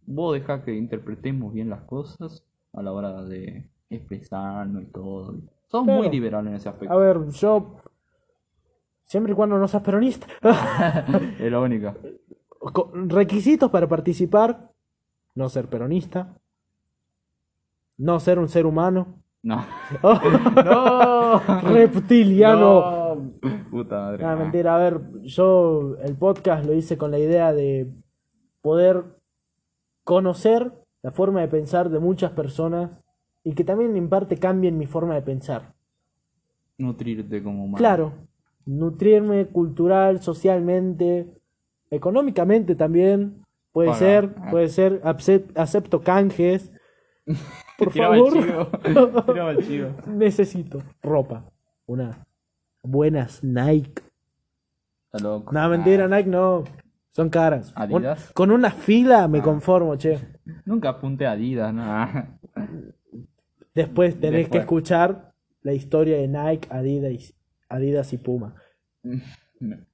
vos 0.06 0.34
dejás 0.34 0.62
que 0.64 0.74
interpretemos 0.74 1.52
bien 1.52 1.68
las 1.70 1.82
cosas 1.82 2.44
a 2.72 2.82
la 2.82 2.92
hora 2.92 3.22
de 3.24 3.68
expresarnos 3.96 4.82
y 4.82 4.86
todo. 4.86 5.34
Sos 5.66 5.84
Claro. 5.84 6.00
muy 6.02 6.10
liberal 6.10 6.46
en 6.46 6.54
ese 6.54 6.68
aspecto. 6.68 6.94
A 6.94 6.96
ver, 6.98 7.26
yo. 7.30 7.76
Siempre 9.04 9.32
y 9.32 9.36
cuando 9.36 9.58
no 9.58 9.68
seas 9.68 9.82
peronista. 9.82 10.26
es 11.38 11.50
lo 11.52 11.62
único. 11.62 11.94
Co- 12.58 12.90
Requisitos 12.94 13.70
para 13.70 13.86
participar: 13.88 14.70
no 15.34 15.48
ser 15.48 15.68
peronista, 15.68 16.36
no 17.98 18.18
ser 18.20 18.38
un 18.38 18.48
ser 18.48 18.66
humano, 18.66 19.18
No. 19.42 19.64
no. 20.64 21.40
reptiliano. 21.62 23.14
No. 23.14 23.32
Puta 23.70 23.96
madre. 23.96 24.24
Ah, 24.24 24.36
mentira, 24.36 24.74
a 24.74 24.78
ver, 24.78 25.00
yo 25.22 25.96
el 26.02 26.16
podcast 26.16 26.64
lo 26.64 26.72
hice 26.72 26.96
con 26.96 27.10
la 27.10 27.18
idea 27.18 27.52
de 27.52 27.88
poder 28.62 29.04
conocer 30.04 30.72
la 31.02 31.10
forma 31.12 31.40
de 31.42 31.48
pensar 31.48 31.90
de 31.90 31.98
muchas 31.98 32.30
personas 32.32 33.02
y 33.44 33.54
que 33.54 33.62
también 33.62 33.96
en 33.96 34.08
parte 34.08 34.36
cambien 34.38 34.76
mi 34.78 34.86
forma 34.86 35.14
de 35.14 35.22
pensar. 35.22 35.74
Nutrirte 36.78 37.42
como 37.42 37.64
humano. 37.64 37.76
Claro, 37.78 38.12
nutrirme 38.66 39.46
cultural, 39.46 40.20
socialmente, 40.22 41.28
económicamente 41.90 42.74
también. 42.74 43.42
Puede 43.72 43.94
ser, 43.94 44.34
puede 44.50 44.68
ser, 44.68 45.02
acep- 45.02 45.50
acepto 45.56 46.00
canjes. 46.00 46.72
Por 47.78 47.90
Tiraba 47.92 48.16
favor, 48.16 48.36
el 48.36 48.42
chivo. 48.44 49.22
Tiraba 49.32 49.50
el 49.52 49.66
chivo. 49.66 49.88
necesito 50.06 50.78
ropa. 51.02 51.44
Una 51.86 52.24
buenas 52.82 53.42
Nike. 53.44 54.02
Loco. 55.20 55.52
No, 55.52 55.68
mentira, 55.68 56.04
Ah, 56.04 56.08
Nike 56.08 56.28
no. 56.30 56.64
Son 57.12 57.28
caras. 57.30 57.72
Adidas. 57.76 58.28
Un- 58.28 58.32
con 58.34 58.50
una 58.50 58.70
fila 58.70 59.28
me 59.28 59.38
Ah. 59.38 59.42
conformo, 59.42 59.96
che. 59.96 60.18
Nunca 60.64 60.88
apunté 60.90 61.26
a 61.26 61.32
Adidas, 61.32 61.72
no. 61.72 61.84
Después 63.74 64.18
tenés 64.20 64.48
que 64.48 64.58
escuchar 64.58 65.32
la 65.62 65.72
historia 65.72 66.16
de 66.18 66.28
Nike, 66.28 66.68
Adidas, 66.70 67.12
y- 67.12 67.34
Adidas 67.68 68.12
y 68.12 68.18
Puma. 68.18 68.54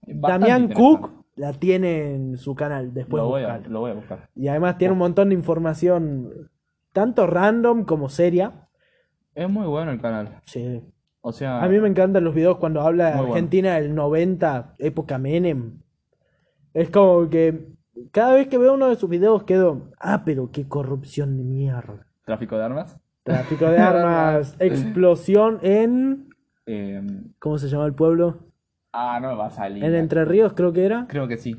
Bastante 0.06 0.48
Damián. 0.48 0.72
Cook 0.72 1.24
la 1.36 1.52
tiene 1.54 2.14
en 2.14 2.36
su 2.36 2.54
canal, 2.54 2.92
después 2.92 3.22
lo 3.22 3.28
voy, 3.28 3.42
a, 3.44 3.58
lo 3.58 3.80
voy 3.80 3.92
a 3.92 3.94
buscar. 3.94 4.28
Y 4.34 4.48
además 4.48 4.76
tiene 4.78 4.92
un 4.92 4.98
montón 4.98 5.30
de 5.30 5.34
información, 5.34 6.50
tanto 6.92 7.26
random 7.26 7.84
como 7.84 8.08
seria. 8.08 8.68
Es 9.34 9.48
muy 9.48 9.66
bueno 9.66 9.90
el 9.92 10.00
canal. 10.00 10.40
Sí. 10.44 10.82
O 11.22 11.32
sea, 11.32 11.62
A 11.62 11.68
mí 11.68 11.78
me 11.80 11.88
encantan 11.88 12.24
los 12.24 12.34
videos 12.34 12.56
cuando 12.58 12.80
habla 12.80 13.10
de 13.10 13.16
bueno. 13.18 13.34
Argentina 13.34 13.74
del 13.76 13.94
90, 13.94 14.74
época 14.78 15.18
Menem. 15.18 15.80
Es 16.74 16.90
como 16.90 17.28
que 17.28 17.68
cada 18.10 18.34
vez 18.34 18.48
que 18.48 18.58
veo 18.58 18.74
uno 18.74 18.88
de 18.88 18.96
sus 18.96 19.08
videos 19.08 19.44
quedo, 19.44 19.90
ah, 19.98 20.22
pero 20.24 20.50
qué 20.50 20.66
corrupción 20.66 21.36
de 21.36 21.44
mierda. 21.44 22.06
tráfico 22.24 22.56
de 22.56 22.64
armas. 22.64 22.98
Tráfico 23.24 23.66
de 23.66 23.78
armas, 23.78 24.56
explosión 24.58 25.58
en... 25.62 26.34
Eh, 26.66 27.02
¿Cómo 27.38 27.58
se 27.58 27.68
llama 27.68 27.86
el 27.86 27.94
pueblo? 27.94 28.38
ah, 28.92 29.18
no 29.20 29.28
me 29.30 29.34
va 29.36 29.46
a 29.46 29.50
salir. 29.50 29.84
En 29.84 29.94
Entre 29.94 30.24
Ríos 30.24 30.52
creo 30.54 30.72
que 30.72 30.84
era. 30.84 31.06
Creo 31.08 31.26
que 31.28 31.36
sí. 31.36 31.56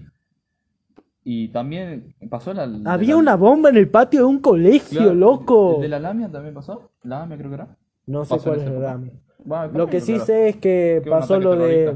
Y 1.23 1.49
también 1.49 2.15
pasó 2.29 2.53
la. 2.53 2.63
Había 2.85 3.11
la- 3.13 3.17
una 3.17 3.35
bomba 3.35 3.69
en 3.69 3.77
el 3.77 3.89
patio 3.89 4.21
de 4.21 4.25
un 4.25 4.39
colegio, 4.39 4.99
Claro, 5.01 5.13
loco. 5.13 5.75
¿El 5.75 5.81
de 5.83 5.89
la 5.89 5.99
Lamia 5.99 6.29
también 6.31 6.53
pasó? 6.55 6.91
La 7.03 7.19
Lamia 7.19 7.37
creo 7.37 7.49
que 7.49 7.55
era. 7.55 7.77
No 8.07 8.25
sé 8.25 8.35
pasó 8.35 8.49
cuál 8.49 8.59
es. 8.61 8.79
Rami. 8.79 9.11
Va, 9.49 9.67
Lo 9.67 9.87
que 9.87 10.01
sí 10.01 10.19
sé 10.19 10.49
es 10.49 10.55
que 10.57 11.03
pasó 11.07 11.39
lo 11.39 11.55
de... 11.55 11.95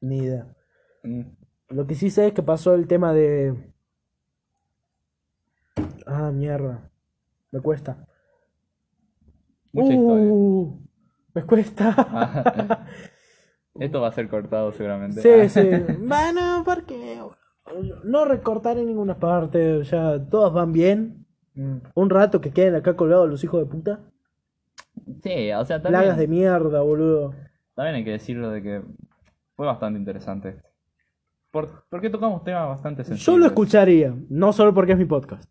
Ni 0.00 0.18
idea. 0.18 0.46
Mm. 1.04 1.22
Lo 1.70 1.86
que 1.86 1.94
sí 1.94 2.10
sé 2.10 2.28
es 2.28 2.32
que 2.32 2.42
pasó 2.42 2.74
el 2.74 2.86
tema 2.88 3.12
de... 3.12 3.54
Ah, 6.06 6.30
mierda. 6.32 6.90
Me 7.50 7.60
cuesta. 7.60 8.06
Mucha 9.72 9.94
historia. 9.94 10.32
Uh, 10.32 10.80
me 11.34 11.42
cuesta. 11.44 11.94
Ah. 11.96 12.86
Esto 13.74 14.00
va 14.00 14.08
a 14.08 14.12
ser 14.12 14.28
cortado 14.28 14.72
seguramente. 14.72 15.22
Sí, 15.22 15.48
sí. 15.48 15.70
Bueno, 16.00 16.62
porque 16.64 17.20
no 18.04 18.24
recortaré 18.24 18.80
en 18.80 18.88
ninguna 18.88 19.18
parte. 19.18 19.82
Ya 19.84 20.18
todas 20.28 20.52
van 20.52 20.72
bien. 20.72 21.26
Mm. 21.54 21.78
Un 21.94 22.10
rato 22.10 22.40
que 22.40 22.50
queden 22.50 22.74
acá 22.74 22.96
colgados 22.96 23.28
los 23.28 23.44
hijos 23.44 23.60
de 23.60 23.66
puta. 23.66 24.00
Sí, 25.22 25.52
o 25.52 25.64
sea, 25.64 25.80
Plagas 25.80 26.16
de 26.16 26.24
también, 26.24 26.30
mierda, 26.30 26.80
boludo. 26.82 27.34
también 27.74 27.96
hay 27.96 28.04
que 28.04 28.10
decirlo 28.12 28.50
de 28.50 28.62
que 28.62 28.82
fue 29.54 29.66
bastante 29.66 29.98
interesante. 29.98 30.60
Por, 31.50 31.84
porque 31.88 32.10
tocamos 32.10 32.44
temas 32.44 32.68
bastante 32.68 33.04
sensibles. 33.04 33.26
Yo 33.26 33.38
lo 33.38 33.46
escucharía. 33.46 34.14
No 34.28 34.52
solo 34.52 34.74
porque 34.74 34.92
es 34.92 34.98
mi 34.98 35.04
podcast. 35.04 35.50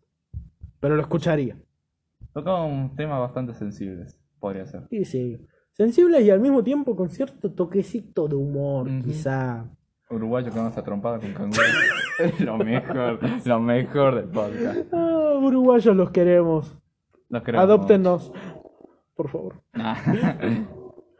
Pero 0.80 0.94
lo 0.96 1.02
escucharía. 1.02 1.56
Tocamos 2.32 2.94
temas 2.96 3.20
bastante 3.20 3.54
sensibles, 3.54 4.18
podría 4.38 4.66
ser. 4.66 4.86
Sí, 4.90 5.04
sí. 5.04 5.46
Sensibles 5.72 6.24
y 6.24 6.30
al 6.30 6.40
mismo 6.40 6.62
tiempo 6.62 6.96
con 6.96 7.08
cierto 7.08 7.52
toquecito 7.52 8.26
de 8.28 8.34
humor, 8.36 8.88
quizá. 9.04 9.68
Uruguayo 10.10 10.50
que 10.50 10.58
vamos 10.58 10.76
a 10.76 10.82
trompada 10.82 11.18
con 11.20 11.32
canguro. 11.32 11.62
Es 12.18 12.40
lo 12.40 12.58
mejor, 12.58 13.20
lo 13.46 13.60
mejor 13.60 14.14
del 14.16 14.24
podcast. 14.24 14.92
Ah, 14.92 15.34
uruguayos 15.40 15.94
los 15.94 16.10
queremos. 16.10 16.76
Los 17.28 17.42
queremos. 17.44 17.62
Adóptenos. 17.64 18.32
Por 19.14 19.28
favor. 19.28 19.62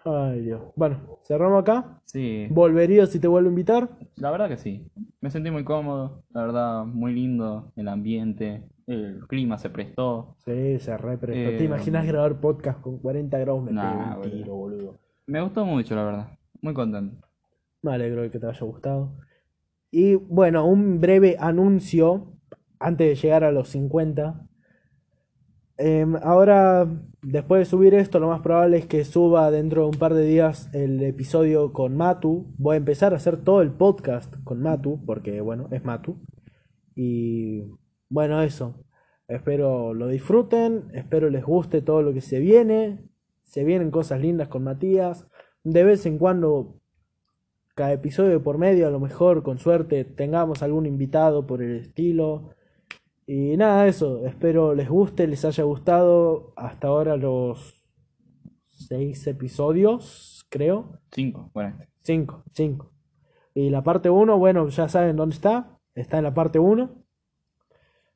Ay, 0.05 0.41
Dios. 0.41 0.63
Bueno, 0.75 1.19
cerramos 1.23 1.61
acá. 1.63 2.01
sí, 2.05 2.49
Volvería 2.51 3.07
si 3.07 3.21
te 3.21 3.29
vuelvo 3.29 3.49
a 3.49 3.51
invitar. 3.51 3.91
la 4.17 4.31
verdad 4.33 4.49
que 4.49 4.57
sí. 4.57 4.91
Me 5.21 5.31
sentí 5.31 5.51
muy 5.51 5.65
cómodo, 5.65 6.25
la 6.31 6.43
verdad, 6.43 6.85
muy 6.85 7.13
lindo 7.15 7.73
el 7.77 7.87
ambiente, 7.89 8.65
el 8.89 9.21
clima 9.29 9.59
se 9.59 9.69
prestó. 9.69 10.37
Sí, 10.47 10.79
se 10.79 10.97
re 10.97 11.19
prestó. 11.19 11.51
Eh, 11.51 11.59
¿Te 11.59 11.65
imaginas 11.65 12.07
grabar 12.07 12.41
podcast 12.41 12.81
con 12.81 12.99
40 12.99 13.39
grados? 13.39 13.63
Me 13.63 13.73
Nah, 13.73 14.17
un 14.17 14.31
tiro, 14.31 14.55
boludo. 14.55 14.99
Me 15.27 15.43
gustó 15.43 15.67
mucho, 15.67 15.95
la 15.95 16.05
verdad. 16.05 16.39
Muy 16.63 16.73
contento. 16.73 17.27
Me 17.83 17.93
alegro 17.93 18.23
de 18.23 18.31
que 18.31 18.39
te 18.39 18.47
haya 18.47 18.67
gustado. 18.67 19.15
Y 19.91 20.15
bueno, 20.15 20.67
un 20.67 21.01
breve 21.01 21.37
anuncio 21.39 22.33
antes 22.81 23.09
de 23.09 23.15
llegar 23.15 23.45
a 23.45 23.53
los 23.53 23.69
50. 23.69 24.47
Em, 25.77 26.17
ahora, 26.23 26.89
después 27.23 27.61
de 27.61 27.65
subir 27.67 27.93
esto, 27.93 28.19
lo 28.19 28.29
más 28.29 28.41
probable 28.41 28.79
es 28.79 28.87
que 28.87 29.05
suba 29.05 29.51
dentro 29.51 29.83
de 29.83 29.89
un 29.89 29.99
par 29.99 30.15
de 30.15 30.25
días 30.25 30.71
el 30.75 31.03
episodio 31.03 31.75
con 31.75 31.95
Matu. 31.95 32.55
Voy 32.57 32.75
a 32.75 32.79
empezar 32.79 33.13
a 33.13 33.17
hacer 33.17 33.37
todo 33.45 33.61
el 33.61 33.71
podcast 33.71 34.35
con 34.45 34.63
Matu, 34.63 35.05
porque 35.05 35.43
bueno, 35.43 35.69
es 35.73 35.85
Matu. 35.85 36.19
Y 36.97 37.65
bueno, 38.09 38.43
eso. 38.43 38.85
Espero 39.27 39.93
lo 39.93 40.09
disfruten, 40.09 40.91
espero 40.95 41.29
les 41.29 41.45
guste 41.45 41.83
todo 41.83 42.03
lo 42.03 42.13
que 42.15 42.21
se 42.21 42.39
viene. 42.39 43.05
Se 43.45 43.65
vienen 43.65 43.91
cosas 43.91 44.21
lindas 44.21 44.49
con 44.49 44.65
Matías. 44.65 45.27
De 45.65 45.85
vez 45.85 46.07
en 46.07 46.19
cuando 46.19 46.81
cada 47.75 47.93
episodio 47.93 48.43
por 48.43 48.59
medio, 48.59 48.87
a 48.87 48.91
lo 48.91 49.01
mejor 49.01 49.43
con 49.43 49.59
suerte 49.59 50.05
tengamos 50.05 50.63
algún 50.63 50.87
invitado 50.87 51.47
por 51.47 51.63
el 51.63 51.77
estilo. 51.77 52.55
Y 53.27 53.57
nada, 53.57 53.87
eso, 53.87 54.27
espero 54.27 54.75
les 54.75 54.89
guste, 54.89 55.27
les 55.27 55.45
haya 55.45 55.65
gustado 55.65 56.55
hasta 56.57 56.89
ahora 56.89 57.17
los 57.17 57.79
seis 58.63 59.27
episodios, 59.27 60.47
creo. 60.49 61.01
Cinco, 61.13 61.51
bueno. 61.53 61.77
Cinco, 62.01 62.45
cinco. 62.53 62.93
Y 63.53 63.71
la 63.71 63.83
parte 63.83 64.09
1, 64.09 64.39
bueno, 64.39 64.69
ya 64.69 64.89
saben 64.89 65.17
dónde 65.17 65.35
está. 65.35 65.79
Está 65.95 66.19
en 66.19 66.25
la 66.25 66.33
parte 66.33 66.59
1. 66.59 67.05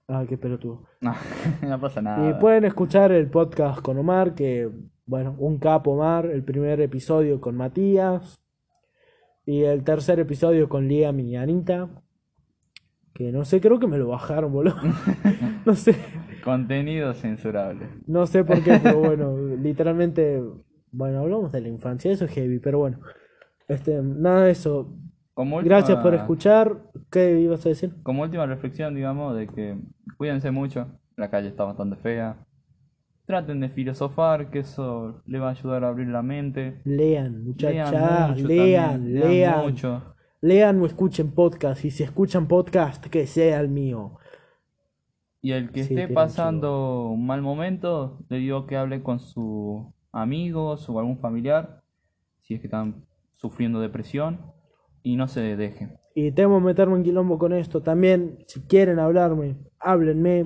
Ah, 0.09 0.25
qué 0.29 0.37
pelotudo. 0.37 0.85
No, 1.01 1.15
no 1.63 1.81
pasa 1.81 2.01
Y 2.01 2.05
nada. 2.05 2.39
pueden 2.39 2.65
escuchar 2.65 3.13
el 3.13 3.29
podcast 3.31 3.81
con 3.81 3.99
Omar, 3.99 4.35
que, 4.35 4.69
bueno, 5.07 5.35
un 5.39 5.59
capo 5.59 5.93
Omar, 5.93 6.27
el 6.27 6.43
primer 6.45 6.81
episodio 6.81 7.41
con 7.41 7.57
Matías. 7.57 8.39
Y 9.45 9.63
el 9.63 9.83
tercer 9.83 10.21
episodio 10.21 10.69
con 10.69 10.87
Liam 10.87 11.19
y 11.21 11.37
Anita. 11.37 11.89
Que 13.15 13.31
no 13.33 13.45
sé, 13.45 13.61
creo 13.61 13.79
que 13.79 13.87
me 13.87 13.99
lo 13.99 14.09
bajaron, 14.09 14.53
boludo. 14.53 14.77
no 15.67 15.75
sé, 15.75 15.95
Contenido 16.45 17.13
censurable. 17.15 17.87
no 18.07 18.27
sé 18.27 18.45
por 18.45 18.63
qué, 18.63 18.81
pero 18.83 18.99
bueno, 19.01 19.37
literalmente, 19.61 20.43
bueno, 20.91 21.21
hablamos 21.21 21.53
de 21.53 21.61
la 21.61 21.69
infancia, 21.69 22.11
eso 22.11 22.25
es 22.25 22.31
heavy, 22.33 22.59
pero 22.59 22.79
bueno. 22.79 23.01
Este, 23.69 24.01
nada 24.03 24.45
de 24.45 24.51
eso. 24.53 24.97
Como 25.35 25.57
última- 25.57 25.77
Gracias 25.77 25.99
por 26.03 26.15
escuchar. 26.15 26.83
¿Qué 27.11 27.41
ibas 27.41 27.65
a 27.65 27.71
decir? 27.71 27.95
Como 28.03 28.23
última 28.23 28.47
reflexión, 28.47 28.95
digamos, 28.95 29.35
de 29.37 29.47
que 29.47 29.79
cuídense 30.19 30.51
mucho. 30.51 30.87
La 31.17 31.31
calle 31.31 31.49
está 31.49 31.65
bastante 31.65 31.97
fea. 31.97 32.37
Traten 33.25 33.61
de 33.61 33.69
filosofar, 33.69 34.51
que 34.51 34.59
eso 34.61 35.23
le 35.27 35.39
va 35.39 35.49
a 35.49 35.51
ayudar 35.53 35.85
a 35.85 35.89
abrir 35.89 36.09
la 36.09 36.23
mente. 36.23 36.81
Lean, 36.85 37.45
muchachas, 37.45 38.31
mucho 38.37 38.49
lean, 38.49 38.91
también, 38.93 39.21
lean. 39.21 39.61
mucho. 39.63 40.15
Lean 40.41 40.81
o 40.83 40.87
escuchen 40.87 41.31
podcast. 41.31 41.85
Y 41.85 41.91
si 41.91 42.03
escuchan 42.03 42.47
podcast, 42.49 43.07
que 43.07 43.27
sea 43.27 43.61
el 43.61 43.69
mío. 43.69 44.19
Y 45.41 45.53
el 45.53 45.71
que 45.71 45.85
Sí, 45.85 45.95
esté 45.95 46.13
pasando 46.13 47.09
un 47.09 47.27
mal 47.27 47.43
momento, 47.43 48.19
le 48.29 48.39
digo 48.39 48.67
que 48.67 48.77
hable 48.77 49.03
con 49.03 49.19
sus 49.19 49.83
amigos 50.13 50.89
o 50.89 50.99
algún 50.99 51.19
familiar, 51.19 51.83
si 52.43 52.55
es 52.55 52.61
que 52.61 52.67
están 52.67 53.05
sufriendo 53.37 53.81
depresión, 53.81 54.52
y 55.03 55.17
no 55.17 55.29
se 55.29 55.57
dejen. 55.57 55.99
Y 56.15 56.33
temo 56.33 56.61
meterme 56.61 56.97
en 56.97 57.03
quilombo 57.03 57.39
con 57.39 57.53
esto. 57.53 57.83
También, 57.83 58.39
si 58.47 58.61
quieren 58.63 58.99
hablarme, 58.99 59.57
háblenme. 59.79 60.45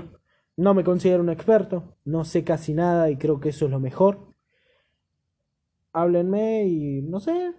No 0.57 0.75
me 0.75 0.85
considero 0.85 1.23
un 1.23 1.31
experto. 1.31 1.97
No 2.05 2.25
sé 2.25 2.45
casi 2.45 2.73
nada 2.73 3.11
y 3.11 3.17
creo 3.17 3.41
que 3.41 3.51
eso 3.51 3.67
es 3.67 3.71
lo 3.71 3.81
mejor. 3.81 4.33
Háblenme 5.93 6.67
y 6.67 7.03
no 7.03 7.21
sé. 7.21 7.53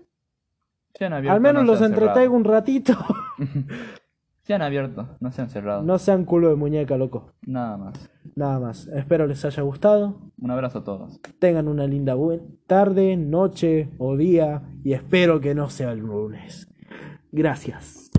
Sean 0.93 1.14
abiertos, 1.14 1.36
Al 1.36 1.41
menos 1.41 1.64
no 1.64 1.74
los 1.74 1.82
entretengo 1.82 2.36
un 2.36 2.43
ratito. 2.43 2.93
Sean 4.41 4.62
abiertos, 4.62 5.06
no 5.20 5.30
sean 5.30 5.50
cerrados. 5.50 5.84
no 5.84 6.00
sean 6.00 6.24
culo 6.24 6.48
de 6.48 6.56
muñeca, 6.56 6.95
loco. 6.95 7.34
Nada 7.45 7.76
más. 7.76 8.10
Nada 8.34 8.62
más. 8.62 8.88
Espero 8.88 9.28
les 9.28 9.43
haya 9.43 9.62
gustado. 9.62 10.32
Un 10.39 10.52
abrazo 10.52 10.80
a 10.80 10.84
todos. 10.86 11.20
Tengan 11.38 11.68
una 11.68 11.86
linda 11.86 12.14
buen 12.14 12.58
tarde, 12.66 13.18
noche 13.18 13.89
o 13.98 14.16
día 14.16 14.64
y 14.86 14.93
espero 14.93 15.41
que 15.41 15.54
no 15.54 15.70
sea 15.70 15.91
el 15.91 16.00
lunes. 16.00 16.74
Gracias. 17.32 18.07